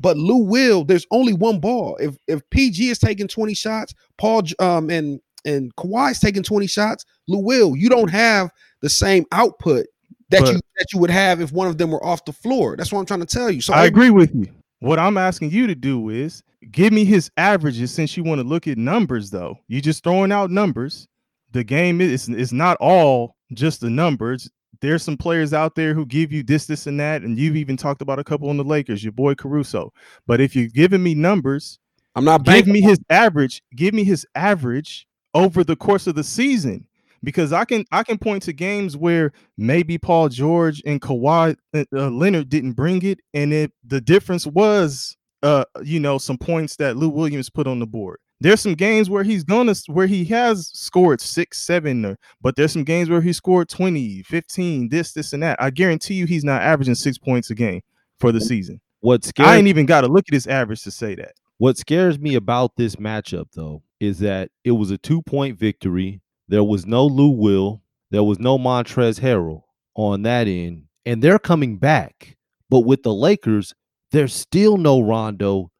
But 0.01 0.17
Lou 0.17 0.39
will, 0.39 0.85
there's 0.85 1.07
only 1.11 1.33
one 1.35 1.61
ball. 1.61 1.97
If 2.01 2.17
if 2.27 2.41
PG 2.51 2.89
is 2.89 2.99
taking 2.99 3.29
20 3.29 3.55
shots, 3.55 3.95
Paul 4.19 4.43
um 4.59 4.91
and 4.91 5.21
and 5.45 5.75
Kawhi's 5.77 6.21
taking 6.21 6.43
20 6.43 6.67
shots, 6.67 7.05
Lou 7.29 7.39
will, 7.39 7.77
you 7.77 7.89
don't 7.89 8.11
have 8.11 8.51
the 8.83 8.89
same 8.91 9.25
output 9.33 9.87
that 10.31 10.41
But- 10.43 10.53
you 10.55 10.61
that 10.79 10.87
you 10.93 10.99
would 11.01 11.11
have 11.11 11.41
if 11.41 11.53
one 11.53 11.69
of 11.69 11.77
them 11.79 11.91
were 11.91 12.05
off 12.05 12.25
the 12.25 12.33
floor. 12.33 12.77
That's 12.77 12.93
what 12.93 13.01
I'm 13.01 13.07
trying 13.07 13.21
to 13.21 13.27
tell 13.27 13.51
you. 13.51 13.61
So 13.61 13.75
I 13.75 13.85
agree 13.85 14.11
with 14.11 14.35
you. 14.35 14.47
What 14.81 14.99
I'm 14.99 15.19
asking 15.19 15.51
you 15.51 15.67
to 15.67 15.75
do 15.75 16.09
is 16.09 16.43
give 16.71 16.93
me 16.93 17.05
his 17.05 17.31
averages 17.37 17.93
since 17.93 18.17
you 18.17 18.25
want 18.25 18.41
to 18.41 18.47
look 18.47 18.67
at 18.67 18.79
numbers, 18.79 19.29
though. 19.31 19.59
you 19.69 19.83
just 19.83 20.03
throwing 20.03 20.33
out 20.33 20.51
numbers. 20.51 21.07
The 21.53 21.65
game 21.65 22.01
is 22.01 22.29
it's 22.29 22.53
not 22.53 22.77
all 22.81 23.35
just 23.53 23.81
the 23.83 23.91
numbers. 23.91 24.49
There's 24.81 25.03
some 25.03 25.17
players 25.17 25.53
out 25.53 25.75
there 25.75 25.95
who 25.95 26.07
give 26.07 26.33
you 26.33 26.43
this, 26.43 26.67
this, 26.67 26.87
and 26.87 26.99
that, 27.01 27.23
and 27.23 27.39
you've 27.39 27.57
even 27.57 27.77
talked 27.77 28.03
about 28.03 28.19
a 28.19 28.25
couple 28.25 28.49
on 28.49 28.57
the 28.57 28.65
Lakers, 28.65 29.05
your 29.05 29.13
boy 29.13 29.35
Caruso. 29.35 29.93
But 30.27 30.41
if 30.41 30.57
you're 30.57 30.69
giving 30.69 31.03
me 31.03 31.15
numbers, 31.15 31.79
I'm 32.15 32.25
not 32.25 32.45
give 32.45 32.67
me 32.67 32.81
his 32.81 32.99
average. 33.11 33.63
Give 33.77 33.95
me 33.95 34.05
his 34.05 34.27
average 34.35 35.07
over 35.35 35.63
the 35.63 35.77
course 35.77 36.07
of 36.07 36.15
the 36.15 36.25
season, 36.25 36.87
because 37.23 37.53
I 37.53 37.65
can 37.65 37.85
I 37.93 38.03
can 38.03 38.19
point 38.19 38.43
to 38.45 38.53
games 38.53 38.97
where 38.97 39.33
maybe 39.57 39.99
Paul 39.99 40.29
George 40.29 40.83
and 40.85 41.01
Kawhi 41.01 41.57
uh, 41.75 41.85
uh, 41.95 42.11
Leonard 42.11 42.49
didn't 42.49 42.73
bring 42.73 43.03
it, 43.03 43.21
and 43.35 43.53
it 43.53 43.73
the 43.87 44.01
difference 44.01 44.47
was 44.47 45.17
uh 45.43 45.65
you 45.83 46.01
know 46.01 46.19
some 46.19 46.39
points 46.39 46.77
that 46.77 46.97
Lou 46.97 47.09
Williams 47.09 47.51
put 47.51 47.67
on 47.67 47.79
the 47.79 47.87
board. 47.87 48.19
There's 48.41 48.61
some 48.61 48.75
games 48.75 49.11
where 49.11 49.23
he's 49.23 49.45
gonna 49.45 49.75
where 49.87 50.07
he 50.07 50.25
has 50.27 50.71
scored 50.73 51.21
six, 51.21 51.59
seven, 51.59 52.05
or, 52.05 52.19
but 52.41 52.57
there's 52.57 52.73
some 52.73 52.85
games 52.85 53.11
where 53.11 53.21
he 53.21 53.35
scored 53.35 53.69
20, 53.69 54.23
15, 54.23 54.89
this, 54.89 55.13
this, 55.13 55.33
and 55.35 55.43
that. 55.43 55.61
I 55.61 55.71
guarantee 55.71 56.15
you 56.15 56.27
he's 56.27 56.45
not 56.45 56.63
averaging 56.63 56.95
six 56.95 57.19
points 57.19 57.51
a 57.51 57.55
game 57.55 57.83
for 58.19 58.33
the 58.33 58.41
season. 58.41 58.81
What 59.01 59.25
scares 59.25 59.49
I 59.49 59.57
ain't 59.57 59.69
even 59.69 59.87
got 59.87 60.03
to 60.03 60.09
look 60.09 60.25
at 60.29 60.35
his 60.35 60.47
average 60.47 60.83
to 60.85 60.91
say 60.91 61.15
that. 61.17 61.33
What 61.59 61.77
scares 61.77 62.19
me 62.19 62.35
about 62.35 62.77
this 62.77 62.97
matchup, 62.97 63.49
though, 63.55 63.83
is 64.01 64.19
that 64.21 64.51
it 64.65 64.73
was 64.73 64.91
a 64.91 64.97
two 64.99 65.21
point 65.23 65.59
victory. 65.59 66.23
There 66.49 66.65
was 66.65 66.87
no 66.87 67.07
Lou 67.07 67.31
Will, 67.31 67.83
there 68.11 68.25
was 68.25 68.39
no 68.39 68.59
Montrez 68.59 69.21
Harrell 69.21 69.63
on 69.95 70.23
that 70.23 70.49
end, 70.49 70.85
and 71.05 71.23
they're 71.23 71.39
coming 71.39 71.77
back. 71.77 72.37
But 72.71 72.81
with 72.81 73.03
the 73.03 73.13
Lakers, 73.13 73.75
there's 74.13 74.33
still 74.33 74.77
no 74.77 75.01
Rondo, 75.01 75.71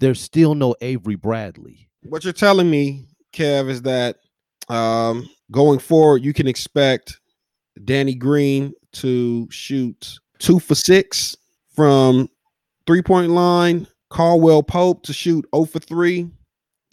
there's 0.00 0.20
still 0.20 0.54
no 0.54 0.74
Avery 0.80 1.14
Bradley. 1.14 1.87
What 2.08 2.24
you're 2.24 2.32
telling 2.32 2.70
me, 2.70 3.04
Kev, 3.34 3.68
is 3.68 3.82
that 3.82 4.16
um, 4.70 5.28
going 5.50 5.78
forward, 5.78 6.24
you 6.24 6.32
can 6.32 6.48
expect 6.48 7.20
Danny 7.84 8.14
Green 8.14 8.72
to 8.92 9.46
shoot 9.50 10.18
two 10.38 10.58
for 10.58 10.74
six 10.74 11.36
from 11.74 12.30
three 12.86 13.02
point 13.02 13.32
line, 13.32 13.86
Caldwell 14.08 14.62
Pope 14.62 15.02
to 15.04 15.12
shoot 15.12 15.44
0 15.54 15.66
for 15.66 15.80
three, 15.80 16.30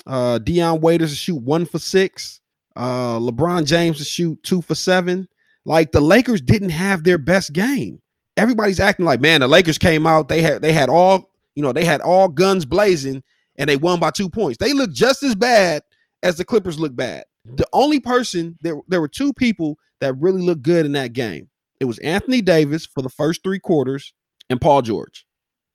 uh, 0.05 0.39
Dion 0.39 0.81
Waiters 0.81 1.11
to 1.11 1.15
shoot 1.15 1.41
one 1.41 1.65
for 1.65 1.79
six, 1.79 2.41
uh, 2.75 3.17
LeBron 3.17 3.65
James 3.65 3.99
to 3.99 4.03
shoot 4.03 4.41
two 4.43 4.61
for 4.61 4.75
seven. 4.75 5.29
Like 5.63 5.93
the 5.93 6.01
Lakers 6.01 6.41
didn't 6.41 6.69
have 6.69 7.05
their 7.05 7.17
best 7.17 7.53
game. 7.53 8.01
Everybody's 8.35 8.81
acting 8.81 9.05
like, 9.05 9.21
man, 9.21 9.39
the 9.39 9.47
Lakers 9.47 9.77
came 9.77 10.05
out, 10.05 10.27
they 10.27 10.41
had 10.41 10.61
they 10.61 10.73
had 10.73 10.89
all, 10.89 11.31
you 11.55 11.63
know, 11.63 11.71
they 11.71 11.85
had 11.85 12.01
all 12.01 12.27
guns 12.27 12.65
blazing 12.65 13.23
and 13.57 13.69
they 13.69 13.77
won 13.77 13.99
by 13.99 14.11
two 14.11 14.29
points. 14.29 14.57
They 14.57 14.73
look 14.73 14.91
just 14.91 15.23
as 15.23 15.35
bad 15.35 15.83
as 16.23 16.37
the 16.37 16.45
Clippers 16.45 16.79
look 16.79 16.95
bad. 16.95 17.23
The 17.45 17.67
only 17.73 17.99
person 17.99 18.57
there, 18.61 18.75
there 18.87 19.01
were 19.01 19.07
two 19.07 19.31
people 19.33 19.77
that 20.01 20.15
really 20.19 20.41
looked 20.41 20.63
good 20.63 20.85
in 20.85 20.93
that 20.93 21.13
game. 21.13 21.49
It 21.79 21.85
was 21.85 21.99
Anthony 21.99 22.41
Davis 22.41 22.85
for 22.85 23.01
the 23.01 23.09
first 23.09 23.43
three 23.43 23.59
quarters 23.59 24.13
and 24.49 24.59
Paul 24.59 24.81
George. 24.81 25.25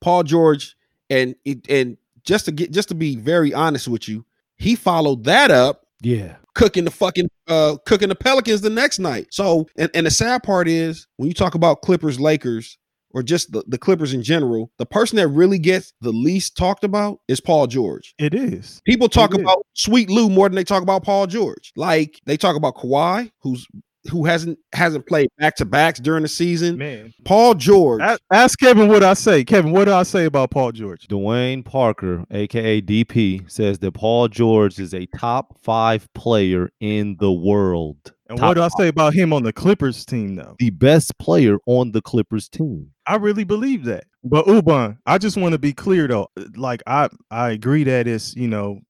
Paul 0.01 0.23
George 0.25 0.77
and 1.09 1.35
and 1.69 1.97
just 2.25 2.47
to 2.47 2.53
get 2.53 2.73
just 2.73 2.89
to 2.89 2.95
be 2.95 3.17
very 3.17 3.53
honest 3.55 3.87
with 3.89 4.09
you, 4.09 4.25
he 4.57 4.75
followed 4.75 5.25
that 5.25 5.51
up 5.51 5.87
Yeah. 6.01 6.37
cooking 6.55 6.85
the 6.85 6.91
fucking 6.91 7.29
uh 7.49 7.77
cooking 7.87 8.09
the 8.09 8.15
Pelicans 8.15 8.63
the 8.63 8.71
next 8.71 8.99
night. 8.99 9.29
So 9.31 9.69
and, 9.77 9.91
and 9.95 10.07
the 10.07 10.11
sad 10.11 10.43
part 10.43 10.69
is 10.69 11.07
when 11.17 11.29
you 11.29 11.35
talk 11.35 11.55
about 11.55 11.83
Clippers 11.83 12.19
Lakers 12.19 12.79
or 13.13 13.23
just 13.23 13.53
the, 13.53 13.65
the 13.67 13.79
Clippers 13.79 14.13
in 14.15 14.23
general, 14.23 14.71
the 14.79 14.87
person 14.87 15.17
that 15.17 15.29
really 15.29 15.59
gets 15.59 15.93
the 16.01 16.13
least 16.13 16.57
talked 16.57 16.85
about 16.85 17.21
is 17.29 17.41
Paul 17.41 17.67
George. 17.67 18.15
It 18.19 18.35
is. 18.35 18.81
People 18.85 19.09
talk 19.09 19.35
about 19.35 19.67
Sweet 19.75 20.11
Lou 20.11 20.29
more 20.29 20.49
than 20.49 20.57
they 20.57 20.65
talk 20.65 20.83
about 20.83 21.05
Paul 21.05 21.27
George. 21.27 21.73
Like 21.77 22.21
they 22.27 22.37
talk 22.37 22.57
about 22.57 22.77
Kawhi, 22.77 23.31
who's 23.43 23.67
who 24.09 24.25
hasn't 24.25 24.59
hasn't 24.73 25.07
played 25.07 25.29
back 25.39 25.57
to 25.57 25.65
backs 25.65 26.01
during 26.01 26.23
the 26.23 26.29
season. 26.29 26.79
Man. 26.79 27.13
Paul 27.25 27.55
George, 27.55 28.01
A- 28.01 28.19
Ask 28.33 28.59
Kevin 28.59 28.89
what 28.89 29.03
I 29.03 29.15
say. 29.15 29.45
Kevin, 29.45 29.73
what 29.73 29.85
do 29.87 29.93
I 29.93 30.03
say 30.05 30.25
about 30.25 30.51
Paul 30.51 30.73
George? 30.73 31.07
Dwayne 31.09 31.65
Parker, 31.65 32.25
aka 32.31 32.81
DP, 32.81 33.51
says 33.51 33.79
that 33.81 33.93
Paul 33.93 34.29
George 34.29 34.79
is 34.79 34.95
a 34.95 35.07
top 35.19 35.59
five 35.63 36.13
player 36.15 36.71
in 36.81 37.17
the 37.21 37.33
world. 37.33 38.15
And 38.29 38.39
Top 38.39 38.49
what 38.49 38.55
do 38.55 38.63
I 38.63 38.69
say 38.79 38.89
about 38.89 39.13
him 39.13 39.33
on 39.33 39.43
the 39.43 39.53
Clippers 39.53 40.05
team, 40.05 40.37
though? 40.37 40.55
The 40.61 40.71
best 40.71 41.19
player 41.19 41.59
on 41.67 41.91
the 41.91 42.01
Clippers 42.01 42.49
team. 42.49 42.93
I 43.05 43.17
really 43.17 43.43
believe 43.43 43.85
that. 43.87 44.05
But 44.23 44.47
Uban, 44.47 44.99
I 45.05 45.19
just 45.19 45.37
want 45.37 45.53
to 45.53 45.59
be 45.59 45.73
clear 45.73 46.07
though. 46.07 46.29
Like 46.55 46.83
I 46.87 47.09
I 47.31 47.51
agree 47.51 47.85
that 47.85 48.07
it's, 48.07 48.37
you 48.37 48.47
know, 48.49 48.81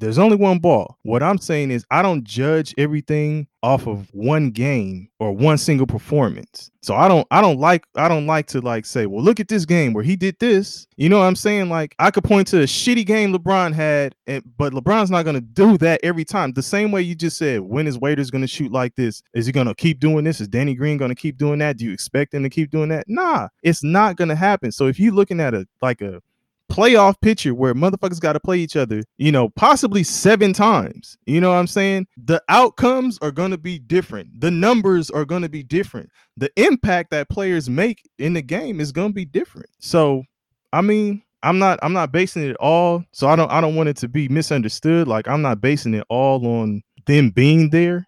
there's 0.00 0.18
only 0.18 0.36
one 0.36 0.58
ball. 0.58 0.98
What 1.02 1.22
I'm 1.22 1.38
saying 1.38 1.70
is 1.70 1.84
I 1.90 2.02
don't 2.02 2.24
judge 2.24 2.74
everything 2.78 3.46
off 3.62 3.88
of 3.88 4.08
one 4.12 4.50
game 4.50 5.08
or 5.18 5.32
one 5.32 5.58
single 5.58 5.88
performance. 5.88 6.70
So 6.82 6.94
I 6.94 7.08
don't 7.08 7.26
I 7.32 7.40
don't 7.40 7.58
like 7.58 7.84
I 7.96 8.06
don't 8.08 8.26
like 8.26 8.46
to 8.48 8.60
like 8.60 8.86
say, 8.86 9.06
well, 9.06 9.22
look 9.22 9.40
at 9.40 9.48
this 9.48 9.64
game 9.64 9.92
where 9.92 10.04
he 10.04 10.14
did 10.14 10.38
this. 10.38 10.86
You 10.96 11.08
know 11.08 11.18
what 11.18 11.24
I'm 11.24 11.34
saying? 11.34 11.68
Like 11.68 11.96
I 11.98 12.12
could 12.12 12.22
point 12.22 12.46
to 12.48 12.60
a 12.60 12.64
shitty 12.66 13.04
game 13.04 13.34
LeBron 13.34 13.72
had, 13.72 14.14
and 14.28 14.44
but 14.56 14.72
LeBron's 14.72 15.10
not 15.10 15.24
gonna 15.24 15.40
do 15.40 15.76
that 15.78 15.98
every 16.04 16.24
time. 16.24 16.52
The 16.52 16.62
same 16.62 16.92
way 16.92 17.02
you 17.02 17.16
just 17.16 17.38
said, 17.38 17.62
when 17.62 17.88
is 17.88 17.98
Waiters 17.98 18.30
gonna 18.30 18.46
shoot 18.46 18.70
like 18.70 18.94
this? 18.94 19.20
Is 19.34 19.46
he 19.46 19.52
gonna 19.52 19.74
keep 19.74 19.98
doing 19.98 20.22
this? 20.24 20.40
Is 20.40 20.46
Danny 20.46 20.74
Green 20.76 20.96
gonna 20.96 21.16
keep 21.16 21.36
doing 21.36 21.58
that? 21.58 21.76
Do 21.76 21.86
you 21.86 21.92
expect 21.92 22.34
him 22.34 22.44
to 22.44 22.50
keep 22.50 22.70
doing 22.70 22.88
that? 22.90 23.06
Nah, 23.08 23.48
it's 23.64 23.82
not 23.82 24.14
gonna 24.14 24.36
happen. 24.36 24.70
So 24.70 24.86
if 24.86 25.00
you're 25.00 25.12
looking 25.12 25.40
at 25.40 25.54
a 25.54 25.66
like 25.82 26.02
a 26.02 26.22
playoff 26.70 27.20
picture 27.20 27.54
where 27.54 27.74
motherfuckers 27.74 28.20
got 28.20 28.34
to 28.34 28.40
play 28.40 28.58
each 28.58 28.76
other, 28.76 29.02
you 29.18 29.32
know, 29.32 29.48
possibly 29.50 30.02
seven 30.02 30.52
times. 30.52 31.16
You 31.26 31.40
know 31.40 31.50
what 31.50 31.56
I'm 31.56 31.66
saying? 31.66 32.06
The 32.16 32.42
outcomes 32.48 33.18
are 33.22 33.30
going 33.30 33.50
to 33.52 33.58
be 33.58 33.78
different. 33.78 34.40
The 34.40 34.50
numbers 34.50 35.10
are 35.10 35.24
going 35.24 35.42
to 35.42 35.48
be 35.48 35.62
different. 35.62 36.10
The 36.36 36.50
impact 36.56 37.10
that 37.10 37.28
players 37.28 37.70
make 37.70 38.02
in 38.18 38.32
the 38.32 38.42
game 38.42 38.80
is 38.80 38.92
going 38.92 39.10
to 39.10 39.14
be 39.14 39.24
different. 39.24 39.70
So, 39.80 40.24
I 40.72 40.82
mean, 40.82 41.22
I'm 41.42 41.58
not 41.58 41.78
I'm 41.82 41.92
not 41.92 42.12
basing 42.12 42.42
it 42.42 42.56
all. 42.56 43.04
So 43.12 43.28
I 43.28 43.36
don't 43.36 43.50
I 43.50 43.60
don't 43.60 43.76
want 43.76 43.88
it 43.88 43.96
to 43.98 44.08
be 44.08 44.28
misunderstood. 44.28 45.06
Like 45.06 45.28
I'm 45.28 45.42
not 45.42 45.60
basing 45.60 45.94
it 45.94 46.04
all 46.08 46.44
on 46.46 46.82
them 47.06 47.30
being 47.30 47.70
there. 47.70 48.06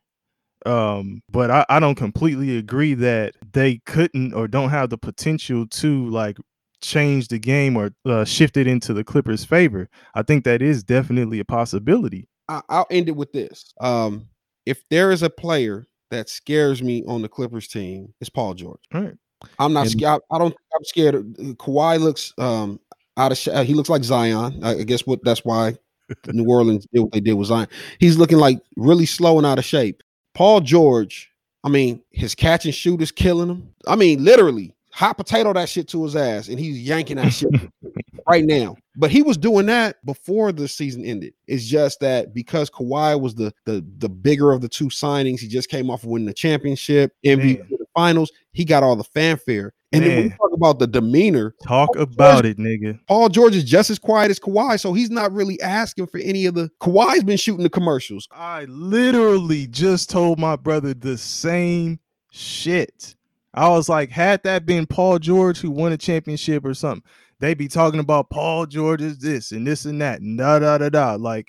Um, 0.67 1.23
but 1.31 1.51
I, 1.51 1.65
I 1.69 1.81
don't 1.81 1.95
completely 1.95 2.59
agree 2.59 2.95
that 2.95 3.35
they 3.53 3.79
couldn't 3.87 4.35
or 4.35 4.49
don't 4.49 4.71
have 4.71 4.91
the 4.91 4.99
potential 4.99 5.67
to 5.69 6.09
like 6.11 6.37
change 6.81 7.29
the 7.29 7.39
game 7.39 7.77
or 7.77 7.91
uh, 8.05 8.25
shift 8.25 8.57
it 8.57 8.67
into 8.67 8.93
the 8.95 9.05
Clippers' 9.05 9.45
favor. 9.45 9.89
I 10.15 10.23
think 10.23 10.45
that 10.45 10.63
is 10.63 10.83
definitely 10.83 11.41
a 11.41 11.45
possibility. 11.45 12.29
I, 12.49 12.63
I'll 12.69 12.87
end 12.91 13.09
it 13.09 13.17
with 13.17 13.33
this. 13.33 13.73
Um, 13.81 14.29
if 14.67 14.89
there 14.89 15.11
is 15.11 15.23
a 15.23 15.31
player 15.31 15.87
that 16.11 16.29
scares 16.29 16.83
me 16.83 17.05
on 17.07 17.23
the 17.23 17.29
Clippers 17.29 17.69
team, 17.69 18.13
it's 18.21 18.31
Paul 18.31 18.55
George. 18.55 18.81
All 18.95 19.03
right. 19.03 19.15
I'm 19.59 19.73
not 19.73 19.89
scared. 19.89 20.21
I 20.31 20.39
don't. 20.39 20.55
I'm 20.75 20.85
scared. 20.85 21.15
Of, 21.15 21.25
Kawhi 21.59 22.01
looks 22.01 22.35
um 22.39 22.81
out 23.17 23.33
of. 23.33 23.39
Sh- 23.39 23.49
he 23.65 23.75
looks 23.75 23.89
like 23.89 24.03
Zion. 24.03 24.65
I 24.65 24.71
I 24.71 24.83
guess 24.83 25.07
what 25.07 25.23
that's 25.23 25.45
why 25.45 25.77
New 26.27 26.49
Orleans 26.49 26.87
did 26.93 27.01
what 27.01 27.13
they 27.13 27.21
did 27.21 27.35
with 27.35 27.49
Zion. 27.49 27.69
He's 28.01 28.17
looking 28.17 28.39
like 28.39 28.61
really 28.77 29.07
slow 29.07 29.39
and 29.39 29.47
out 29.47 29.59
of 29.59 29.65
shape. 29.65 30.03
Paul 30.35 30.61
George. 30.61 31.31
I 31.65 31.69
mean, 31.69 32.03
his 32.11 32.37
catch 32.37 32.65
and 32.65 32.75
shoot 32.75 33.03
is 33.03 33.11
killing 33.11 33.49
him. 33.49 33.75
I 33.87 33.97
mean, 33.97 34.25
literally 34.25 34.75
hot 34.99 35.17
potato 35.17 35.53
that 35.53 35.69
shit 35.69 35.87
to 35.89 36.03
his 36.03 36.17
ass, 36.17 36.49
and 36.49 36.59
he's 36.59 36.81
yanking 36.81 37.17
that 37.17 37.31
shit 37.31 37.51
right 38.29 38.45
now. 38.45 38.77
But 38.97 39.13
he 39.13 39.23
was 39.23 39.37
doing 39.37 39.67
that 39.67 40.05
before 40.05 40.51
the 40.51 40.67
season 40.67 41.05
ended. 41.05 41.35
It's 41.47 41.65
just 41.65 42.01
that 42.01 42.35
because 42.35 42.69
Kawhi 42.69 43.21
was 43.21 43.37
the 43.37 43.53
the 43.65 43.85
the 43.99 44.09
bigger 44.09 44.51
of 44.51 44.61
the 44.61 44.69
two 44.69 44.87
signings, 44.89 45.39
he 45.39 45.47
just 45.47 45.71
came 45.71 45.89
off 45.89 46.03
of 46.03 46.11
winning 46.11 46.27
the 46.27 46.35
championship, 46.35 47.13
MVP 47.25 47.59
Man. 47.61 47.69
the 47.71 47.87
finals. 47.95 48.33
He 48.53 48.65
got 48.65 48.83
all 48.83 48.97
the 48.97 49.05
fanfare. 49.05 49.73
And 49.93 50.05
then 50.05 50.17
when 50.17 50.25
you 50.25 50.31
talk 50.31 50.53
about 50.53 50.79
the 50.79 50.87
demeanor, 50.87 51.55
Talk 51.67 51.95
Paul 51.95 52.03
about 52.03 52.45
it, 52.45 52.59
nigga. 52.59 52.99
Paul 53.07 53.31
George 53.31 53.57
is 53.57 53.65
just 53.65 53.89
as 53.89 53.99
quiet 53.99 54.31
as 54.31 54.39
Kawhi, 54.39 54.79
so 54.79 54.93
he's 54.93 55.11
not 55.11 55.33
really 55.33 55.59
asking 55.63 56.09
for 56.09 56.19
any 56.19 56.45
of 56.45 56.55
the. 56.55 56.69
Kawhi's 56.81 57.25
been 57.25 57.39
shooting 57.39 57.63
the 57.63 57.71
commercials. 57.71 58.29
I 58.33 58.65
literally 58.65 59.67
just 59.69 60.11
told 60.11 60.39
my 60.39 60.57
brother 60.57 60.93
the 60.93 61.17
same 61.17 62.01
shit. 62.31 63.15
I 63.59 63.69
was 63.71 63.89
like, 63.89 64.11
had 64.11 64.43
that 64.45 64.67
been 64.67 64.87
Paul 64.87 65.19
George 65.19 65.59
who 65.61 65.71
won 65.71 65.93
a 65.93 65.97
championship 65.99 66.65
or 66.65 66.75
something, 66.75 67.03
they'd 67.41 67.59
be 67.59 67.69
talking 67.69 68.01
about 68.01 68.31
Paul 68.31 68.67
George 68.67 69.03
is 69.03 69.19
this 69.19 69.53
and 69.53 69.67
this 69.67 69.85
and 69.85 70.01
that, 70.01 70.21
and 70.21 70.39
da 70.39 70.61
da 70.61 70.79
da 70.79 70.89
da. 70.89 71.15
Like, 71.17 71.49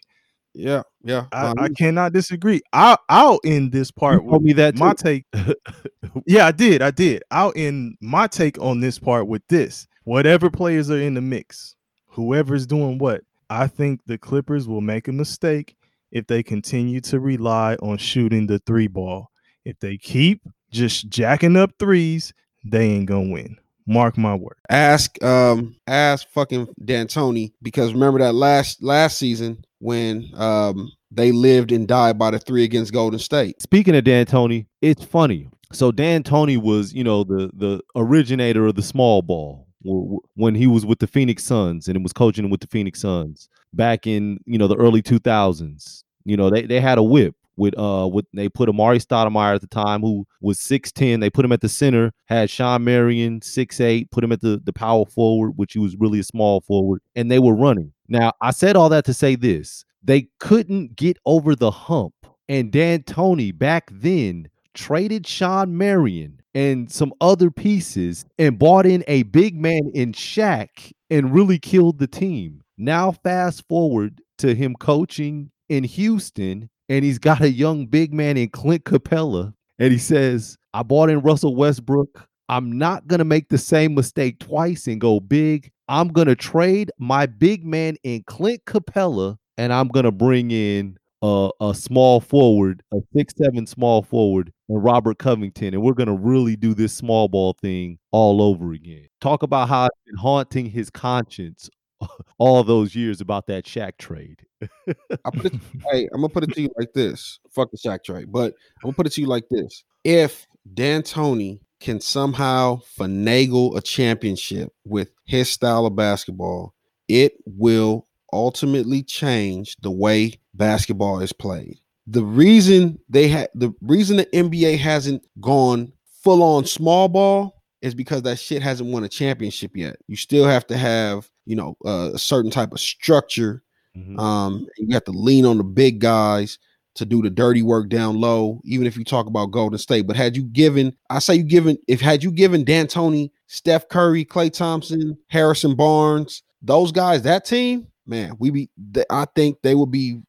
Yeah, 0.54 0.84
yeah. 1.04 1.28
I, 1.32 1.54
I 1.58 1.70
cannot 1.70 2.14
disagree. 2.14 2.62
I'll 2.74 2.98
I'll 3.10 3.40
end 3.46 3.72
this 3.72 3.92
You 4.12 4.20
part 4.20 4.24
told 4.24 4.42
with 4.42 4.42
me 4.44 4.54
that 4.54 4.76
my 4.76 4.94
too. 4.94 4.94
take. 4.94 5.26
yeah, 6.26 6.48
I 6.48 6.52
did. 6.52 6.82
I 6.82 6.92
did. 6.92 7.24
I'll 7.32 7.54
end 7.56 7.98
my 8.02 8.28
take 8.28 8.60
on 8.60 8.80
this 8.80 9.00
part 9.00 9.28
with 9.28 9.44
this. 9.50 9.88
Whatever 10.06 10.50
players 10.50 10.90
are 10.90 11.00
in 11.00 11.14
the 11.14 11.22
mix, 11.22 11.76
whoever's 12.08 12.66
doing 12.66 12.98
what, 12.98 13.22
I 13.50 13.68
think 13.68 14.02
the 14.08 14.18
Clippers 14.18 14.68
will 14.68 14.82
make 14.82 15.08
a 15.08 15.12
mistake 15.14 15.76
if 16.12 16.26
they 16.28 16.42
continue 16.42 17.02
to 17.02 17.20
rely 17.20 17.76
on 17.76 17.98
shooting 17.98 18.48
the 18.48 18.60
three 18.60 18.88
ball. 18.88 19.30
If 19.66 19.80
they 19.80 19.98
keep 19.98 20.42
just 20.72 21.10
jacking 21.10 21.56
up 21.56 21.72
threes, 21.80 22.34
they 22.66 22.86
ain't 22.86 23.06
gonna 23.08 23.30
win. 23.32 23.58
Mark 23.88 24.18
my 24.18 24.36
word. 24.36 24.56
ask 24.70 25.22
um 25.24 25.76
ask 25.88 26.28
fucking 26.30 26.68
D'Antoni 26.86 27.54
because 27.62 27.92
remember 27.92 28.20
that 28.20 28.36
last 28.36 28.84
last 28.84 29.18
season 29.18 29.66
when 29.80 30.30
um 30.36 30.92
they 31.12 31.32
lived 31.32 31.72
and 31.72 31.88
died 31.88 32.20
by 32.20 32.30
the 32.30 32.38
three 32.38 32.64
against 32.64 32.94
Golden 32.94 33.18
State. 33.18 33.60
Speaking 33.62 33.96
of 33.96 34.04
D'Antoni, 34.04 34.68
it's 34.82 35.04
funny. 35.04 35.50
So 35.74 35.92
D'Antoni 35.92 36.58
was, 36.62 36.94
you 36.94 37.04
know, 37.04 37.24
the 37.24 37.50
the 37.54 37.82
originator 37.96 38.68
of 38.68 38.76
the 38.76 38.84
small 38.84 39.24
ball 39.24 39.68
w- 39.84 40.04
w- 40.04 40.20
when 40.36 40.54
he 40.54 40.68
was 40.68 40.86
with 40.86 41.00
the 41.00 41.08
Phoenix 41.08 41.44
Suns 41.44 41.88
and 41.88 41.98
it 41.98 42.04
was 42.04 42.14
coaching 42.14 42.52
with 42.52 42.62
the 42.62 42.68
Phoenix 42.68 43.02
Suns 43.02 43.50
back 43.74 44.06
in, 44.06 44.40
you 44.46 44.58
know, 44.60 44.68
the 44.68 44.76
early 44.76 45.02
2000s. 45.02 46.04
You 46.26 46.38
know, 46.38 46.52
they 46.52 46.64
they 46.64 46.80
had 46.80 47.00
a 47.00 47.04
whip 47.04 47.36
with 47.60 47.78
uh 47.78 48.10
with 48.12 48.26
they 48.34 48.50
put 48.50 48.70
Amar'e 48.70 49.06
Stoudemire 49.06 49.56
at 49.56 49.62
the 49.62 49.68
time 49.68 50.02
who 50.02 50.26
was 50.42 50.58
6'10. 50.60 51.20
They 51.20 51.30
put 51.30 51.46
him 51.46 51.52
at 51.52 51.62
the 51.62 51.70
center, 51.70 52.12
had 52.26 52.50
Shawn 52.50 52.84
Marion 52.84 53.42
6'8, 53.42 54.10
put 54.10 54.24
him 54.24 54.32
at 54.32 54.42
the 54.42 54.62
the 54.64 54.74
power 54.74 55.06
forward, 55.06 55.52
which 55.58 55.74
he 55.74 55.80
was 55.80 55.96
really 55.98 56.20
a 56.20 56.24
small 56.24 56.62
forward, 56.62 57.02
and 57.16 57.30
they 57.30 57.40
were 57.40 57.56
running. 57.56 57.94
Now, 58.08 58.34
I 58.42 58.52
said 58.52 58.76
all 58.76 58.90
that 58.90 59.06
to 59.06 59.14
say 59.14 59.36
this. 59.36 59.86
They 60.04 60.30
couldn't 60.40 60.96
get 60.96 61.18
over 61.26 61.56
the 61.56 61.72
hump. 61.72 62.14
And 62.48 62.72
D'Antoni 62.72 63.56
back 63.56 63.92
then 63.94 64.50
traded 64.74 65.28
Shawn 65.28 65.78
Marion 65.78 66.42
and 66.56 66.92
some 66.92 67.14
other 67.22 67.52
pieces 67.52 68.26
and 68.40 68.58
bought 68.58 68.86
in 68.88 69.04
a 69.08 69.24
big 69.24 69.56
man 69.56 69.92
in 69.94 70.14
Shaq 70.14 70.92
and 71.10 71.34
really 71.34 71.60
killed 71.60 72.00
the 72.00 72.08
team. 72.08 72.62
Now, 72.78 73.12
fast 73.12 73.68
forward 73.68 74.22
to 74.40 74.56
him 74.56 74.76
coaching 74.76 75.52
in 75.68 75.84
Houston, 75.84 76.70
and 76.90 77.06
he's 77.06 77.20
got 77.20 77.42
a 77.42 77.50
young 77.50 77.86
big 77.86 78.14
man 78.14 78.36
in 78.36 78.50
Clint 78.50 78.84
Capela. 78.84 79.54
And 79.78 79.92
he 79.92 79.98
says, 79.98 80.58
I 80.74 80.84
bought 80.84 81.10
in 81.10 81.22
Russell 81.22 81.56
Westbrook. 81.56 82.28
I'm 82.50 82.78
not 82.78 83.08
going 83.08 83.20
to 83.20 83.26
make 83.26 83.50
the 83.50 83.58
same 83.58 83.94
mistake 83.94 84.40
twice 84.40 84.88
and 84.88 85.00
go 85.00 85.20
big. 85.20 85.72
I'm 85.88 86.10
going 86.10 86.28
to 86.28 86.36
trade 86.36 86.92
my 86.98 87.28
big 87.28 87.64
man 87.64 87.96
in 88.04 88.24
Clint 88.24 88.66
Capela 88.66 89.38
and 89.58 89.72
I'm 89.72 89.88
going 89.88 90.06
to 90.06 90.12
bring 90.12 90.52
in 90.52 90.98
a, 91.22 91.50
a 91.62 91.74
small 91.74 92.20
forward, 92.20 92.82
a 92.94 92.98
six 93.16 93.34
seven 93.38 93.68
small 93.68 94.02
forward, 94.02 94.52
and 94.70 94.84
Robert 94.84 95.18
Covington, 95.20 95.74
and 95.74 95.84
we're 95.84 95.94
gonna 95.94 96.16
really 96.16 96.56
do 96.56 96.74
this 96.74 96.94
small 96.94 97.28
ball 97.28 97.58
thing 97.62 98.00
all 98.12 98.42
over 98.42 98.72
again. 98.72 99.08
Talk 99.20 99.44
about 99.44 99.68
how 99.68 99.86
it's 99.86 99.98
been 100.06 100.16
haunting 100.16 100.66
his 100.66 100.90
conscience 100.90 101.70
all 102.38 102.64
those 102.64 102.96
years 102.96 103.22
about 103.22 103.48
that 103.48 103.66
Shaq 103.66 103.98
trade. 103.98 104.42
I 104.62 105.30
put 105.32 105.46
it, 105.48 105.54
hey, 105.92 106.08
I'm 106.14 106.22
gonna 106.22 106.30
put 106.30 106.44
it 106.44 106.54
to 106.54 106.62
you 106.62 106.70
like 106.78 106.94
this. 106.94 107.40
Fuck 107.50 107.72
the 107.72 107.78
Shaq 107.78 108.04
trade, 108.04 108.32
but 108.32 108.54
I'm 108.78 108.88
gonna 108.88 108.94
put 108.94 109.08
it 109.08 109.14
to 109.14 109.22
you 109.22 109.28
like 109.28 109.48
this. 109.50 109.84
If 110.04 110.48
D'Antoni 110.74 111.60
can 111.80 112.02
somehow 112.02 112.82
finagle 112.98 113.78
a 113.78 113.82
championship 113.82 114.74
with 114.86 115.12
his 115.26 115.50
style 115.50 115.86
of 115.86 115.96
basketball, 115.96 116.74
it 117.08 117.34
will 117.46 118.08
ultimately 118.34 119.02
change 119.04 119.76
the 119.82 119.92
way 119.92 120.34
basketball 120.54 121.22
is 121.22 121.34
played. 121.34 121.80
The 122.08 122.24
reason 122.24 123.00
they 123.08 123.28
had 123.28 123.50
the 123.54 123.72
reason 123.82 124.18
the 124.18 124.26
NBA 124.26 124.78
hasn't 124.80 125.24
gone 125.40 125.94
full 126.24 126.44
on 126.44 126.66
small 126.66 127.08
ball 127.08 127.59
is 127.82 127.96
because 127.96 128.24
that 128.24 128.38
shit 128.40 128.62
hasn't 128.62 128.92
won 128.92 129.04
a 129.04 129.10
championship 129.10 129.72
yet. 129.76 129.98
You 130.08 130.16
still 130.16 130.46
have 130.46 130.68
to 130.68 130.78
have, 130.78 131.30
you 131.46 131.56
know, 131.56 131.78
uh, 131.86 132.12
a 132.14 132.20
certain 132.20 132.52
type 132.52 132.72
of 132.74 132.80
structure 132.80 133.64
Mhm. 133.98 134.20
um, 134.20 134.68
you 134.78 134.94
have 134.94 135.04
to 135.06 135.12
lean 135.12 135.46
on 135.46 135.58
the 135.58 135.64
big 135.64 136.00
guys 136.00 136.60
to 136.96 137.06
do 137.06 137.22
the 137.24 137.30
dirty 137.30 137.64
work 137.64 137.90
down 137.90 138.20
low, 138.22 138.62
even 138.64 138.86
if 138.86 138.96
you 138.96 139.04
talk 139.04 139.26
about 139.26 139.48
Golden 139.52 139.80
State. 139.80 140.06
But 140.06 140.16
had 140.16 140.38
you 140.38 140.44
given, 140.44 140.96
I 141.10 141.20
say 141.20 141.36
you 141.36 141.44
given, 141.44 141.78
if 141.88 142.00
had 142.00 142.24
you 142.24 142.32
given 142.32 142.64
D'Antoni, 142.64 143.32
Steph 143.48 143.90
Curry, 143.90 144.26
Klay 144.26 144.54
Thompson, 144.54 145.18
Harrison 145.28 145.76
Barnes, 145.76 146.44
those 146.62 146.92
guys, 146.92 147.24
that 147.24 147.46
team, 147.46 147.88
man, 148.06 148.36
we 148.38 148.52
be, 148.52 148.70
th- 148.94 149.06
I 149.10 149.26
think 149.36 149.58
they 149.64 149.74
would 149.76 149.92
be, 149.92 150.22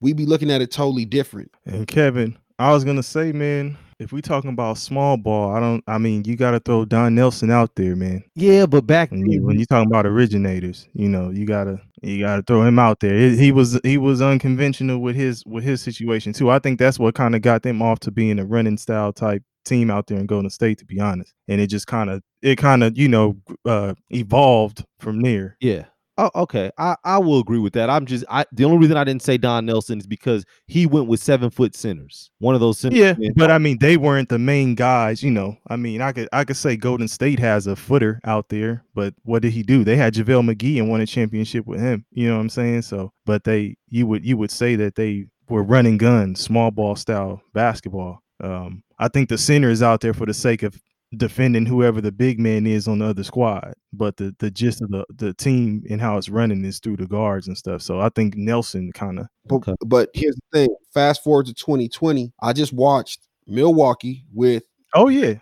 we 0.00 0.14
be 0.14 0.24
looking 0.26 0.50
at 0.50 0.62
it 0.62 0.70
totally 0.70 1.04
different. 1.04 1.50
And 1.66 1.86
Kevin, 1.86 2.36
I 2.58 2.72
was 2.72 2.82
gonna 2.82 3.02
say, 3.02 3.32
man, 3.32 3.76
if 4.02 4.12
we 4.12 4.20
talking 4.20 4.50
about 4.50 4.78
small 4.78 5.16
ball, 5.16 5.54
I 5.54 5.60
don't. 5.60 5.82
I 5.86 5.98
mean, 5.98 6.24
you 6.24 6.36
got 6.36 6.50
to 6.52 6.60
throw 6.60 6.84
Don 6.84 7.14
Nelson 7.14 7.50
out 7.50 7.74
there, 7.76 7.94
man. 7.96 8.22
Yeah, 8.34 8.66
but 8.66 8.86
back 8.86 9.10
When 9.10 9.26
you, 9.30 9.42
when 9.42 9.58
you 9.58 9.64
talking 9.66 9.88
about 9.88 10.06
originators, 10.06 10.88
you 10.94 11.08
know, 11.08 11.30
you 11.30 11.46
gotta 11.46 11.80
you 12.02 12.20
gotta 12.20 12.42
throw 12.42 12.62
him 12.62 12.78
out 12.78 13.00
there. 13.00 13.16
He, 13.16 13.36
he 13.36 13.52
was 13.52 13.80
he 13.84 13.98
was 13.98 14.20
unconventional 14.20 14.98
with 14.98 15.16
his 15.16 15.44
with 15.46 15.64
his 15.64 15.80
situation 15.80 16.32
too. 16.32 16.50
I 16.50 16.58
think 16.58 16.78
that's 16.78 16.98
what 16.98 17.14
kind 17.14 17.34
of 17.34 17.42
got 17.42 17.62
them 17.62 17.80
off 17.80 18.00
to 18.00 18.10
being 18.10 18.38
a 18.38 18.44
running 18.44 18.76
style 18.76 19.12
type 19.12 19.42
team 19.64 19.90
out 19.90 20.08
there 20.08 20.18
in 20.18 20.26
Golden 20.26 20.50
State, 20.50 20.78
to 20.78 20.84
be 20.84 21.00
honest. 21.00 21.32
And 21.48 21.60
it 21.60 21.68
just 21.68 21.86
kind 21.86 22.10
of 22.10 22.22
it 22.42 22.56
kind 22.56 22.82
of 22.82 22.98
you 22.98 23.08
know 23.08 23.36
uh, 23.64 23.94
evolved 24.10 24.84
from 24.98 25.20
there. 25.20 25.56
Yeah. 25.60 25.84
Oh, 26.22 26.30
okay. 26.42 26.70
I, 26.78 26.94
I 27.02 27.18
will 27.18 27.40
agree 27.40 27.58
with 27.58 27.72
that. 27.72 27.90
I'm 27.90 28.06
just 28.06 28.24
I 28.30 28.44
the 28.52 28.64
only 28.64 28.78
reason 28.78 28.96
I 28.96 29.02
didn't 29.02 29.22
say 29.22 29.36
Don 29.38 29.66
Nelson 29.66 29.98
is 29.98 30.06
because 30.06 30.44
he 30.68 30.86
went 30.86 31.08
with 31.08 31.20
seven 31.20 31.50
foot 31.50 31.74
centers. 31.74 32.30
One 32.38 32.54
of 32.54 32.60
those 32.60 32.78
centers. 32.78 32.96
Yeah, 32.96 33.14
but 33.34 33.50
I 33.50 33.58
mean 33.58 33.78
they 33.78 33.96
weren't 33.96 34.28
the 34.28 34.38
main 34.38 34.76
guys. 34.76 35.20
You 35.20 35.32
know, 35.32 35.56
I 35.66 35.74
mean 35.74 36.00
I 36.00 36.12
could 36.12 36.28
I 36.32 36.44
could 36.44 36.56
say 36.56 36.76
Golden 36.76 37.08
State 37.08 37.40
has 37.40 37.66
a 37.66 37.74
footer 37.74 38.20
out 38.24 38.50
there, 38.50 38.84
but 38.94 39.14
what 39.24 39.42
did 39.42 39.52
he 39.52 39.64
do? 39.64 39.82
They 39.82 39.96
had 39.96 40.14
JaVale 40.14 40.48
McGee 40.48 40.78
and 40.78 40.88
won 40.88 41.00
a 41.00 41.06
championship 41.06 41.66
with 41.66 41.80
him. 41.80 42.04
You 42.12 42.28
know 42.28 42.36
what 42.36 42.42
I'm 42.42 42.50
saying? 42.50 42.82
So, 42.82 43.12
but 43.26 43.42
they 43.42 43.76
you 43.88 44.06
would 44.06 44.24
you 44.24 44.36
would 44.36 44.52
say 44.52 44.76
that 44.76 44.94
they 44.94 45.26
were 45.48 45.64
running 45.64 45.98
guns, 45.98 46.40
small 46.40 46.70
ball 46.70 46.94
style 46.94 47.42
basketball. 47.52 48.22
Um, 48.40 48.84
I 49.00 49.08
think 49.08 49.28
the 49.28 49.38
center 49.38 49.70
is 49.70 49.82
out 49.82 50.02
there 50.02 50.14
for 50.14 50.26
the 50.26 50.34
sake 50.34 50.62
of 50.62 50.80
defending 51.16 51.66
whoever 51.66 52.00
the 52.00 52.12
big 52.12 52.38
man 52.40 52.66
is 52.66 52.88
on 52.88 52.98
the 53.00 53.06
other 53.06 53.24
squad. 53.24 53.74
But 53.92 54.16
the 54.16 54.34
the 54.38 54.50
gist 54.50 54.80
of 54.82 54.90
the 54.90 55.04
the 55.14 55.34
team 55.34 55.82
and 55.90 56.00
how 56.00 56.16
it's 56.18 56.28
running 56.28 56.64
is 56.64 56.78
through 56.80 56.96
the 56.96 57.06
guards 57.06 57.46
and 57.48 57.56
stuff. 57.56 57.82
So 57.82 58.00
I 58.00 58.08
think 58.10 58.36
Nelson 58.36 58.90
kind 58.92 59.18
of 59.20 59.26
But, 59.46 59.56
Okay. 59.56 59.74
but 59.86 60.10
here's 60.14 60.36
the 60.52 60.58
thing: 60.60 60.76
fast 60.94 61.22
forward 61.22 61.46
to 61.46 61.54
2020, 61.54 62.32
I 62.40 62.52
just 62.52 62.72
watched 62.72 63.26
Milwaukee 63.46 64.24
with 64.32 64.64
oh 64.94 65.08
yeah 65.08 65.34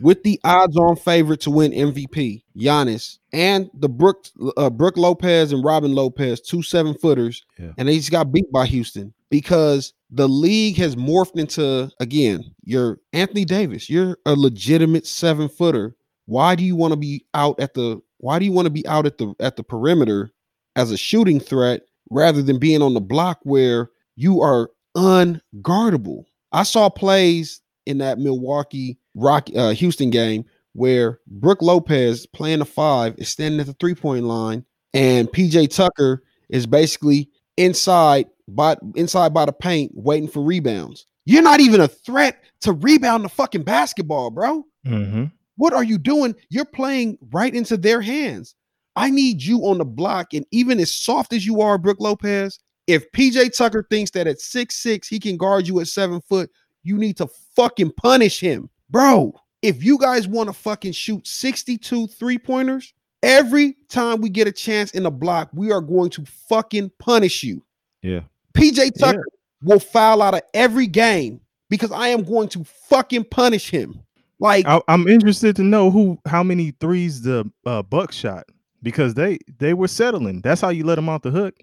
with 0.00 0.22
the 0.22 0.40
odds-on 0.42 0.96
favorite 0.96 1.40
to 1.42 1.50
win 1.50 1.70
MVP, 1.72 2.42
Giannis, 2.56 3.18
and 3.32 3.68
the 3.74 3.88
Brook 3.90 4.26
uh, 4.56 4.70
Brook 4.70 4.96
Lopez 4.96 5.52
and 5.52 5.62
Robin 5.62 5.92
Lopez, 5.92 6.40
two 6.40 6.62
seven 6.62 6.94
footers, 6.94 7.44
Yeah. 7.58 7.72
and 7.76 7.86
they 7.88 7.96
just 7.96 8.10
got 8.10 8.32
beat 8.32 8.50
by 8.50 8.64
Houston 8.66 9.12
because 9.28 9.92
the 10.10 10.28
league 10.28 10.76
has 10.76 10.96
morphed 10.96 11.38
into 11.38 11.90
again. 12.00 12.44
You're 12.62 12.98
Anthony 13.12 13.44
Davis. 13.44 13.90
You're 13.90 14.18
a 14.26 14.34
legitimate 14.34 15.06
seven 15.06 15.48
footer. 15.48 15.96
Why 16.26 16.54
do 16.54 16.64
you 16.64 16.76
want 16.76 16.92
to 16.92 16.96
be 16.96 17.24
out 17.34 17.58
at 17.60 17.74
the? 17.74 18.00
Why 18.18 18.38
do 18.38 18.44
you 18.44 18.52
want 18.52 18.66
to 18.66 18.70
be 18.70 18.86
out 18.86 19.06
at 19.06 19.18
the 19.18 19.34
at 19.40 19.56
the 19.56 19.62
perimeter 19.62 20.32
as 20.74 20.90
a 20.90 20.96
shooting 20.96 21.40
threat 21.40 21.82
rather 22.10 22.42
than 22.42 22.58
being 22.58 22.82
on 22.82 22.94
the 22.94 23.00
block 23.00 23.40
where 23.42 23.90
you 24.14 24.40
are 24.40 24.70
unguardable? 24.96 26.24
I 26.52 26.62
saw 26.62 26.88
plays 26.88 27.60
in 27.84 27.98
that 27.98 28.18
Milwaukee 28.18 28.98
Rock 29.14 29.48
uh, 29.56 29.70
Houston 29.70 30.10
game 30.10 30.44
where 30.72 31.20
Brook 31.26 31.62
Lopez 31.62 32.26
playing 32.26 32.58
the 32.60 32.64
five 32.64 33.14
is 33.18 33.28
standing 33.28 33.60
at 33.60 33.66
the 33.66 33.74
three 33.74 33.94
point 33.94 34.24
line, 34.24 34.64
and 34.94 35.28
PJ 35.28 35.74
Tucker 35.74 36.22
is 36.48 36.66
basically 36.66 37.28
inside 37.56 38.26
by 38.48 38.76
inside 38.94 39.34
by 39.34 39.44
the 39.44 39.52
paint 39.52 39.92
waiting 39.94 40.28
for 40.28 40.42
rebounds. 40.42 41.06
You're 41.24 41.42
not 41.42 41.60
even 41.60 41.80
a 41.80 41.88
threat 41.88 42.42
to 42.60 42.72
rebound 42.72 43.24
the 43.24 43.28
fucking 43.28 43.64
basketball, 43.64 44.30
bro. 44.30 44.64
hmm 44.84 45.24
What 45.56 45.72
are 45.72 45.84
you 45.84 45.98
doing? 45.98 46.34
You're 46.48 46.64
playing 46.64 47.18
right 47.32 47.54
into 47.54 47.76
their 47.76 48.00
hands. 48.00 48.54
I 48.94 49.10
need 49.10 49.42
you 49.42 49.60
on 49.66 49.78
the 49.78 49.84
block, 49.84 50.32
and 50.32 50.46
even 50.52 50.80
as 50.80 50.92
soft 50.92 51.32
as 51.32 51.44
you 51.44 51.60
are, 51.60 51.76
Brook 51.76 51.98
Lopez, 52.00 52.58
if 52.86 53.10
PJ 53.12 53.56
Tucker 53.56 53.86
thinks 53.90 54.10
that 54.12 54.26
at 54.26 54.40
six 54.40 54.76
six 54.76 55.08
he 55.08 55.18
can 55.18 55.36
guard 55.36 55.66
you 55.66 55.80
at 55.80 55.88
seven 55.88 56.20
foot, 56.20 56.50
you 56.82 56.96
need 56.96 57.16
to 57.18 57.28
fucking 57.56 57.92
punish 57.96 58.40
him, 58.40 58.70
bro. 58.90 59.34
If 59.62 59.82
you 59.82 59.98
guys 59.98 60.28
want 60.28 60.48
to 60.48 60.52
fucking 60.52 60.92
shoot 60.92 61.26
62 61.26 62.06
three 62.06 62.38
pointers, 62.38 62.94
every 63.22 63.76
time 63.88 64.20
we 64.20 64.28
get 64.28 64.46
a 64.46 64.52
chance 64.52 64.92
in 64.92 65.02
the 65.02 65.10
block, 65.10 65.50
we 65.52 65.72
are 65.72 65.80
going 65.80 66.10
to 66.10 66.24
fucking 66.48 66.92
punish 66.98 67.42
you. 67.42 67.64
Yeah. 68.02 68.20
PJ 68.56 68.98
Tucker 68.98 69.24
will 69.62 69.80
foul 69.80 70.22
out 70.22 70.34
of 70.34 70.42
every 70.54 70.86
game 70.86 71.40
because 71.68 71.92
I 71.92 72.08
am 72.08 72.24
going 72.24 72.48
to 72.50 72.64
fucking 72.64 73.24
punish 73.24 73.70
him. 73.70 74.02
Like, 74.38 74.66
I, 74.66 74.80
I'm 74.88 75.08
interested 75.08 75.56
to 75.56 75.62
know 75.62 75.90
who 75.90 76.18
how 76.26 76.42
many 76.42 76.72
threes 76.72 77.22
the 77.22 77.50
uh, 77.64 77.82
Bucks 77.82 78.16
shot 78.16 78.44
because 78.82 79.14
they 79.14 79.38
they 79.58 79.72
were 79.74 79.88
settling. 79.88 80.40
That's 80.42 80.60
how 80.60 80.68
you 80.68 80.84
let 80.84 80.96
them 80.96 81.08
off 81.08 81.22
the 81.22 81.30
hook. 81.30 81.54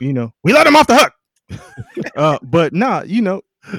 You 0.00 0.12
know, 0.12 0.32
we 0.44 0.52
let 0.52 0.64
them 0.64 0.76
off 0.76 0.86
the 0.86 0.96
hook. 0.96 1.12
uh, 2.16 2.38
but 2.42 2.72
nah, 2.72 3.02
you 3.02 3.22
know. 3.22 3.42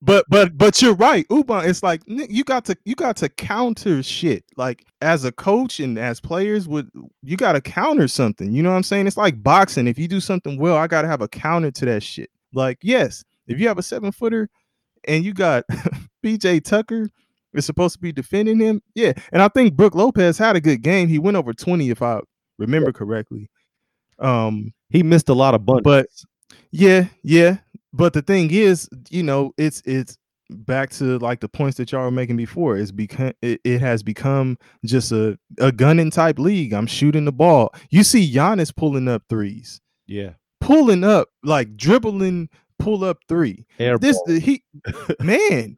but 0.00 0.24
but 0.28 0.56
but 0.56 0.80
you're 0.80 0.94
right, 0.94 1.26
Uban. 1.30 1.68
It's 1.68 1.82
like 1.82 2.02
you 2.06 2.44
got 2.44 2.64
to 2.66 2.76
you 2.84 2.94
got 2.94 3.16
to 3.18 3.28
counter 3.28 4.02
shit. 4.02 4.44
Like 4.56 4.84
as 5.00 5.24
a 5.24 5.32
coach 5.32 5.80
and 5.80 5.98
as 5.98 6.20
players, 6.20 6.68
would 6.68 6.90
you 7.22 7.36
got 7.36 7.52
to 7.52 7.60
counter 7.60 8.08
something? 8.08 8.52
You 8.52 8.62
know 8.62 8.70
what 8.70 8.76
I'm 8.76 8.82
saying? 8.82 9.06
It's 9.06 9.16
like 9.16 9.42
boxing. 9.42 9.86
If 9.88 9.98
you 9.98 10.08
do 10.08 10.20
something 10.20 10.58
well, 10.58 10.76
I 10.76 10.86
got 10.86 11.02
to 11.02 11.08
have 11.08 11.20
a 11.22 11.28
counter 11.28 11.70
to 11.72 11.84
that 11.86 12.02
shit. 12.02 12.30
Like 12.52 12.78
yes, 12.82 13.24
if 13.48 13.58
you 13.58 13.66
have 13.68 13.78
a 13.78 13.82
seven 13.82 14.12
footer 14.12 14.48
and 15.06 15.24
you 15.24 15.32
got 15.34 15.64
PJ 16.24 16.64
Tucker 16.64 17.08
is 17.54 17.64
supposed 17.66 17.94
to 17.94 18.00
be 18.00 18.12
defending 18.12 18.60
him. 18.60 18.80
Yeah. 18.94 19.12
And 19.32 19.42
I 19.42 19.48
think 19.48 19.74
Brook 19.74 19.94
Lopez 19.94 20.38
had 20.38 20.54
a 20.56 20.60
good 20.60 20.82
game. 20.82 21.08
He 21.08 21.18
went 21.18 21.36
over 21.36 21.52
20, 21.52 21.90
if 21.90 22.02
I 22.02 22.20
remember 22.58 22.92
correctly. 22.92 23.48
Um, 24.18 24.72
He 24.90 25.02
missed 25.02 25.28
a 25.28 25.34
lot 25.34 25.54
of 25.54 25.64
bunches. 25.64 25.82
but 25.84 26.06
yeah, 26.70 27.06
yeah. 27.22 27.58
But 27.92 28.12
the 28.12 28.22
thing 28.22 28.50
is, 28.50 28.88
you 29.10 29.22
know, 29.22 29.52
it's 29.56 29.82
it's 29.84 30.18
back 30.50 30.90
to 30.90 31.18
like 31.18 31.40
the 31.40 31.48
points 31.48 31.76
that 31.76 31.92
y'all 31.92 32.02
were 32.02 32.10
making 32.10 32.36
before. 32.36 32.76
It's 32.76 32.90
become 32.90 33.32
it, 33.42 33.60
it 33.64 33.80
has 33.80 34.02
become 34.02 34.58
just 34.84 35.12
a, 35.12 35.38
a 35.58 35.72
gunning 35.72 36.10
type 36.10 36.38
league. 36.38 36.72
I'm 36.72 36.86
shooting 36.86 37.24
the 37.24 37.32
ball. 37.32 37.74
You 37.90 38.02
see 38.02 38.30
Giannis 38.30 38.74
pulling 38.74 39.08
up 39.08 39.22
threes, 39.28 39.80
yeah. 40.06 40.30
pulling 40.60 41.04
up, 41.04 41.28
like 41.42 41.76
dribbling, 41.76 42.48
pull 42.78 43.04
up 43.04 43.18
three 43.28 43.66
Air 43.78 43.98
this 43.98 44.20
ball. 44.26 44.36
he 44.36 44.62
man 45.20 45.76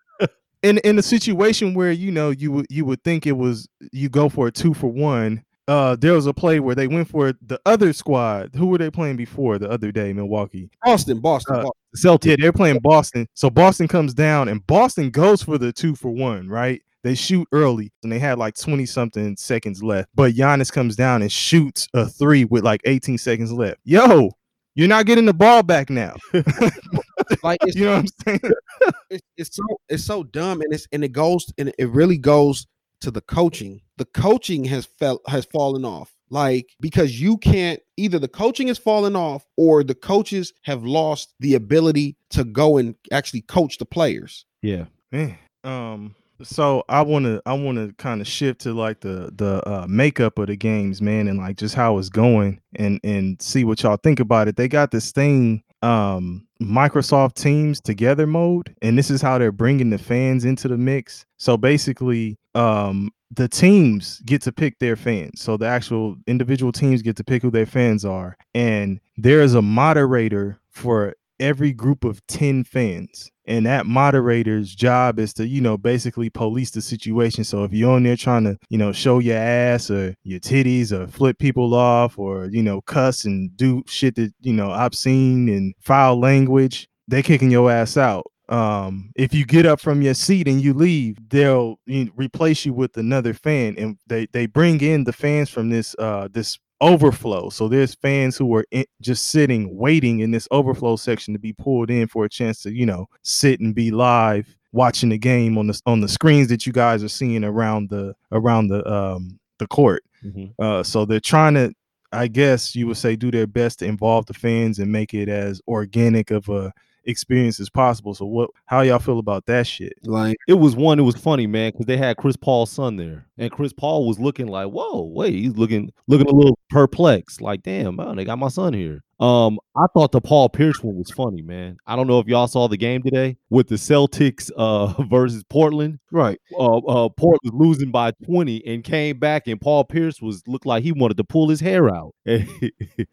in 0.62 0.78
in 0.78 0.98
a 0.98 1.02
situation 1.02 1.74
where 1.74 1.92
you 1.92 2.11
know 2.11 2.30
you 2.30 2.52
would 2.52 2.66
you 2.68 2.84
would 2.84 3.02
think 3.02 3.26
it 3.26 3.36
was 3.36 3.68
you 3.92 4.08
go 4.08 4.28
for 4.28 4.46
a 4.46 4.52
two 4.52 4.74
for 4.74 4.88
one 4.88 5.42
uh 5.70 5.96
there 5.96 6.12
was 6.14 6.26
a 6.26 6.34
play 6.34 6.58
where 6.60 6.74
they 6.74 6.86
went 6.88 7.08
for 7.08 7.32
the 7.46 7.60
other 7.64 7.92
squad. 7.92 8.50
Who 8.56 8.66
were 8.66 8.78
they 8.78 8.90
playing 8.90 9.16
before 9.16 9.58
the 9.58 9.70
other 9.70 9.92
day 9.92 10.12
milwaukee? 10.12 10.68
Boston, 10.84 11.20
Boston, 11.20 11.56
Uh, 11.56 11.62
Boston. 11.62 11.72
Celtics. 11.96 12.26
yeah 12.30 12.36
they're 12.38 12.52
playing 12.52 12.80
boston. 12.82 13.26
So 13.34 13.48
boston 13.50 13.88
comes 13.88 14.12
down 14.14 14.48
and 14.48 14.66
boston 14.66 15.10
goes 15.10 15.42
for 15.42 15.58
the 15.58 15.72
two 15.72 15.94
for 15.94 16.10
one 16.10 16.48
right? 16.48 16.82
They 17.02 17.14
shoot 17.14 17.48
early 17.52 17.90
and 18.02 18.12
they 18.12 18.18
had 18.18 18.38
like 18.38 18.54
20 18.56 18.84
something 18.84 19.34
seconds 19.36 19.82
left. 19.82 20.08
But 20.14 20.34
Giannis 20.34 20.70
comes 20.72 20.96
down 20.96 21.22
and 21.22 21.32
shoots 21.32 21.88
a 21.94 22.06
three 22.06 22.44
with 22.44 22.62
like 22.64 22.80
18 22.84 23.16
seconds 23.18 23.52
left. 23.52 23.78
Yo 23.84 24.30
you're 24.76 24.88
not 24.88 25.06
getting 25.06 25.24
the 25.26 25.34
ball 25.34 25.62
back 25.62 25.88
now. 25.90 26.14
Like 27.42 27.60
it's, 27.62 27.76
you 27.76 27.84
know 27.84 27.92
what 27.92 27.98
i'm 28.00 28.06
saying? 28.24 28.40
it's, 29.10 29.22
it's 29.36 29.56
so 29.56 29.62
it's 29.88 30.04
so 30.04 30.24
dumb, 30.24 30.62
and 30.62 30.72
it's 30.72 30.86
and 30.92 31.04
it 31.04 31.12
goes 31.12 31.52
and 31.58 31.72
it 31.78 31.88
really 31.90 32.18
goes 32.18 32.66
to 33.01 33.11
the 33.11 33.20
coaching. 33.20 33.80
The 33.96 34.05
coaching 34.05 34.64
has 34.64 34.86
fell 34.86 35.20
has 35.26 35.44
fallen 35.46 35.84
off. 35.84 36.14
Like 36.30 36.70
because 36.80 37.20
you 37.20 37.38
can't 37.38 37.80
either 37.96 38.18
the 38.18 38.28
coaching 38.28 38.68
has 38.68 38.78
fallen 38.78 39.16
off 39.16 39.46
or 39.57 39.82
the 39.82 39.96
coaches 39.96 40.53
have 40.62 40.84
lost 40.84 41.34
the 41.40 41.55
ability 41.55 42.16
to 42.30 42.44
go 42.44 42.78
and 42.78 42.94
actually 43.11 43.42
coach 43.42 43.78
the 43.78 43.84
players. 43.84 44.44
Yeah. 44.62 44.84
Man, 45.11 45.36
um, 45.64 46.14
so 46.42 46.84
I 46.88 47.03
want 47.03 47.24
to 47.26 47.42
I 47.46 47.53
want 47.55 47.78
to 47.78 47.92
kind 47.94 48.20
of 48.20 48.26
shift 48.26 48.62
to 48.62 48.72
like 48.72 49.01
the 49.01 49.32
the 49.34 49.68
uh, 49.68 49.86
makeup 49.88 50.38
of 50.38 50.46
the 50.46 50.57
games, 50.57 51.03
man, 51.03 51.28
and 51.28 51.38
like 51.38 51.57
just 51.57 51.74
how 51.74 51.98
it's 51.98 52.09
going, 52.09 52.61
and 52.76 53.01
and 53.05 53.40
see 53.42 53.64
what 53.64 53.82
y'all 53.82 53.96
think 53.96 54.20
about 54.20 54.48
it. 54.48 54.57
They 54.57 54.68
got 54.68 54.90
this 54.90 55.12
thing, 55.12 55.62
um, 55.82 56.46
Microsoft 56.62 57.34
Teams 57.34 57.80
Together 57.80 58.26
mode, 58.26 58.74
and 58.82 58.98
this 58.98 59.10
is 59.10 59.22
how 59.22 59.38
they're 59.38 59.52
bringing 59.52 59.90
the 59.90 59.98
fans 59.98 60.44
into 60.44 60.68
the 60.68 60.76
mix. 60.76 61.24
So 61.38 61.56
basically, 61.56 62.36
um, 62.54 63.10
the 63.30 63.48
teams 63.48 64.20
get 64.26 64.42
to 64.42 64.52
pick 64.52 64.78
their 64.78 64.96
fans. 64.96 65.40
So 65.40 65.56
the 65.56 65.66
actual 65.66 66.16
individual 66.26 66.72
teams 66.72 67.02
get 67.02 67.16
to 67.16 67.24
pick 67.24 67.42
who 67.42 67.50
their 67.50 67.66
fans 67.66 68.04
are, 68.04 68.36
and 68.54 69.00
there 69.16 69.40
is 69.40 69.54
a 69.54 69.62
moderator 69.62 70.58
for 70.70 71.14
every 71.41 71.72
group 71.72 72.05
of 72.05 72.24
10 72.28 72.64
fans 72.64 73.30
and 73.51 73.66
that 73.66 73.84
moderator's 73.84 74.74
job 74.74 75.18
is 75.18 75.34
to 75.34 75.47
you 75.47 75.61
know 75.61 75.76
basically 75.76 76.30
police 76.30 76.70
the 76.70 76.80
situation. 76.80 77.43
So 77.43 77.64
if 77.64 77.72
you're 77.72 77.91
on 77.91 78.05
there 78.05 78.16
trying 78.16 78.45
to 78.45 78.57
you 78.68 78.78
know 78.78 78.93
show 78.93 79.18
your 79.18 79.38
ass 79.38 79.91
or 79.91 80.14
your 80.22 80.38
titties 80.38 80.93
or 80.93 81.09
flip 81.09 81.38
people 81.38 81.74
off 81.74 82.18
or 82.18 82.47
you 82.47 82.62
know 82.62 82.80
cuss 82.82 83.24
and 83.24 83.55
do 83.57 83.82
shit 83.86 84.14
that 84.14 84.32
you 84.41 84.53
know 84.53 84.70
obscene 84.70 85.49
and 85.49 85.74
foul 85.80 86.18
language 86.18 86.88
they 87.09 87.22
kicking 87.22 87.51
your 87.51 87.70
ass 87.70 87.97
out. 87.97 88.30
Um 88.49 89.11
if 89.16 89.34
you 89.34 89.45
get 89.45 89.66
up 89.66 89.80
from 89.80 90.01
your 90.01 90.14
seat 90.14 90.47
and 90.47 90.61
you 90.61 90.72
leave 90.72 91.16
they'll 91.28 91.80
you 91.86 92.05
know, 92.05 92.12
replace 92.14 92.64
you 92.64 92.72
with 92.72 92.97
another 92.97 93.34
fan 93.34 93.74
and 93.76 93.99
they 94.07 94.26
they 94.32 94.47
bring 94.47 94.80
in 94.80 95.05
the 95.05 95.12
fans 95.12 95.51
from 95.51 95.70
this 95.70 95.97
uh 95.99 96.28
this 96.30 96.59
overflow. 96.80 97.50
So 97.50 97.68
there's 97.68 97.94
fans 97.94 98.36
who 98.36 98.54
are 98.54 98.64
in, 98.70 98.84
just 99.00 99.26
sitting, 99.26 99.76
waiting 99.76 100.20
in 100.20 100.30
this 100.30 100.48
overflow 100.50 100.96
section 100.96 101.34
to 101.34 101.40
be 101.40 101.52
pulled 101.52 101.90
in 101.90 102.06
for 102.08 102.24
a 102.24 102.28
chance 102.28 102.62
to, 102.62 102.72
you 102.72 102.86
know, 102.86 103.06
sit 103.22 103.60
and 103.60 103.74
be 103.74 103.90
live 103.90 104.46
watching 104.72 105.08
the 105.08 105.18
game 105.18 105.58
on 105.58 105.66
the 105.66 105.80
on 105.86 106.00
the 106.00 106.08
screens 106.08 106.48
that 106.48 106.64
you 106.66 106.72
guys 106.72 107.02
are 107.02 107.08
seeing 107.08 107.42
around 107.44 107.90
the 107.90 108.14
around 108.32 108.68
the 108.68 108.88
um 108.90 109.38
the 109.58 109.66
court. 109.66 110.02
Mhm. 110.24 110.52
Uh, 110.58 110.82
so 110.82 111.04
they're 111.04 111.20
trying 111.20 111.54
to, 111.54 111.72
I 112.12 112.28
guess 112.28 112.74
you 112.74 112.86
would 112.86 112.96
say, 112.96 113.16
do 113.16 113.30
their 113.30 113.46
best 113.46 113.80
to 113.80 113.86
involve 113.86 114.26
the 114.26 114.34
fans 114.34 114.78
and 114.78 114.90
make 114.90 115.12
it 115.14 115.28
as 115.28 115.60
organic 115.68 116.30
of 116.30 116.48
a 116.48 116.72
experience 117.05 117.61
as 117.61 117.70
possible. 117.70 118.14
So 118.14 118.26
what 118.26 118.51
how 118.66 118.80
y'all 118.82 118.98
feel 118.98 119.18
about 119.18 119.46
that 119.46 119.66
shit? 119.66 119.94
Like 120.05 120.36
It 120.46 120.55
was 120.55 120.76
one. 120.76 120.98
It 120.98 121.03
was 121.03 121.16
funny, 121.16 121.46
man, 121.46 121.72
because 121.72 121.86
they 121.86 121.96
had 121.96 122.16
Chris 122.16 122.36
Paul's 122.36 122.70
son 122.70 122.96
there, 122.96 123.26
and 123.38 123.51
Chris 123.51 123.72
Paul 123.72 124.07
was 124.07 124.18
looking 124.18 124.46
like, 124.48 124.68
"Whoa, 124.68 125.03
wait!" 125.03 125.34
He's 125.34 125.57
looking 125.57 125.92
looking 126.07 126.28
a 126.28 126.34
little 126.34 126.59
perplexed, 126.68 127.40
like, 127.40 127.62
"Damn, 127.62 127.96
man, 127.96 128.16
they 128.16 128.24
got 128.24 128.38
my 128.38 128.48
son 128.48 128.72
here." 128.74 129.03
Um, 129.20 129.58
I 129.76 129.84
thought 129.94 130.12
the 130.12 130.20
Paul 130.20 130.48
Pierce 130.48 130.82
one 130.82 130.96
was 130.96 131.10
funny, 131.10 131.42
man. 131.42 131.76
I 131.86 131.94
don't 131.94 132.06
know 132.06 132.20
if 132.20 132.26
y'all 132.26 132.48
saw 132.48 132.68
the 132.68 132.78
game 132.78 133.02
today 133.02 133.36
with 133.50 133.68
the 133.68 133.74
Celtics 133.74 134.50
uh 134.56 135.02
versus 135.04 135.44
Portland. 135.44 135.98
right. 136.10 136.40
Uh, 136.58 136.78
uh 136.78 137.08
Portland 137.10 137.40
was 137.44 137.52
losing 137.52 137.90
by 137.90 138.12
twenty 138.24 138.66
and 138.66 138.82
came 138.82 139.18
back, 139.18 139.46
and 139.46 139.60
Paul 139.60 139.84
Pierce 139.84 140.22
was 140.22 140.42
looked 140.46 140.64
like 140.66 140.82
he 140.82 140.92
wanted 140.92 141.18
to 141.18 141.24
pull 141.24 141.48
his 141.48 141.60
hair 141.60 141.94
out. 141.94 142.14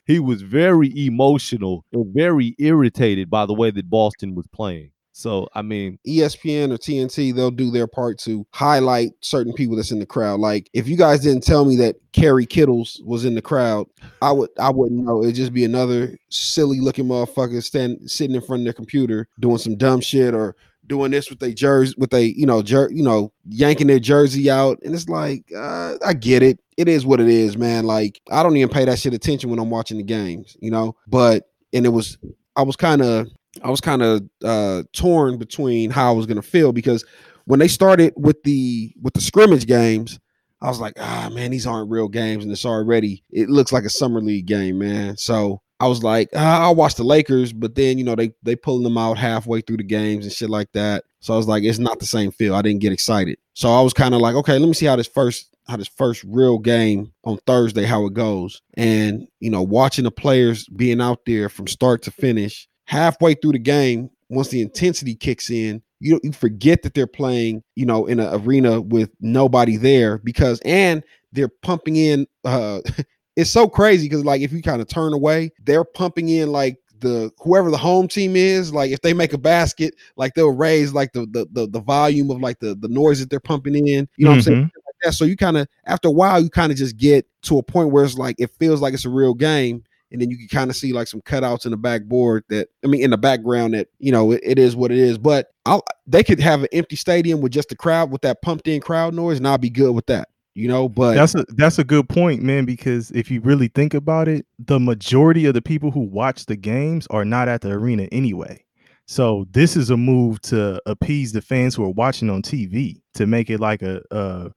He 0.06 0.20
was 0.20 0.42
very 0.42 0.92
emotional 1.06 1.84
and 1.92 2.14
very 2.14 2.56
irritated 2.60 3.30
by 3.30 3.46
the 3.46 3.54
way 3.54 3.72
that 3.72 3.90
Boston 3.90 4.36
was 4.36 4.48
playing. 4.48 4.92
So 5.18 5.50
I 5.56 5.64
mean, 5.64 5.98
ESPN 6.08 6.72
or 6.72 6.78
TNT, 6.78 7.34
they'll 7.34 7.50
do 7.50 7.72
their 7.72 7.88
part 7.88 8.20
to 8.20 8.46
highlight 8.52 9.14
certain 9.22 9.52
people 9.52 9.76
that's 9.76 9.90
in 9.90 9.98
the 9.98 10.06
crowd. 10.06 10.40
Like 10.40 10.70
if 10.74 10.88
you 10.88 10.96
guys 10.96 11.22
didn't 11.22 11.44
tell 11.44 11.66
me 11.66 11.76
that 11.78 11.96
Kerry 12.14 12.46
Kittles 12.46 13.02
was 13.04 13.26
in 13.26 13.34
the 13.34 13.42
crowd, 13.42 13.88
I 14.22 14.32
would 14.32 14.52
I 14.60 14.70
wouldn't 14.70 15.04
know. 15.04 15.24
It'd 15.24 15.34
just 15.34 15.54
be 15.54 15.66
another 15.66 16.16
silly 16.30 16.80
looking 16.80 17.06
motherfucker 17.06 17.64
stand 17.64 18.12
sitting 18.12 18.36
in 18.36 18.44
front 18.44 18.62
of 18.62 18.66
their 18.66 18.74
computer 18.74 19.28
doing 19.40 19.58
some 19.58 19.76
dumb 19.76 20.02
shit 20.02 20.36
or 20.36 20.56
doing 20.86 21.10
this 21.10 21.32
with 21.32 21.40
their 21.40 21.52
jersey 21.52 21.96
with 21.98 22.14
a 22.14 22.38
you 22.38 22.46
know 22.46 22.62
jer- 22.62 22.92
you 22.94 23.02
know 23.02 23.34
yanking 23.50 23.88
their 23.88 24.00
jersey 24.00 24.52
out 24.52 24.78
and 24.84 24.94
it's 24.94 25.10
like 25.10 25.44
uh, 25.58 25.96
I 26.06 26.14
get 26.14 26.44
it. 26.44 26.60
It 26.78 26.88
is 26.88 27.08
what 27.08 27.20
it 27.20 27.28
is, 27.28 27.58
man. 27.58 27.86
Like 27.86 28.22
I 28.30 28.44
don't 28.44 28.56
even 28.56 28.70
pay 28.70 28.86
that 28.86 29.00
shit 29.00 29.16
attention 29.16 29.50
when 29.50 29.58
I'm 29.58 29.72
watching 29.72 29.98
the 29.98 30.04
games, 30.04 30.56
you 30.60 30.70
know. 30.70 30.96
But 31.08 31.50
and 31.74 31.88
it 31.88 31.90
was 31.90 32.20
I 32.56 32.62
was 32.62 32.76
kind 32.76 33.02
of 33.02 33.28
I 33.64 33.70
was 33.70 33.82
kind 33.82 34.02
of 34.02 34.24
uh 34.44 34.84
torn 34.94 35.38
between 35.38 35.92
how 35.92 36.10
I 36.10 36.16
was 36.16 36.26
gonna 36.26 36.42
feel 36.42 36.72
because 36.72 37.06
when 37.46 37.60
they 37.60 37.68
started 37.68 38.14
with 38.18 38.44
the 38.44 38.94
with 39.02 39.14
the 39.14 39.22
scrimmage 39.22 39.68
games, 39.68 40.20
I 40.62 40.68
was 40.68 40.80
like, 40.80 40.94
ah 41.00 41.30
man, 41.34 41.52
these 41.52 41.68
aren't 41.68 41.90
real 41.90 42.08
games, 42.08 42.44
and 42.44 42.52
it's 42.52 42.66
already 42.66 43.24
it 43.32 43.50
looks 43.50 43.72
like 43.72 43.86
a 43.86 43.90
summer 43.90 44.22
league 44.22 44.48
game, 44.48 44.80
man. 44.80 45.18
So 45.18 45.62
I 45.80 45.88
was 45.88 46.04
like, 46.04 46.30
ah, 46.36 46.64
I'll 46.64 46.76
watch 46.76 46.96
the 46.96 47.04
Lakers, 47.04 47.54
but 47.54 47.76
then 47.76 47.98
you 47.98 48.04
know 48.04 48.16
they 48.16 48.32
they 48.44 48.56
pulling 48.56 48.84
them 48.84 48.98
out 48.98 49.18
halfway 49.18 49.62
through 49.62 49.78
the 49.78 49.84
games 49.84 50.26
and 50.26 50.34
shit 50.34 50.50
like 50.50 50.72
that. 50.74 51.04
So 51.20 51.34
I 51.34 51.38
was 51.38 51.48
like, 51.48 51.64
it's 51.64 51.80
not 51.80 52.00
the 52.00 52.06
same 52.06 52.32
feel. 52.32 52.56
I 52.56 52.62
didn't 52.62 52.82
get 52.82 52.94
excited. 52.94 53.38
So 53.54 53.72
I 53.72 53.82
was 53.82 53.94
kind 53.94 54.14
of 54.14 54.22
like, 54.22 54.36
okay, 54.36 54.58
let 54.58 54.68
me 54.68 54.74
see 54.74 54.86
how 54.86 54.96
this 54.96 55.08
first 55.08 55.56
how 55.68 55.78
this 55.78 55.88
first 55.88 56.24
real 56.24 56.58
game 56.58 57.12
on 57.26 57.38
Thursday 57.46 57.84
how 57.84 58.06
it 58.08 58.14
goes, 58.14 58.62
and 58.76 59.28
you 59.40 59.50
know 59.50 59.62
watching 59.62 60.04
the 60.04 60.12
players 60.12 60.68
being 60.70 61.02
out 61.02 61.20
there 61.26 61.50
from 61.50 61.68
start 61.68 62.02
to 62.04 62.12
finish 62.12 62.68
halfway 62.88 63.36
through 63.36 63.52
the 63.52 63.60
game, 63.60 64.10
once 64.30 64.50
the 64.50 64.62
intensity 64.62 65.16
kicks 65.16 65.50
in, 65.50 65.82
you 66.00 66.20
you 66.24 66.32
forget 66.32 66.84
that 66.84 66.94
they're 66.94 67.08
playing, 67.08 67.64
you 67.76 67.86
know, 67.86 68.06
in 68.06 68.20
an 68.20 68.34
arena 68.42 68.82
with 68.82 69.12
nobody 69.20 69.78
there 69.78 70.18
because 70.20 70.60
and 70.66 71.04
they're 71.32 71.52
pumping 71.62 71.96
in 71.96 72.28
uh 72.46 72.82
it's 73.36 73.50
so 73.50 73.68
crazy 73.68 74.08
because 74.08 74.26
like 74.26 74.42
if 74.42 74.52
you 74.52 74.62
kind 74.62 74.82
of 74.82 74.88
turn 74.88 75.14
away, 75.14 75.52
they're 75.64 75.84
pumping 75.84 76.30
in 76.30 76.52
like 76.52 76.78
the 77.00 77.32
whoever 77.40 77.70
the 77.70 77.78
home 77.78 78.08
team 78.08 78.36
is, 78.36 78.74
like 78.74 78.92
if 78.92 79.02
they 79.02 79.14
make 79.14 79.34
a 79.34 79.38
basket, 79.38 79.94
like 80.16 80.34
they'll 80.34 80.56
raise 80.56 80.94
like 80.94 81.14
the 81.14 81.22
the 81.32 81.48
the, 81.52 81.68
the 81.68 81.80
volume 81.80 82.32
of 82.32 82.40
like 82.40 82.60
the 82.60 82.76
the 82.76 82.88
noise 82.88 83.20
that 83.20 83.30
they're 83.30 83.40
pumping 83.40 83.76
in. 83.76 84.08
You 84.18 84.26
know 84.26 84.32
what 84.32 84.38
I'm 84.38 84.42
saying? 84.42 84.62
Like 84.62 84.96
that. 85.04 85.14
So 85.14 85.26
you 85.26 85.38
kind 85.38 85.58
of 85.58 85.68
after 85.86 86.08
a 86.08 86.12
while, 86.12 86.42
you 86.42 86.50
kind 86.50 86.72
of 86.72 86.78
just 86.78 86.98
get 86.98 87.28
to 87.44 87.58
a 87.58 87.64
point 87.64 87.92
where 87.92 88.04
it's 88.04 88.18
like 88.18 88.36
it 88.40 88.52
feels 88.60 88.82
like 88.82 88.94
it's 88.94 89.06
a 89.06 89.10
real 89.10 89.34
game 89.34 89.84
and 90.12 90.22
then 90.22 90.30
you 90.30 90.38
can 90.38 90.48
kind 90.48 90.70
of 90.70 90.76
see 90.76 90.94
like 90.94 91.08
some 91.08 91.22
cutouts 91.22 91.66
in 91.66 91.72
the 91.72 91.78
backboard 91.78 92.44
that 92.50 92.70
I 92.84 92.88
mean 92.88 93.04
in 93.04 93.12
the 93.12 93.18
background 93.18 93.74
that 93.74 93.88
you 94.00 94.12
know 94.12 94.32
it, 94.32 94.42
it 94.44 94.60
is 94.60 94.76
what 94.76 94.92
it 94.92 94.98
is. 94.98 95.18
But 95.18 95.48
I'll, 95.66 95.84
they 96.06 96.24
could 96.24 96.40
have 96.40 96.62
an 96.62 96.70
empty 96.72 96.96
stadium 96.96 97.42
with 97.42 97.52
just 97.52 97.70
the 97.70 97.76
crowd 97.76 98.12
with 98.12 98.22
that 98.22 98.42
pumped 98.42 98.68
in 98.68 98.82
crowd 98.82 99.14
noise, 99.14 99.38
and 99.38 99.48
I'll 99.48 99.58
be 99.58 99.70
good 99.70 99.94
with 99.94 100.06
that. 100.08 100.30
You 100.54 100.68
know, 100.68 100.90
but 100.90 101.14
That's 101.14 101.36
a 101.36 101.46
that's 101.50 101.78
a 101.78 101.84
good 101.84 102.10
point, 102.10 102.42
man. 102.42 102.66
Because 102.66 103.12
if 103.12 103.30
you 103.30 103.42
really 103.42 103.68
think 103.68 103.94
about 103.94 104.28
it, 104.28 104.46
the 104.58 104.80
majority 104.80 105.46
of 105.46 105.54
the 105.54 105.62
people 105.62 105.92
who 105.92 106.00
watch 106.00 106.48
the 106.48 106.56
games 106.56 107.06
are 107.12 107.24
not 107.24 107.48
at 107.48 107.62
the 107.62 107.72
arena 107.72 108.08
anyway. 108.12 108.64
So 109.06 109.46
this 109.52 109.78
is 109.78 109.90
a 109.90 109.98
move 109.98 110.42
to 110.42 110.82
appease 110.86 111.32
the 111.32 111.42
fans 111.42 111.76
who 111.76 111.84
are 111.84 111.92
watching 111.92 112.30
on 112.30 112.42
TV 112.42 113.02
to 113.14 113.26
make 113.26 113.50
it 113.50 113.60
like 113.60 113.82
a, 113.82 114.02
a 114.12 114.50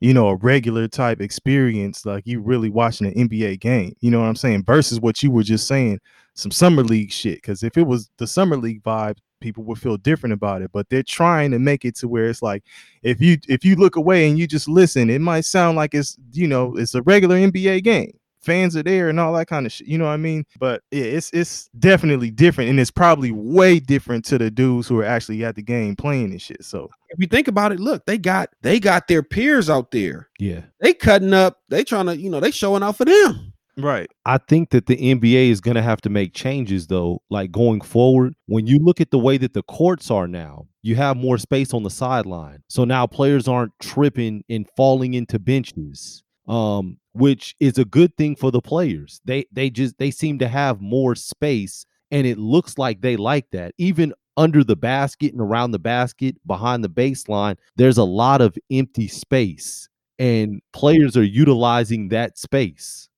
you 0.00 0.14
know 0.14 0.28
a 0.28 0.36
regular 0.36 0.88
type 0.88 1.20
experience, 1.20 2.06
like 2.06 2.26
you 2.26 2.40
really 2.40 2.70
watching 2.70 3.06
an 3.06 3.28
NBA 3.28 3.60
game. 3.60 3.94
You 4.00 4.10
know 4.10 4.20
what 4.20 4.26
I'm 4.26 4.36
saying? 4.36 4.64
Versus 4.64 5.00
what 5.00 5.22
you 5.22 5.30
were 5.30 5.42
just 5.42 5.66
saying, 5.66 6.00
some 6.34 6.50
summer 6.50 6.82
league 6.82 7.12
shit. 7.12 7.38
Because 7.38 7.62
if 7.62 7.76
it 7.76 7.86
was 7.86 8.10
the 8.18 8.26
summer 8.26 8.56
league 8.56 8.82
vibe, 8.82 9.18
people 9.40 9.64
would 9.64 9.78
feel 9.78 9.96
different 9.96 10.32
about 10.32 10.62
it. 10.62 10.70
But 10.72 10.88
they're 10.88 11.02
trying 11.02 11.50
to 11.52 11.58
make 11.58 11.84
it 11.84 11.96
to 11.96 12.08
where 12.08 12.26
it's 12.26 12.42
like 12.42 12.64
if 13.02 13.20
you 13.20 13.38
if 13.48 13.64
you 13.64 13.76
look 13.76 13.96
away 13.96 14.28
and 14.28 14.38
you 14.38 14.46
just 14.46 14.68
listen, 14.68 15.10
it 15.10 15.20
might 15.20 15.44
sound 15.44 15.76
like 15.76 15.94
it's 15.94 16.16
you 16.32 16.46
know 16.46 16.76
it's 16.76 16.94
a 16.94 17.02
regular 17.02 17.36
NBA 17.36 17.82
game. 17.84 18.17
Fans 18.40 18.76
are 18.76 18.82
there 18.82 19.08
and 19.08 19.18
all 19.20 19.32
that 19.34 19.46
kind 19.46 19.66
of 19.66 19.72
shit. 19.72 19.86
You 19.86 19.98
know 19.98 20.04
what 20.04 20.12
I 20.12 20.16
mean? 20.18 20.44
But 20.58 20.82
yeah, 20.90 21.04
it's 21.04 21.30
it's 21.32 21.68
definitely 21.78 22.30
different, 22.30 22.70
and 22.70 22.78
it's 22.80 22.90
probably 22.90 23.30
way 23.32 23.80
different 23.80 24.24
to 24.26 24.38
the 24.38 24.50
dudes 24.50 24.88
who 24.88 24.98
are 25.00 25.04
actually 25.04 25.44
at 25.44 25.56
the 25.56 25.62
game 25.62 25.96
playing 25.96 26.30
and 26.30 26.40
shit. 26.42 26.64
So 26.64 26.90
if 27.10 27.18
you 27.18 27.26
think 27.26 27.48
about 27.48 27.72
it, 27.72 27.80
look, 27.80 28.06
they 28.06 28.18
got 28.18 28.50
they 28.62 28.80
got 28.80 29.08
their 29.08 29.22
peers 29.22 29.68
out 29.70 29.90
there. 29.90 30.28
yeah. 30.38 30.62
They 30.80 30.94
cutting 30.94 31.34
up. 31.34 31.58
They 31.68 31.84
trying 31.84 32.06
to 32.06 32.16
you 32.16 32.30
know 32.30 32.40
they 32.40 32.50
showing 32.50 32.82
out 32.82 32.96
for 32.96 33.04
them. 33.04 33.52
right, 33.76 34.10
I 34.26 34.38
think 34.38 34.70
that 34.70 34.86
the 34.86 34.96
NBA 34.96 35.50
is 35.50 35.60
going 35.60 35.76
to 35.76 35.82
have 35.82 36.00
to 36.02 36.08
make 36.10 36.34
changes 36.34 36.86
though, 36.88 37.22
like 37.30 37.52
going 37.52 37.80
forward. 37.80 38.34
When 38.46 38.66
you 38.66 38.78
look 38.78 39.00
at 39.00 39.10
the 39.10 39.18
way 39.18 39.38
that 39.38 39.54
the 39.54 39.62
courts 39.62 40.10
are 40.10 40.26
now, 40.26 40.66
you 40.82 40.96
have 40.96 41.16
more 41.16 41.38
space 41.38 41.72
on 41.72 41.82
the 41.82 41.90
sideline. 41.90 42.62
So 42.68 42.84
now 42.84 43.06
players 43.06 43.46
aren't 43.46 43.72
tripping 43.80 44.42
and 44.48 44.68
falling 44.76 45.14
into 45.14 45.38
benches. 45.38 46.22
Um, 46.48 46.98
which 47.12 47.54
is 47.60 47.78
a 47.78 47.84
good 47.84 48.16
thing 48.16 48.36
for 48.36 48.50
the 48.50 48.60
players. 48.60 49.20
They 49.24 49.46
they 49.52 49.70
just 49.70 49.98
they 49.98 50.10
seem 50.10 50.38
to 50.38 50.48
have 50.48 50.80
more 50.80 51.14
space 51.14 51.84
and 52.10 52.26
it 52.26 52.38
looks 52.38 52.78
like 52.78 53.00
they 53.00 53.16
like 53.16 53.50
that. 53.50 53.74
Even 53.78 54.14
under 54.36 54.62
the 54.62 54.76
basket 54.76 55.32
and 55.32 55.40
around 55.40 55.72
the 55.72 55.78
basket, 55.78 56.36
behind 56.46 56.84
the 56.84 56.88
baseline, 56.88 57.56
there's 57.76 57.98
a 57.98 58.04
lot 58.04 58.40
of 58.40 58.56
empty 58.70 59.08
space 59.08 59.88
and 60.18 60.62
players 60.72 61.16
are 61.16 61.24
utilizing 61.24 62.08
that 62.08 62.38
space. 62.38 63.08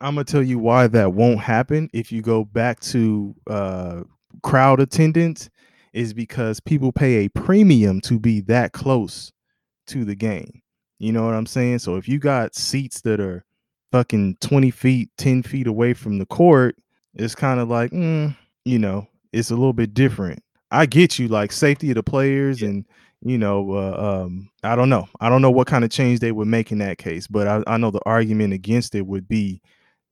I'm 0.00 0.14
gonna 0.14 0.24
tell 0.24 0.42
you 0.42 0.58
why 0.58 0.86
that 0.88 1.14
won't 1.14 1.40
happen 1.40 1.90
if 1.92 2.12
you 2.12 2.22
go 2.22 2.44
back 2.44 2.80
to 2.80 3.34
uh 3.48 4.02
crowd 4.42 4.78
attendance 4.80 5.50
is 5.92 6.12
because 6.12 6.60
people 6.60 6.92
pay 6.92 7.24
a 7.24 7.28
premium 7.30 8.00
to 8.02 8.20
be 8.20 8.40
that 8.42 8.72
close 8.72 9.32
to 9.88 10.04
the 10.04 10.14
game. 10.14 10.60
You 10.98 11.12
know 11.12 11.24
what 11.24 11.34
I'm 11.34 11.46
saying? 11.46 11.80
So 11.80 11.96
if 11.96 12.08
you 12.08 12.18
got 12.18 12.54
seats 12.54 13.00
that 13.02 13.20
are 13.20 13.44
fucking 13.92 14.36
20 14.40 14.70
feet, 14.70 15.10
10 15.18 15.42
feet 15.42 15.66
away 15.66 15.94
from 15.94 16.18
the 16.18 16.26
court, 16.26 16.76
it's 17.14 17.34
kind 17.34 17.60
of 17.60 17.68
like, 17.68 17.90
mm, 17.92 18.36
you 18.64 18.78
know, 18.78 19.06
it's 19.32 19.50
a 19.50 19.56
little 19.56 19.72
bit 19.72 19.94
different. 19.94 20.42
I 20.70 20.86
get 20.86 21.18
you, 21.18 21.28
like 21.28 21.52
safety 21.52 21.90
of 21.90 21.94
the 21.94 22.02
players 22.02 22.62
and 22.62 22.84
you 23.20 23.36
know, 23.36 23.72
uh, 23.72 24.22
um, 24.24 24.50
I 24.62 24.76
don't 24.76 24.88
know. 24.88 25.08
I 25.20 25.28
don't 25.28 25.42
know 25.42 25.50
what 25.50 25.66
kind 25.66 25.84
of 25.84 25.90
change 25.90 26.20
they 26.20 26.32
would 26.32 26.46
make 26.46 26.70
in 26.70 26.78
that 26.78 26.98
case, 26.98 27.26
but 27.26 27.48
I, 27.48 27.62
I 27.66 27.76
know 27.76 27.90
the 27.90 28.00
argument 28.06 28.52
against 28.52 28.94
it 28.94 29.06
would 29.06 29.26
be, 29.26 29.60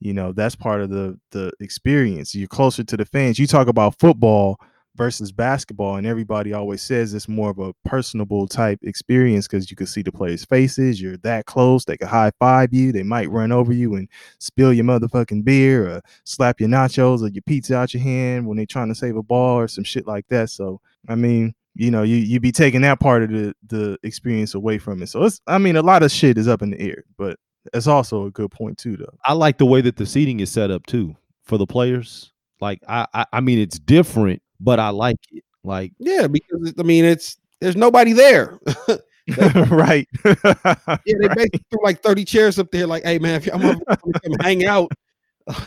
you 0.01 0.13
know, 0.13 0.33
that's 0.33 0.57
part 0.57 0.81
of 0.81 0.91
the 0.91 1.19
the 1.31 1.53
experience. 1.61 2.35
You're 2.35 2.49
closer 2.49 2.83
to 2.85 2.97
the 2.97 3.05
fans. 3.05 3.39
You 3.39 3.47
talk 3.47 3.69
about 3.69 3.99
football 3.99 4.59
versus 4.97 5.33
basketball, 5.33 5.97
and 5.97 6.07
everybody 6.07 6.53
always 6.53 6.83
says 6.83 7.15
it's 7.15 7.29
more 7.29 7.51
of 7.51 7.59
a 7.59 7.73
personable 7.85 8.47
type 8.49 8.79
experience 8.83 9.47
because 9.47 9.71
you 9.71 9.77
can 9.77 9.87
see 9.87 10.03
the 10.03 10.13
players' 10.13 10.45
faces. 10.45 11.01
You're 11.01 11.17
that 11.19 11.47
close. 11.47 11.85
They 11.85 11.97
can 11.97 12.09
high 12.09 12.33
five 12.39 12.73
you. 12.73 12.93
They 12.93 13.03
might 13.03 13.31
run 13.31 13.53
over 13.53 13.73
you 13.73 13.95
and 13.95 14.09
spill 14.39 14.73
your 14.73 14.85
motherfucking 14.85 15.45
beer 15.45 15.89
or 15.89 16.03
slap 16.25 16.61
your 16.61 16.69
nachos 16.69 17.23
or 17.23 17.29
your 17.29 17.43
pizza 17.43 17.77
out 17.77 17.95
your 17.95 18.03
hand 18.03 18.47
when 18.47 18.57
they're 18.57 18.67
trying 18.67 18.89
to 18.89 18.95
save 18.95 19.17
a 19.17 19.23
ball 19.23 19.59
or 19.59 19.69
some 19.69 19.85
shit 19.85 20.07
like 20.07 20.27
that. 20.29 20.51
So, 20.51 20.81
I 21.09 21.15
mean, 21.15 21.55
you 21.75 21.91
know, 21.91 22.03
you 22.03 22.17
you 22.17 22.41
be 22.41 22.53
taking 22.53 22.81
that 22.83 23.01
part 23.01 23.25
of 23.25 23.31
the 23.31 23.55
the 23.67 23.99
experience 24.03 24.55
away 24.55 24.79
from 24.79 25.03
it. 25.03 25.09
So 25.09 25.25
it's, 25.25 25.41
I 25.47 25.59
mean, 25.59 25.77
a 25.77 25.83
lot 25.83 26.03
of 26.03 26.11
shit 26.11 26.39
is 26.39 26.49
up 26.49 26.63
in 26.63 26.71
the 26.71 26.81
air, 26.81 27.05
but 27.19 27.39
it's 27.75 27.87
also 27.87 28.27
a 28.27 28.31
good 28.31 28.51
point 28.51 28.79
too, 28.79 28.97
though. 28.97 29.19
I 29.25 29.35
like 29.35 29.59
the 29.59 29.67
way 29.67 29.81
that 29.83 29.97
the 29.97 30.07
seating 30.07 30.41
is 30.41 30.51
set 30.51 30.71
up 30.71 30.87
too 30.87 31.17
for 31.45 31.59
the 31.59 31.67
players. 31.67 32.33
Like 32.61 32.81
I, 32.89 33.07
I, 33.13 33.27
I 33.35 33.41
mean, 33.41 33.59
it's 33.59 33.79
different, 33.79 34.43
but 34.61 34.79
I 34.81 34.91
like 34.91 35.17
it. 35.33 35.45
Like 35.65 35.93
Yeah, 35.99 36.27
because 36.29 36.75
I 36.79 36.83
mean 36.83 37.05
it's 37.05 37.37
there's 37.61 37.77
nobody 37.77 38.13
there. 38.13 38.59
right. 39.71 40.09
Yeah, 40.25 41.15
they 41.21 41.29
basically 41.29 41.61
threw 41.71 41.85
like 41.85 42.03
30 42.03 42.25
chairs 42.25 42.59
up 42.59 42.71
there, 42.71 42.87
like, 42.87 43.05
hey 43.05 43.19
man, 43.19 43.37
if 43.37 43.47
y'all 43.47 43.59
motherfuckers 43.59 43.99
wanna 44.05 44.21
come 44.25 44.37
hang 44.41 44.65
out, 44.67 44.91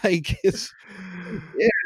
like 0.04 0.36
it's 0.44 0.72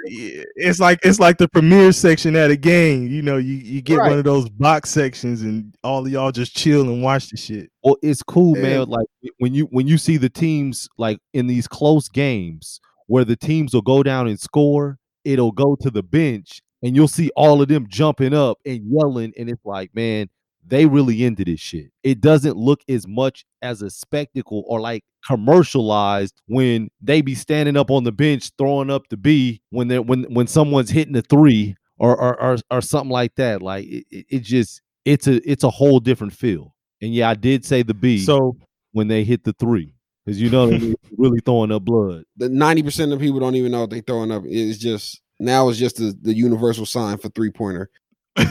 Yeah, 0.05 0.43
it's 0.55 0.79
like 0.79 0.99
it's 1.03 1.19
like 1.19 1.37
the 1.37 1.47
premiere 1.47 1.91
section 1.91 2.35
at 2.35 2.51
a 2.51 2.55
game. 2.55 3.07
You 3.07 3.21
know, 3.21 3.37
you, 3.37 3.53
you 3.55 3.81
get 3.81 3.97
Right. 3.99 4.09
one 4.09 4.17
of 4.19 4.23
those 4.23 4.49
box 4.49 4.89
sections 4.91 5.41
and 5.41 5.73
all 5.83 6.05
of 6.05 6.11
y'all 6.11 6.31
just 6.31 6.55
chill 6.55 6.81
and 6.83 7.01
watch 7.03 7.29
the 7.29 7.37
shit. 7.37 7.69
Well, 7.83 7.97
it's 8.03 8.21
cool, 8.23 8.55
Yeah. 8.55 8.61
man. 8.63 8.89
Like 8.89 9.07
when 9.39 9.53
you 9.53 9.65
when 9.71 9.87
you 9.87 9.97
see 9.97 10.17
the 10.17 10.29
teams 10.29 10.87
like 10.97 11.19
in 11.33 11.47
these 11.47 11.67
close 11.67 12.07
games 12.09 12.79
where 13.07 13.25
the 13.25 13.35
teams 13.35 13.73
will 13.73 13.81
go 13.81 14.03
down 14.03 14.27
and 14.27 14.39
score, 14.39 14.97
it'll 15.25 15.51
go 15.51 15.75
to 15.81 15.89
the 15.91 16.03
bench 16.03 16.61
and 16.83 16.95
you'll 16.95 17.07
see 17.07 17.31
all 17.35 17.61
of 17.61 17.69
them 17.69 17.87
jumping 17.87 18.33
up 18.33 18.59
and 18.65 18.81
yelling, 18.85 19.33
and 19.37 19.49
it's 19.49 19.65
like, 19.65 19.95
man, 19.95 20.29
they 20.65 20.85
really 20.85 21.23
into 21.23 21.43
this 21.43 21.59
shit. 21.59 21.91
It 22.03 22.21
doesn't 22.21 22.57
look 22.57 22.81
as 22.87 23.07
much 23.07 23.45
as 23.61 23.81
a 23.81 23.89
spectacle 23.89 24.63
or 24.67 24.79
like 24.79 25.03
commercialized 25.25 26.41
when 26.47 26.89
they 27.01 27.21
be 27.21 27.35
standing 27.35 27.77
up 27.77 27.89
on 27.89 28.03
the 28.03 28.11
bench 28.11 28.51
throwing 28.57 28.89
up 28.89 29.07
the 29.09 29.17
B 29.17 29.61
when 29.69 29.87
they 29.87 29.99
when 29.99 30.23
when 30.33 30.47
someone's 30.47 30.89
hitting 30.89 31.13
the 31.13 31.21
three 31.21 31.75
or 31.97 32.15
or 32.19 32.41
or, 32.41 32.57
or 32.69 32.81
something 32.81 33.11
like 33.11 33.35
that. 33.35 33.61
Like 33.61 33.85
it, 33.87 34.05
it, 34.29 34.39
just 34.39 34.81
it's 35.05 35.27
a 35.27 35.49
it's 35.49 35.63
a 35.63 35.69
whole 35.69 35.99
different 35.99 36.33
feel. 36.33 36.75
And 37.01 37.13
yeah, 37.13 37.29
I 37.29 37.33
did 37.33 37.65
say 37.65 37.83
the 37.83 37.93
B 37.93 38.19
So 38.19 38.57
when 38.91 39.07
they 39.07 39.23
hit 39.23 39.43
the 39.43 39.53
three 39.53 39.95
because 40.25 40.41
you 40.41 40.49
know 40.49 40.67
they're 40.67 40.95
really 41.17 41.39
throwing 41.39 41.71
up 41.71 41.83
blood. 41.83 42.23
The 42.37 42.49
ninety 42.49 42.83
percent 42.83 43.11
of 43.11 43.19
people 43.19 43.39
don't 43.39 43.55
even 43.55 43.71
know 43.71 43.81
what 43.81 43.89
they 43.89 44.01
throwing 44.01 44.31
up. 44.31 44.43
It's 44.45 44.77
just 44.77 45.21
now 45.43 45.69
it's 45.69 45.77
just 45.77 45.97
the, 45.97 46.17
the 46.21 46.33
universal 46.33 46.85
sign 46.85 47.17
for 47.17 47.29
three 47.29 47.51
pointer. 47.51 47.89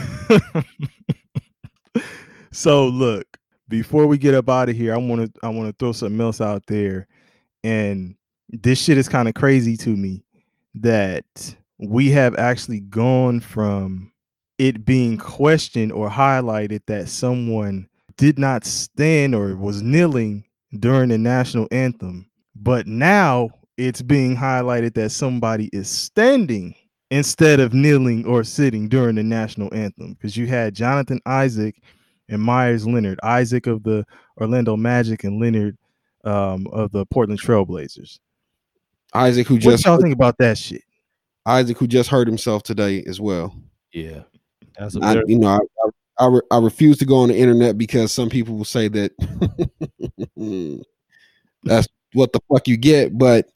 so 2.51 2.87
look, 2.87 3.25
before 3.67 4.07
we 4.07 4.17
get 4.17 4.35
up 4.35 4.49
out 4.49 4.69
of 4.69 4.75
here, 4.75 4.93
I 4.93 4.97
want 4.97 5.33
to 5.33 5.39
I 5.45 5.49
want 5.49 5.69
to 5.69 5.75
throw 5.77 5.91
something 5.91 6.21
else 6.21 6.39
out 6.39 6.65
there, 6.67 7.07
and 7.63 8.15
this 8.49 8.81
shit 8.81 8.97
is 8.97 9.09
kind 9.09 9.27
of 9.27 9.33
crazy 9.33 9.75
to 9.77 9.89
me 9.89 10.23
that 10.75 11.55
we 11.79 12.09
have 12.11 12.35
actually 12.35 12.79
gone 12.81 13.39
from 13.39 14.11
it 14.57 14.85
being 14.85 15.17
questioned 15.17 15.91
or 15.91 16.09
highlighted 16.09 16.81
that 16.85 17.09
someone 17.09 17.87
did 18.17 18.37
not 18.37 18.63
stand 18.63 19.33
or 19.33 19.55
was 19.55 19.81
kneeling 19.81 20.43
during 20.79 21.09
the 21.09 21.17
national 21.17 21.67
anthem, 21.71 22.29
but 22.55 22.87
now 22.87 23.49
it's 23.77 24.01
being 24.01 24.35
highlighted 24.35 24.93
that 24.93 25.09
somebody 25.09 25.69
is 25.73 25.89
standing 25.89 26.75
instead 27.13 27.59
of 27.59 27.75
kneeling 27.75 28.25
or 28.25 28.43
sitting 28.43 28.89
during 28.89 29.15
the 29.15 29.21
national 29.23 29.71
anthem 29.71 30.13
because 30.13 30.35
you 30.35 30.47
had 30.47 30.73
Jonathan 30.73 31.19
Isaac 31.27 31.79
and 32.27 32.41
Meyers 32.41 32.87
Leonard, 32.87 33.19
Isaac 33.21 33.67
of 33.67 33.83
the 33.83 34.03
Orlando 34.41 34.75
Magic 34.75 35.23
and 35.23 35.39
Leonard 35.39 35.77
um, 36.23 36.65
of 36.71 36.91
the 36.91 37.05
Portland 37.05 37.39
Trailblazers. 37.39 38.17
Isaac, 39.13 39.45
who 39.45 39.55
What 39.55 39.61
just 39.61 39.85
y'all 39.85 40.01
think 40.01 40.15
about 40.15 40.39
that 40.39 40.57
shit? 40.57 40.81
Isaac, 41.45 41.77
who 41.77 41.85
just 41.85 42.09
hurt 42.09 42.27
himself 42.27 42.63
today 42.63 43.03
as 43.05 43.21
well. 43.21 43.55
Yeah, 43.91 44.21
that's 44.75 44.95
a 44.95 44.99
I, 45.03 45.21
you 45.27 45.37
know, 45.37 45.49
I, 45.49 45.59
I, 45.59 46.25
I, 46.25 46.27
re- 46.29 46.41
I 46.49 46.57
refuse 46.57 46.97
to 46.97 47.05
go 47.05 47.17
on 47.17 47.29
the 47.29 47.37
internet 47.37 47.77
because 47.77 48.11
some 48.11 48.29
people 48.29 48.55
will 48.55 48.65
say 48.65 48.87
that 48.87 49.11
that's 51.63 51.87
what 52.13 52.33
the 52.33 52.39
fuck 52.51 52.67
you 52.67 52.77
get. 52.77 53.15
But 53.15 53.49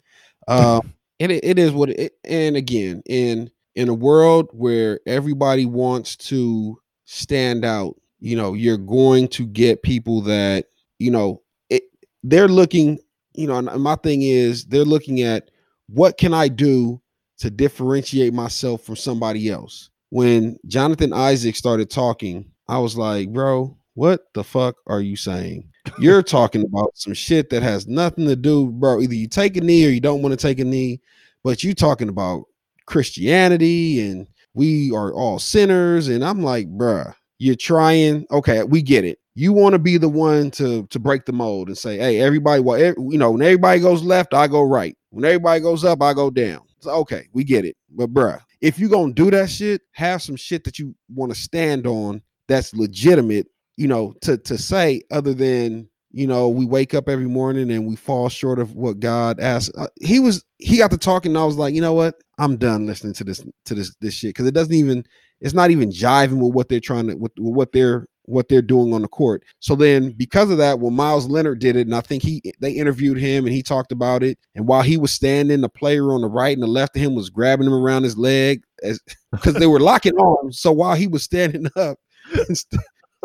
um, 0.48 0.94
it, 1.20 1.32
it 1.32 1.60
is 1.60 1.72
what 1.72 1.90
it. 1.90 2.14
And 2.24 2.56
again, 2.56 3.02
in 3.06 3.50
in 3.76 3.90
a 3.90 3.94
world 3.94 4.50
where 4.52 5.00
everybody 5.06 5.66
wants 5.66 6.16
to 6.16 6.80
stand 7.06 7.64
out, 7.66 7.96
you 8.20 8.36
know, 8.36 8.54
you're 8.54 8.78
going 8.78 9.28
to 9.30 9.46
get 9.46 9.84
people 9.84 10.22
that 10.22 10.66
you 11.00 11.12
know 11.12 11.42
it. 11.70 11.84
They're 12.24 12.48
looking, 12.48 13.00
you 13.34 13.48
know. 13.48 13.62
My 13.62 13.96
thing 13.96 14.22
is, 14.22 14.66
they're 14.66 14.86
looking 14.86 15.22
at 15.22 15.50
what 15.88 16.18
can 16.18 16.34
I 16.34 16.48
do 16.48 17.02
to 17.40 17.50
differentiate 17.50 18.34
myself 18.34 18.82
from 18.82 18.96
somebody 18.96 19.50
else 19.50 19.90
when 20.10 20.58
Jonathan 20.68 21.14
Isaac 21.14 21.56
started 21.56 21.90
talking, 21.90 22.52
I 22.68 22.80
was 22.80 22.98
like, 22.98 23.32
bro, 23.32 23.78
what 23.94 24.28
the 24.34 24.44
fuck 24.44 24.76
are 24.88 25.02
you 25.02 25.16
saying? 25.16 25.70
You're 26.00 26.24
talking 26.24 26.64
about 26.64 26.92
some 26.96 27.14
shit 27.14 27.50
that 27.50 27.64
has 27.64 27.88
nothing 27.88 28.26
to 28.26 28.36
do, 28.36 28.68
bro. 28.72 29.02
Either 29.02 29.16
you 29.16 29.28
take 29.28 29.58
a 29.58 29.62
knee 29.62 29.86
or 29.86 29.90
you 29.90 30.00
don't 30.00 30.22
want 30.22 30.34
to 30.34 30.38
take 30.38 30.60
a 30.60 30.66
knee, 30.66 31.02
but 31.44 31.64
you 31.64 31.74
talking 31.74 32.10
about 32.10 32.46
Christianity 32.86 34.02
and 34.10 34.28
we 34.54 34.92
are 34.92 35.14
all 35.14 35.40
sinners. 35.40 36.08
And 36.08 36.24
I'm 36.24 36.42
like, 36.42 36.68
bruh, 36.68 37.14
you're 37.40 37.56
trying. 37.56 38.26
Okay, 38.32 38.64
we 38.64 38.82
get 38.82 39.06
it. 39.06 39.20
You 39.36 39.54
want 39.54 39.74
to 39.74 39.80
be 39.80 39.98
the 39.98 40.10
one 40.10 40.50
to 40.52 40.88
to 40.88 41.00
break 41.00 41.26
the 41.26 41.32
mold 41.34 41.68
and 41.68 41.78
say, 41.78 41.98
hey, 41.98 42.20
everybody, 42.20 42.62
well, 42.62 42.82
ev- 42.82 42.96
you 42.98 43.18
know, 43.18 43.32
when 43.32 43.42
everybody 43.42 43.80
goes 43.80 44.04
left, 44.04 44.34
I 44.34 44.48
go 44.48 44.64
right. 44.64 44.98
When 45.12 45.26
everybody 45.26 45.62
goes 45.62 45.84
up, 45.84 46.02
I 46.02 46.14
go 46.14 46.32
down. 46.32 46.62
So 46.80 46.92
okay, 46.92 47.28
we 47.34 47.44
get 47.44 47.66
it. 47.66 47.76
But 47.92 48.14
bruh, 48.14 48.42
if 48.62 48.80
you're 48.80 48.90
gonna 48.90 49.14
do 49.14 49.30
that 49.32 49.50
shit, 49.50 49.82
have 49.92 50.22
some 50.22 50.36
shit 50.36 50.64
that 50.64 50.80
you 50.80 50.96
want 51.14 51.32
to 51.34 51.40
stand 51.40 51.86
on 51.86 52.22
that's 52.48 52.74
legitimate, 52.74 53.48
you 53.78 53.88
know, 53.88 54.14
to 54.22 54.38
to 54.38 54.58
say 54.58 55.02
other 55.12 55.34
than 55.34 55.88
you 56.12 56.28
know 56.28 56.50
we 56.50 56.66
wake 56.66 56.94
up 56.94 57.08
every 57.08 57.28
morning 57.28 57.72
and 57.72 57.88
we 57.88 57.96
fall 57.96 58.28
short 58.28 58.60
of 58.60 58.74
what 58.74 59.00
God 59.00 59.40
asked. 59.40 59.72
Uh, 59.78 59.88
he 60.02 60.20
was 60.20 60.44
he 60.58 60.78
got 60.78 60.92
to 60.92 60.98
talking, 60.98 61.32
and 61.32 61.38
I 61.38 61.46
was 61.46 61.58
like, 61.58 61.74
you 61.74 61.82
know 61.82 61.94
what, 61.94 62.16
I'm 62.40 62.58
done 62.58 62.86
listening 62.86 63.14
to 63.14 63.24
this 63.24 63.44
to 63.66 63.76
this 63.76 63.96
this 64.02 64.14
shit 64.14 64.30
because 64.30 64.48
it 64.48 64.54
doesn't 64.54 64.74
even 64.74 65.06
it's 65.40 65.54
not 65.54 65.72
even 65.72 65.90
jiving 65.90 66.44
with 66.44 66.54
what 66.54 66.70
they're 66.70 66.80
trying 66.80 67.08
to 67.08 67.16
with, 67.16 67.32
with 67.38 67.54
what 67.54 67.72
they're 67.72 68.08
what 68.28 68.50
they're 68.50 68.62
doing 68.62 68.94
on 68.94 69.02
the 69.02 69.08
court. 69.08 69.44
So 69.60 69.74
then 69.74 70.12
because 70.12 70.50
of 70.52 70.58
that, 70.58 70.80
when 70.80 70.94
Miles 70.94 71.28
Leonard 71.28 71.60
did 71.60 71.78
it, 71.78 71.88
and 71.88 71.96
I 71.96 72.02
think 72.02 72.24
he 72.24 72.42
they 72.60 72.72
interviewed 72.72 73.18
him 73.18 73.46
and 73.46 73.54
he 73.54 73.64
talked 73.64 73.92
about 73.92 74.22
it. 74.22 74.38
And 74.56 74.68
while 74.68 74.82
he 74.82 74.98
was 74.98 75.12
standing, 75.12 75.62
the 75.62 75.70
player 75.70 76.12
on 76.12 76.22
the 76.22 76.28
right 76.28 76.56
and 76.56 76.64
the 76.64 76.68
left 76.68 76.96
of 76.96 77.02
him 77.02 77.16
was 77.16 77.30
grabbing 77.30 77.68
him 77.68 77.74
around 77.74 78.04
his 78.04 78.18
leg 78.18 78.64
as 78.84 79.00
because 79.32 79.54
they 79.56 79.68
were 79.68 79.80
locking 79.80 80.20
arms. 80.20 80.60
So 80.60 80.72
while 80.72 80.96
he 80.96 81.08
was 81.08 81.24
standing 81.24 81.68
up, 81.76 82.00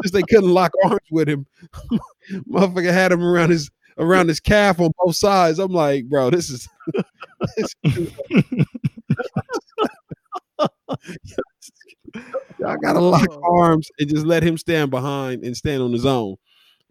since 0.03 0.12
they 0.12 0.22
couldn't 0.22 0.51
lock 0.51 0.72
arms 0.84 1.01
with 1.11 1.28
him, 1.28 1.47
motherfucker 2.51 2.93
had 2.93 3.12
him 3.12 3.22
around 3.22 3.51
his 3.51 3.70
around 3.99 4.28
his 4.28 4.40
calf 4.40 4.80
on 4.80 4.90
both 4.99 5.16
sides. 5.16 5.59
I'm 5.59 5.72
like, 5.72 6.07
bro, 6.09 6.30
this 6.30 6.51
is 6.51 6.68
this 7.57 7.74
is- 7.84 8.12
I 12.64 12.76
gotta 12.82 13.01
lock 13.01 13.28
arms 13.43 13.88
and 13.99 14.09
just 14.09 14.26
let 14.26 14.43
him 14.43 14.57
stand 14.59 14.90
behind 14.90 15.45
and 15.45 15.57
stand 15.57 15.82
on 15.82 15.93
his 15.93 16.07
own. 16.07 16.36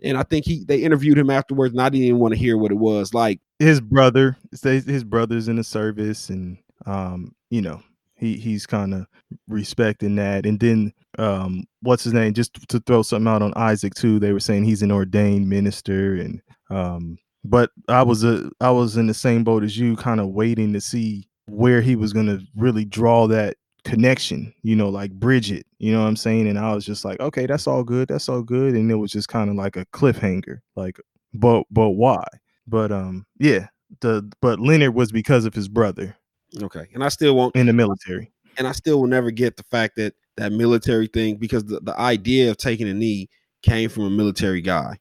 And 0.04 0.18
I 0.18 0.24
think 0.24 0.46
he 0.46 0.64
they 0.66 0.80
interviewed 0.82 1.18
him 1.18 1.30
afterwards, 1.30 1.74
and 1.74 1.82
I 1.82 1.90
didn't 1.90 2.06
even 2.06 2.20
want 2.20 2.34
to 2.34 2.40
hear 2.40 2.58
what 2.58 2.72
it 2.72 2.78
was 2.78 3.14
like. 3.14 3.40
his 3.60 3.80
brother 3.80 4.36
his 4.52 4.86
his 4.86 5.04
brother's 5.04 5.48
in 5.48 5.58
the 5.58 5.64
service 5.64 6.30
and 6.30 6.58
um 6.88 7.36
you 7.52 7.62
know 7.62 7.82
he 8.22 8.38
he's 8.38 8.66
kind 8.66 8.94
of 8.94 9.06
respecting 9.48 10.16
that. 10.16 10.46
And 10.46 10.60
then 10.60 10.94
um 11.18 11.66
what's 11.82 12.06
his 12.06 12.14
name 12.14 12.34
just 12.34 12.54
to 12.70 12.80
throw 12.80 13.02
something 13.02 13.28
out 13.28 13.42
on 13.42 13.54
Isaac 13.58 13.94
too 13.94 14.18
they 14.18 14.32
were 14.32 14.40
saying 14.40 14.64
he's 14.64 14.82
an 14.82 14.94
ordained 14.94 15.50
minister 15.50 16.16
and 16.16 16.42
um 16.70 17.18
but 17.44 17.72
I 17.90 18.04
was 18.04 18.24
a 18.24 18.50
I 18.62 18.72
was 18.72 18.96
in 18.96 19.08
the 19.08 19.14
same 19.14 19.44
boat 19.44 19.64
as 19.66 19.78
you 19.78 19.98
kind 19.98 20.22
of 20.22 20.30
waiting 20.30 20.72
to 20.72 20.80
see 20.80 21.28
where 21.48 21.82
he 21.82 21.98
was 21.98 22.14
going 22.14 22.28
to 22.28 22.40
really 22.56 22.86
draw 22.86 23.28
that 23.28 23.58
connection 23.84 24.54
you 24.62 24.74
know 24.74 24.88
like 24.88 25.12
Bridget 25.12 25.66
you 25.80 25.92
know 25.92 26.02
what 26.02 26.08
I'm 26.08 26.16
saying? 26.16 26.48
And 26.48 26.58
I 26.58 26.74
was 26.74 26.86
just 26.86 27.04
like 27.04 27.20
okay 27.20 27.46
that's 27.46 27.68
all 27.68 27.84
good 27.84 28.08
that's 28.08 28.30
all 28.30 28.42
good. 28.42 28.74
And 28.76 28.90
it 28.90 28.96
was 28.96 29.12
just 29.12 29.28
kind 29.28 29.50
of 29.50 29.58
like 29.58 29.76
a 29.76 29.86
cliffhanger 29.88 30.60
like 30.78 30.98
but 31.34 31.64
but 31.72 31.92
why? 31.92 32.24
But 32.68 32.92
um, 32.92 33.26
yeah, 33.40 33.68
the 34.02 34.30
but 34.42 34.60
Leonard 34.60 34.96
was 34.96 35.12
because 35.12 35.46
of 35.46 35.54
his 35.54 35.68
brother 35.68 36.18
Okay, 36.62 36.88
and 36.94 37.04
I 37.04 37.10
still 37.10 37.36
won't, 37.36 37.56
in 37.56 37.68
the 37.68 37.74
military. 37.74 38.32
and 38.58 38.68
I 38.68 38.72
still 38.74 39.00
will 39.00 39.08
never 39.08 39.32
get 39.32 39.58
the 39.58 39.64
fact 39.64 39.96
that 39.98 40.14
that 40.38 40.52
military 40.52 41.08
thing 41.08 41.36
because 41.38 41.66
the, 41.66 41.80
the 41.82 41.98
idea 42.00 42.50
of 42.50 42.58
taking 42.58 42.88
a 42.90 42.94
knee 42.94 43.30
came 43.62 43.90
from 43.90 44.04
a 44.04 44.10
military 44.10 44.62
guy. 44.62 44.98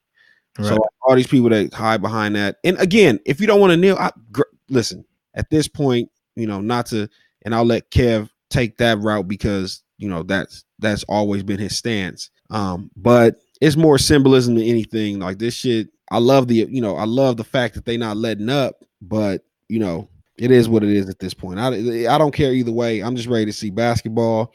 So 0.60 0.76
all 1.02 1.14
these 1.14 1.26
people 1.26 1.48
that 1.50 1.72
hide 1.72 2.02
behind 2.02 2.36
that, 2.36 2.56
and 2.64 2.78
again, 2.78 3.18
if 3.24 3.40
you 3.40 3.46
don't 3.46 3.60
want 3.60 3.70
to 3.70 3.78
kneel, 3.78 3.96
I, 3.96 4.10
gr- 4.30 4.42
listen. 4.68 5.04
At 5.34 5.48
this 5.48 5.68
point, 5.68 6.10
you 6.36 6.46
know, 6.46 6.60
not 6.60 6.86
to, 6.86 7.08
and 7.42 7.54
I'll 7.54 7.64
let 7.64 7.90
Kev 7.90 8.28
take 8.50 8.76
that 8.78 8.98
route 8.98 9.26
because 9.26 9.82
you 9.96 10.08
know 10.08 10.22
that's 10.22 10.64
that's 10.78 11.02
always 11.04 11.42
been 11.42 11.58
his 11.58 11.76
stance. 11.76 12.30
Um, 12.50 12.90
but 12.96 13.36
it's 13.60 13.76
more 13.76 13.96
symbolism 13.96 14.56
than 14.56 14.64
anything. 14.64 15.18
Like 15.20 15.38
this 15.38 15.54
shit, 15.54 15.88
I 16.10 16.18
love 16.18 16.48
the, 16.48 16.66
you 16.68 16.80
know, 16.80 16.96
I 16.96 17.04
love 17.04 17.36
the 17.36 17.44
fact 17.44 17.74
that 17.74 17.84
they 17.84 17.96
not 17.96 18.16
letting 18.16 18.48
up, 18.48 18.84
but 19.00 19.42
you 19.68 19.78
know, 19.78 20.10
it 20.40 20.50
is 20.50 20.68
what 20.68 20.82
it 20.82 20.88
is 20.88 21.08
at 21.08 21.18
this 21.18 21.34
point. 21.34 21.60
I 21.60 21.68
I 22.12 22.16
don't 22.18 22.34
care 22.34 22.52
either 22.52 22.72
way. 22.72 23.00
I'm 23.00 23.14
just 23.14 23.28
ready 23.28 23.44
to 23.44 23.52
see 23.52 23.70
basketball. 23.70 24.54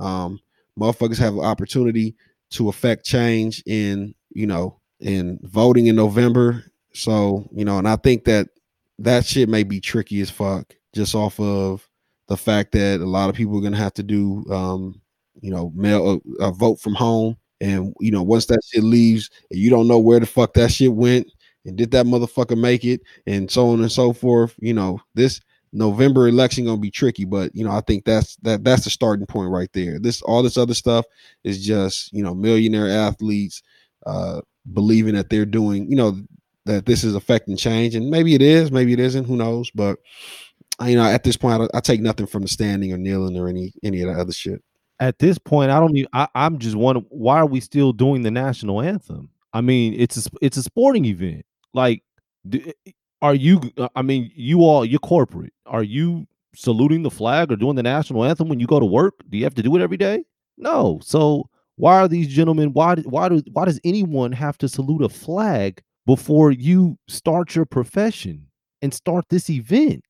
Um, 0.00 0.40
motherfuckers 0.78 1.18
have 1.18 1.34
an 1.34 1.44
opportunity 1.44 2.16
to 2.50 2.68
affect 2.68 3.06
change 3.06 3.62
in, 3.64 4.12
you 4.30 4.48
know, 4.48 4.80
in 4.98 5.38
voting 5.42 5.86
in 5.86 5.94
November. 5.94 6.64
So, 6.92 7.48
you 7.52 7.64
know, 7.64 7.78
and 7.78 7.86
I 7.86 7.94
think 7.94 8.24
that 8.24 8.48
that 8.98 9.24
shit 9.24 9.48
may 9.48 9.62
be 9.62 9.80
tricky 9.80 10.20
as 10.20 10.30
fuck 10.30 10.74
just 10.92 11.14
off 11.14 11.38
of 11.38 11.88
the 12.26 12.36
fact 12.36 12.72
that 12.72 13.00
a 13.00 13.06
lot 13.06 13.30
of 13.30 13.36
people 13.36 13.56
are 13.64 13.70
to 13.70 13.76
have 13.76 13.94
to 13.94 14.02
do, 14.02 14.44
um, 14.50 15.00
you 15.40 15.52
know, 15.52 15.72
mail 15.76 16.20
a, 16.40 16.46
a 16.46 16.50
vote 16.50 16.80
from 16.80 16.94
home. 16.94 17.36
And, 17.60 17.94
you 18.00 18.10
know, 18.10 18.22
once 18.22 18.46
that 18.46 18.60
shit 18.68 18.82
leaves 18.82 19.30
you 19.50 19.70
don't 19.70 19.86
know 19.86 19.98
where 19.98 20.18
the 20.18 20.26
fuck 20.26 20.54
that 20.54 20.72
shit 20.72 20.92
went 20.92 21.28
and 21.64 21.76
did 21.76 21.90
that 21.90 22.06
motherfucker 22.06 22.58
make 22.58 22.84
it 22.84 23.02
and 23.26 23.50
so 23.50 23.68
on 23.68 23.80
and 23.80 23.92
so 23.92 24.12
forth, 24.12 24.54
you 24.58 24.74
know, 24.74 25.00
this 25.14 25.40
November 25.72 26.26
election 26.26 26.64
gonna 26.64 26.78
be 26.78 26.90
tricky, 26.90 27.24
but 27.24 27.54
you 27.54 27.64
know, 27.64 27.70
I 27.70 27.80
think 27.80 28.04
that's 28.04 28.36
that 28.36 28.64
that's 28.64 28.84
the 28.84 28.90
starting 28.90 29.26
point 29.26 29.50
right 29.50 29.72
there. 29.72 29.98
This 29.98 30.22
all 30.22 30.42
this 30.42 30.56
other 30.56 30.74
stuff 30.74 31.04
is 31.44 31.64
just, 31.64 32.12
you 32.12 32.22
know, 32.22 32.34
millionaire 32.34 32.88
athletes 32.88 33.62
uh 34.06 34.40
believing 34.72 35.14
that 35.14 35.30
they're 35.30 35.46
doing, 35.46 35.88
you 35.88 35.96
know, 35.96 36.20
that 36.66 36.86
this 36.86 37.04
is 37.04 37.14
affecting 37.14 37.56
change. 37.56 37.94
And 37.94 38.10
maybe 38.10 38.34
it 38.34 38.42
is, 38.42 38.70
maybe 38.70 38.92
it 38.92 39.00
isn't, 39.00 39.24
who 39.24 39.36
knows? 39.36 39.70
But 39.70 39.98
you 40.86 40.96
know, 40.96 41.04
at 41.04 41.24
this 41.24 41.36
point, 41.36 41.62
I, 41.62 41.76
I 41.76 41.80
take 41.80 42.00
nothing 42.00 42.26
from 42.26 42.42
the 42.42 42.48
standing 42.48 42.92
or 42.92 42.98
kneeling 42.98 43.36
or 43.38 43.48
any 43.48 43.72
any 43.82 44.00
of 44.02 44.08
that 44.08 44.20
other 44.20 44.32
shit. 44.32 44.62
At 44.98 45.18
this 45.18 45.38
point, 45.38 45.70
I 45.70 45.78
don't 45.78 45.96
even. 45.96 46.10
I, 46.12 46.28
I'm 46.34 46.58
just 46.58 46.76
wondering 46.76 47.06
why 47.10 47.38
are 47.38 47.46
we 47.46 47.60
still 47.60 47.92
doing 47.92 48.22
the 48.22 48.30
national 48.30 48.80
anthem? 48.80 49.30
I 49.52 49.60
mean, 49.60 49.94
it's 49.98 50.26
a 50.26 50.30
it's 50.40 50.56
a 50.56 50.62
sporting 50.62 51.04
event. 51.04 51.44
Like, 51.74 52.02
are 53.22 53.34
you? 53.34 53.60
uh, 53.76 53.88
I 53.96 54.02
mean, 54.02 54.30
you 54.34 54.60
all 54.60 54.84
you're 54.84 55.00
corporate. 55.00 55.52
Are 55.66 55.82
you 55.82 56.26
saluting 56.54 57.02
the 57.02 57.10
flag 57.10 57.52
or 57.52 57.56
doing 57.56 57.76
the 57.76 57.82
national 57.82 58.24
anthem 58.24 58.48
when 58.48 58.60
you 58.60 58.66
go 58.66 58.80
to 58.80 58.86
work? 58.86 59.14
Do 59.28 59.38
you 59.38 59.44
have 59.44 59.54
to 59.54 59.62
do 59.62 59.74
it 59.76 59.82
every 59.82 59.96
day? 59.96 60.24
No. 60.56 61.00
So 61.02 61.48
why 61.76 61.98
are 61.98 62.08
these 62.08 62.28
gentlemen? 62.28 62.72
Why 62.72 62.96
why 62.96 63.28
do 63.28 63.42
why 63.52 63.64
does 63.64 63.80
anyone 63.84 64.32
have 64.32 64.58
to 64.58 64.68
salute 64.68 65.02
a 65.02 65.08
flag 65.08 65.82
before 66.06 66.50
you 66.50 66.98
start 67.08 67.54
your 67.54 67.64
profession 67.64 68.46
and 68.82 68.92
start 68.92 69.24
this 69.30 69.48
event? 69.48 70.04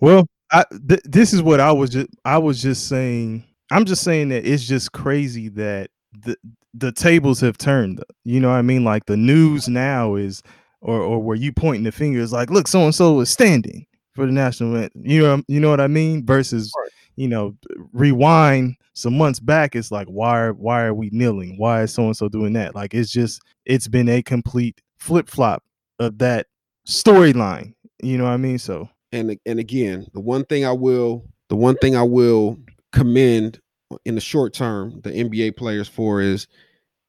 Well, 0.00 0.26
I, 0.52 0.64
th- 0.88 1.00
this 1.04 1.32
is 1.32 1.42
what 1.42 1.60
I 1.60 1.72
was 1.72 1.90
just 1.90 2.08
I 2.24 2.38
was 2.38 2.62
just 2.62 2.88
saying. 2.88 3.44
I'm 3.70 3.84
just 3.84 4.04
saying 4.04 4.28
that 4.28 4.46
it's 4.46 4.64
just 4.64 4.92
crazy 4.92 5.48
that 5.50 5.90
the 6.12 6.36
the 6.76 6.92
tables 6.92 7.40
have 7.40 7.58
turned. 7.58 8.02
You 8.24 8.40
know 8.40 8.48
what 8.48 8.56
I 8.56 8.62
mean? 8.62 8.84
Like 8.84 9.06
the 9.06 9.16
news 9.16 9.68
now 9.68 10.14
is 10.14 10.42
or 10.80 11.00
or 11.00 11.22
where 11.22 11.36
you 11.36 11.52
pointing 11.52 11.84
the 11.84 11.92
finger 11.92 12.20
is 12.20 12.32
like, 12.32 12.50
look, 12.50 12.68
so 12.68 12.80
and 12.80 12.94
so 12.94 13.20
is 13.20 13.30
standing 13.30 13.86
for 14.14 14.26
the 14.26 14.32
national. 14.32 14.88
You 14.94 15.22
know 15.22 15.42
you 15.48 15.60
know 15.60 15.70
what 15.70 15.80
I 15.80 15.86
mean? 15.86 16.24
Versus 16.24 16.72
you 17.16 17.28
know, 17.28 17.56
rewind 17.92 18.76
some 18.92 19.16
months 19.16 19.40
back, 19.40 19.74
it's 19.74 19.90
like 19.90 20.06
why 20.08 20.38
are 20.38 20.52
why 20.52 20.82
are 20.82 20.94
we 20.94 21.10
kneeling? 21.12 21.56
Why 21.58 21.82
is 21.82 21.94
so 21.94 22.04
and 22.04 22.16
so 22.16 22.28
doing 22.28 22.52
that? 22.54 22.74
Like 22.74 22.94
it's 22.94 23.10
just 23.10 23.40
it's 23.64 23.88
been 23.88 24.08
a 24.08 24.22
complete 24.22 24.80
flip 24.98 25.28
flop 25.28 25.62
of 25.98 26.18
that 26.18 26.46
storyline. 26.86 27.74
You 28.02 28.18
know 28.18 28.24
what 28.24 28.30
I 28.30 28.36
mean? 28.36 28.58
So 28.58 28.88
and 29.12 29.38
and 29.46 29.58
again, 29.58 30.06
the 30.12 30.20
one 30.20 30.44
thing 30.44 30.64
I 30.64 30.72
will 30.72 31.24
the 31.48 31.56
one 31.56 31.76
thing 31.76 31.96
I 31.96 32.02
will 32.02 32.58
commend 32.92 33.60
in 34.04 34.14
the 34.14 34.20
short 34.20 34.52
term 34.52 35.00
the 35.02 35.10
NBA 35.10 35.56
players 35.56 35.88
for 35.88 36.20
is, 36.20 36.46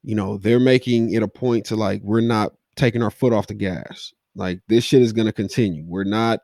you 0.07 0.15
know, 0.15 0.37
they're 0.37 0.57
making 0.57 1.13
it 1.13 1.21
a 1.21 1.27
point 1.27 1.65
to 1.65 1.75
like 1.75 2.01
we're 2.01 2.21
not 2.21 2.53
taking 2.77 3.03
our 3.03 3.11
foot 3.11 3.33
off 3.33 3.47
the 3.47 3.53
gas. 3.53 4.13
Like 4.35 4.61
this 4.69 4.85
shit 4.85 5.01
is 5.01 5.11
gonna 5.11 5.33
continue. 5.33 5.83
We're 5.85 6.05
not 6.05 6.39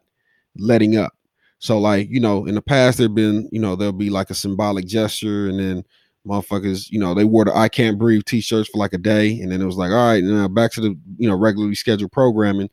letting 0.57 0.97
up. 0.97 1.13
So 1.59 1.79
like, 1.79 2.09
you 2.09 2.19
know, 2.19 2.45
in 2.45 2.55
the 2.55 2.61
past 2.61 2.97
there've 2.97 3.15
been, 3.15 3.47
you 3.53 3.61
know, 3.61 3.77
there'll 3.77 3.93
be 3.93 4.09
like 4.09 4.29
a 4.29 4.35
symbolic 4.35 4.85
gesture 4.85 5.47
and 5.47 5.57
then 5.57 5.85
motherfuckers, 6.27 6.91
you 6.91 6.99
know, 6.99 7.13
they 7.13 7.23
wore 7.23 7.45
the 7.45 7.55
I 7.55 7.69
can't 7.69 7.97
breathe 7.97 8.25
t-shirts 8.25 8.69
for 8.69 8.79
like 8.79 8.91
a 8.91 8.97
day 8.97 9.39
and 9.39 9.49
then 9.49 9.61
it 9.61 9.65
was 9.65 9.77
like, 9.77 9.91
all 9.91 10.07
right, 10.07 10.21
now 10.21 10.49
back 10.49 10.73
to 10.73 10.81
the, 10.81 10.99
you 11.15 11.29
know, 11.29 11.37
regularly 11.37 11.75
scheduled 11.75 12.11
programming. 12.11 12.69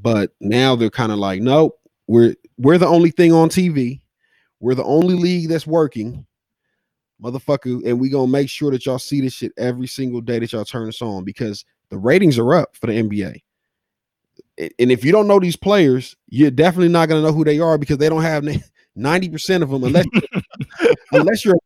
But 0.00 0.30
now 0.40 0.76
they're 0.76 0.88
kind 0.88 1.12
of 1.12 1.18
like, 1.18 1.42
nope, 1.42 1.78
we're 2.06 2.36
we're 2.56 2.78
the 2.78 2.86
only 2.86 3.10
thing 3.10 3.34
on 3.34 3.50
TV. 3.50 4.00
We're 4.60 4.76
the 4.76 4.84
only 4.84 5.14
league 5.14 5.50
that's 5.50 5.66
working. 5.66 6.24
Motherfucker, 7.22 7.86
and 7.86 8.00
we 8.00 8.08
gonna 8.08 8.26
make 8.30 8.48
sure 8.48 8.70
that 8.72 8.84
y'all 8.84 8.98
see 8.98 9.20
this 9.20 9.34
shit 9.34 9.52
every 9.56 9.86
single 9.86 10.20
day 10.20 10.38
that 10.38 10.52
y'all 10.52 10.64
turn 10.64 10.88
us 10.88 11.00
on 11.00 11.24
because 11.24 11.64
the 11.90 11.98
ratings 11.98 12.38
are 12.38 12.54
up 12.54 12.74
for 12.74 12.88
the 12.88 12.94
NBA. 12.94 13.40
And 14.58 14.90
if 14.90 15.04
you 15.04 15.12
don't 15.12 15.28
know 15.28 15.38
these 15.38 15.56
players, 15.56 16.16
you're 16.28 16.50
definitely 16.50 16.88
not 16.88 17.08
gonna 17.08 17.22
know 17.22 17.32
who 17.32 17.44
they 17.44 17.60
are 17.60 17.78
because 17.78 17.98
they 17.98 18.08
don't 18.08 18.22
have 18.22 18.44
ninety 18.96 19.28
percent 19.28 19.62
of 19.62 19.70
them 19.70 19.84
unless 19.84 20.06
unless 21.12 21.44
you're 21.44 21.56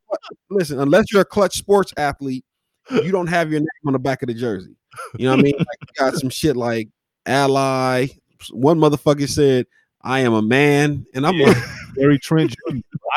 listen 0.50 0.78
unless 0.80 1.06
you're 1.12 1.22
a 1.22 1.26
Klutch 1.26 1.56
Sports 1.56 1.92
athlete, 1.96 2.44
you 2.90 3.10
don't 3.10 3.26
have 3.28 3.50
your 3.50 3.60
name 3.60 3.68
on 3.86 3.92
the 3.94 3.98
back 3.98 4.22
of 4.22 4.28
the 4.28 4.34
jersey. 4.34 4.76
You 5.18 5.26
know 5.26 5.32
what 5.32 5.40
I 5.40 5.42
mean? 5.42 5.54
Like 5.58 5.78
you 5.80 5.88
got 5.98 6.14
some 6.14 6.30
shit 6.30 6.56
like 6.56 6.88
ally. 7.24 8.08
One 8.50 8.78
motherfucker 8.78 9.28
said, 9.28 9.66
"I 10.02 10.20
am 10.20 10.34
a 10.34 10.42
man," 10.42 11.06
and 11.14 11.26
I'm 11.26 11.34
Yeah. 11.36 11.48
like, 11.48 11.56
Gary 11.96 12.18
Trent 12.18 12.54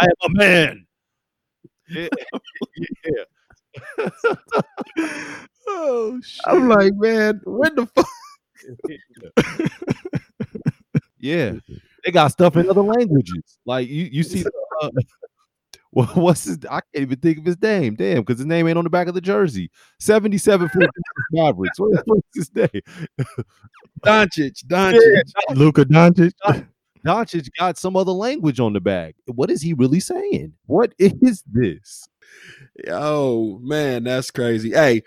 I 0.01 0.05
am 0.05 0.11
a 0.23 0.29
man. 0.29 0.85
Yeah. 1.89 2.07
yeah. 3.05 4.09
oh 5.67 6.19
shit. 6.21 6.41
I'm 6.45 6.69
like, 6.69 6.93
man, 6.95 7.41
when 7.45 7.75
the 7.75 7.85
fuck? 7.87 8.07
yeah, 11.19 11.53
they 12.05 12.11
got 12.11 12.29
stuff 12.29 12.55
in 12.57 12.69
other 12.69 12.81
languages. 12.81 13.57
Like 13.65 13.87
you, 13.87 14.09
you 14.11 14.23
see. 14.23 14.43
the, 14.43 14.51
Uh, 14.81 14.89
well, 15.91 16.05
what's 16.13 16.43
his? 16.43 16.59
I 16.69 16.81
can't 16.81 17.01
even 17.01 17.19
think 17.19 17.39
of 17.39 17.45
his 17.45 17.59
name. 17.61 17.95
Damn, 17.95 18.19
because 18.21 18.37
his 18.37 18.45
name 18.45 18.67
ain't 18.67 18.77
on 18.77 18.83
the 18.83 18.89
back 18.89 19.07
of 19.07 19.15
the 19.15 19.21
jersey. 19.21 19.71
Seventy-seven 19.99 20.69
for 20.69 20.81
Mavericks. 21.31 21.79
What, 21.79 22.03
what's 22.05 22.27
his 22.35 22.55
name? 22.55 22.81
Doncic, 24.05 24.65
Doncic. 24.67 25.23
Luka 25.55 25.85
Doncic. 25.85 26.31
Doncic 27.05 27.49
got 27.57 27.77
some 27.77 27.95
other 27.95 28.11
language 28.11 28.59
on 28.59 28.73
the 28.73 28.81
back. 28.81 29.15
What 29.25 29.49
is 29.49 29.61
he 29.61 29.73
really 29.73 29.99
saying? 29.99 30.53
What 30.65 30.93
is 30.99 31.43
this? 31.47 32.07
Oh 32.87 33.59
man, 33.61 34.03
that's 34.03 34.31
crazy. 34.31 34.71
Hey, 34.71 35.03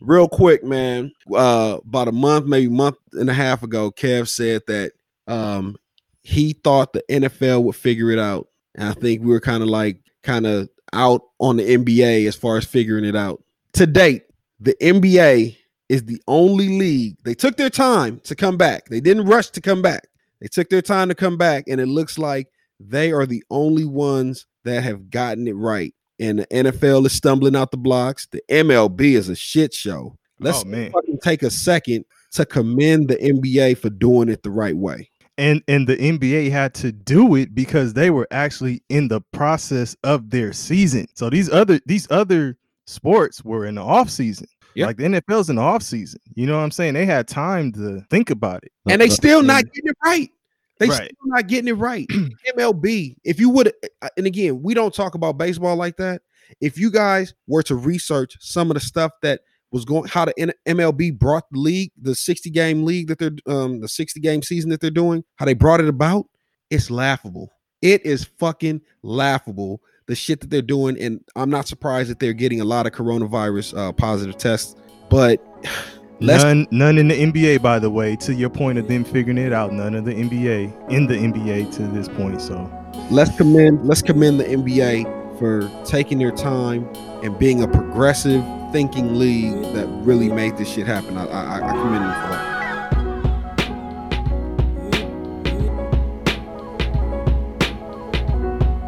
real 0.00 0.28
quick, 0.28 0.64
man. 0.64 1.12
Uh, 1.32 1.78
about 1.86 2.08
a 2.08 2.12
month, 2.12 2.46
maybe 2.46 2.68
month 2.68 2.96
and 3.12 3.30
a 3.30 3.34
half 3.34 3.62
ago, 3.62 3.90
Kev 3.90 4.28
said 4.28 4.62
that 4.66 4.92
um 5.26 5.76
he 6.22 6.54
thought 6.54 6.92
the 6.92 7.04
NFL 7.10 7.64
would 7.64 7.76
figure 7.76 8.10
it 8.10 8.18
out, 8.18 8.48
and 8.74 8.88
I 8.88 8.92
think 8.92 9.22
we 9.22 9.28
were 9.28 9.40
kind 9.40 9.62
of 9.62 9.68
like 9.68 9.98
kind 10.22 10.46
of 10.46 10.68
out 10.92 11.22
on 11.38 11.56
the 11.56 11.76
NBA 11.76 12.26
as 12.26 12.36
far 12.36 12.56
as 12.56 12.64
figuring 12.64 13.04
it 13.04 13.16
out. 13.16 13.42
To 13.74 13.86
date, 13.86 14.22
the 14.60 14.76
NBA 14.80 15.56
is 15.88 16.04
the 16.04 16.22
only 16.26 16.78
league. 16.78 17.16
They 17.24 17.34
took 17.34 17.56
their 17.56 17.70
time 17.70 18.20
to 18.24 18.34
come 18.34 18.56
back. 18.56 18.86
They 18.86 19.00
didn't 19.00 19.26
rush 19.26 19.50
to 19.50 19.60
come 19.60 19.82
back. 19.82 20.06
They 20.44 20.48
took 20.48 20.68
their 20.68 20.82
time 20.82 21.08
to 21.08 21.14
come 21.14 21.38
back, 21.38 21.64
and 21.68 21.80
it 21.80 21.88
looks 21.88 22.18
like 22.18 22.48
they 22.78 23.12
are 23.12 23.24
the 23.24 23.42
only 23.48 23.86
ones 23.86 24.44
that 24.64 24.82
have 24.84 25.08
gotten 25.08 25.48
it 25.48 25.56
right. 25.56 25.94
And 26.20 26.40
the 26.40 26.46
NFL 26.48 27.06
is 27.06 27.12
stumbling 27.12 27.56
out 27.56 27.70
the 27.70 27.78
blocks. 27.78 28.26
The 28.30 28.42
MLB 28.50 29.14
is 29.16 29.30
a 29.30 29.34
shit 29.34 29.72
show. 29.72 30.18
Let's 30.40 30.60
Oh, 30.62 30.66
man. 30.68 30.92
fucking 30.92 31.20
take 31.22 31.42
a 31.42 31.50
second 31.50 32.04
to 32.32 32.44
commend 32.44 33.08
the 33.08 33.16
NBA 33.16 33.78
for 33.78 33.88
doing 33.88 34.28
it 34.28 34.42
the 34.42 34.50
right 34.50 34.76
way. 34.76 35.08
and 35.38 35.62
and 35.66 35.88
the 35.88 35.96
NBA 35.96 36.50
had 36.50 36.74
to 36.74 36.92
do 36.92 37.36
it 37.36 37.54
because 37.54 37.94
they 37.94 38.10
were 38.10 38.28
actually 38.30 38.82
in 38.90 39.08
the 39.08 39.22
process 39.32 39.96
of 40.04 40.28
their 40.28 40.52
season. 40.52 41.06
So 41.14 41.30
these 41.30 41.50
other 41.50 41.80
these 41.86 42.06
other 42.10 42.58
sports 42.86 43.42
were 43.42 43.64
in 43.64 43.76
the 43.76 43.82
off 43.82 44.10
season. 44.10 44.46
Yep. 44.76 44.86
Like 44.88 44.96
the 44.96 45.04
NFL's 45.04 45.50
in 45.50 45.56
the 45.56 45.62
off 45.62 45.82
season. 45.84 46.20
You 46.34 46.46
know 46.48 46.56
what 46.56 46.64
I'm 46.64 46.70
saying? 46.72 46.94
They 46.94 47.06
had 47.06 47.26
time 47.28 47.70
to 47.72 48.00
think 48.10 48.30
about 48.30 48.64
it. 48.64 48.72
And 48.88 49.00
they 49.00 49.08
still 49.08 49.40
not 49.42 49.64
getting 49.72 49.90
it 49.90 49.96
right. 50.04 50.30
They 50.78 50.88
Right. 50.88 50.96
still 51.04 51.26
not 51.26 51.46
getting 51.46 51.68
it 51.68 51.74
right. 51.74 52.06
MLB, 52.56 53.16
if 53.24 53.38
you 53.38 53.48
would, 53.50 53.72
and 54.16 54.26
again, 54.26 54.62
we 54.62 54.74
don't 54.74 54.92
talk 54.94 55.14
about 55.14 55.38
baseball 55.38 55.76
like 55.76 55.96
that. 55.98 56.22
If 56.60 56.78
you 56.78 56.90
guys 56.90 57.32
were 57.46 57.62
to 57.64 57.74
research 57.76 58.36
some 58.40 58.70
of 58.70 58.74
the 58.74 58.80
stuff 58.80 59.12
that 59.22 59.40
was 59.70 59.84
going, 59.84 60.08
how 60.08 60.24
the 60.24 60.54
MLB 60.66 61.18
brought 61.18 61.44
the 61.50 61.58
league, 61.58 61.90
the 62.00 62.14
60 62.14 62.50
game 62.50 62.84
league 62.84 63.08
that 63.08 63.18
they're, 63.18 63.32
um, 63.46 63.80
the 63.80 63.88
60 63.88 64.20
game 64.20 64.42
season 64.42 64.70
that 64.70 64.80
they're 64.80 64.90
doing, 64.90 65.24
how 65.36 65.46
they 65.46 65.54
brought 65.54 65.80
it 65.80 65.88
about, 65.88 66.26
it's 66.70 66.90
laughable. 66.90 67.50
It 67.82 68.04
is 68.04 68.24
fucking 68.24 68.80
laughable. 69.02 69.80
The 70.06 70.14
shit 70.14 70.40
that 70.40 70.50
they're 70.50 70.60
doing, 70.62 71.00
and 71.00 71.20
I'm 71.34 71.50
not 71.50 71.66
surprised 71.66 72.10
that 72.10 72.18
they're 72.18 72.34
getting 72.34 72.60
a 72.60 72.64
lot 72.64 72.86
of 72.86 72.92
coronavirus 72.92 73.76
uh, 73.76 73.92
positive 73.92 74.36
tests. 74.36 74.76
But 75.08 75.40
let's 76.20 76.44
None 76.44 76.66
none 76.70 76.98
in 76.98 77.08
the 77.08 77.14
NBA, 77.14 77.62
by 77.62 77.78
the 77.78 77.90
way, 77.90 78.16
to 78.16 78.34
your 78.34 78.50
point 78.50 78.78
of 78.78 78.88
them 78.88 79.04
figuring 79.04 79.38
it 79.38 79.52
out. 79.52 79.72
None 79.72 79.94
of 79.94 80.04
the 80.04 80.12
NBA 80.12 80.90
in 80.90 81.06
the 81.06 81.14
NBA 81.14 81.74
to 81.76 81.82
this 81.88 82.08
point. 82.08 82.40
So 82.40 82.70
let's 83.10 83.36
commend 83.36 83.86
let's 83.86 84.02
commend 84.02 84.40
the 84.40 84.44
NBA 84.44 85.38
for 85.38 85.70
taking 85.84 86.18
their 86.18 86.30
time 86.30 86.88
and 87.22 87.38
being 87.38 87.62
a 87.62 87.68
progressive 87.68 88.44
thinking 88.72 89.18
league 89.18 89.60
that 89.74 89.86
really 90.04 90.28
made 90.28 90.56
this 90.56 90.72
shit 90.72 90.86
happen. 90.86 91.16
I, 91.16 91.26
I, 91.26 91.56
I 91.56 91.72
commend 91.72 92.04
them 92.04 92.22
for 92.22 92.28
that. 92.28 92.54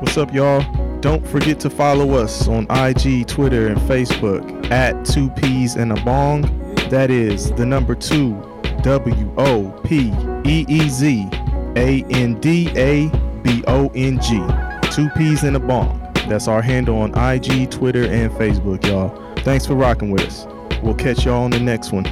What's 0.00 0.16
up, 0.16 0.32
y'all? 0.32 0.62
Don't 1.00 1.26
forget 1.26 1.60
to 1.60 1.70
follow 1.70 2.12
us 2.14 2.48
on 2.48 2.66
IG, 2.70 3.26
Twitter, 3.26 3.68
and 3.68 3.76
Facebook 3.82 4.70
at 4.70 5.04
Two 5.04 5.30
Peas 5.30 5.76
and 5.76 5.92
a 5.92 6.02
Bong. 6.04 6.44
That 6.90 7.10
is 7.10 7.50
the 7.52 7.66
number 7.66 7.94
two 7.94 8.34
W 8.82 9.34
O 9.36 9.80
P 9.84 10.12
E 10.44 10.64
E 10.68 10.88
Z 10.88 11.28
A 11.76 12.04
N 12.10 12.38
D 12.40 12.68
A 12.76 13.08
B 13.42 13.64
O 13.66 13.90
N 13.94 14.20
G. 14.20 14.40
Two 14.92 15.08
Peas 15.10 15.42
in 15.42 15.56
a 15.56 15.60
Bong. 15.60 16.00
That's 16.28 16.46
our 16.46 16.62
handle 16.62 16.98
on 16.98 17.16
IG, 17.18 17.70
Twitter, 17.70 18.04
and 18.04 18.30
Facebook, 18.32 18.86
y'all. 18.86 19.34
Thanks 19.38 19.66
for 19.66 19.74
rocking 19.74 20.10
with 20.10 20.22
us. 20.22 20.46
We'll 20.82 20.94
catch 20.94 21.24
y'all 21.24 21.42
on 21.44 21.50
the 21.50 21.60
next 21.60 21.92
one. 21.92 22.04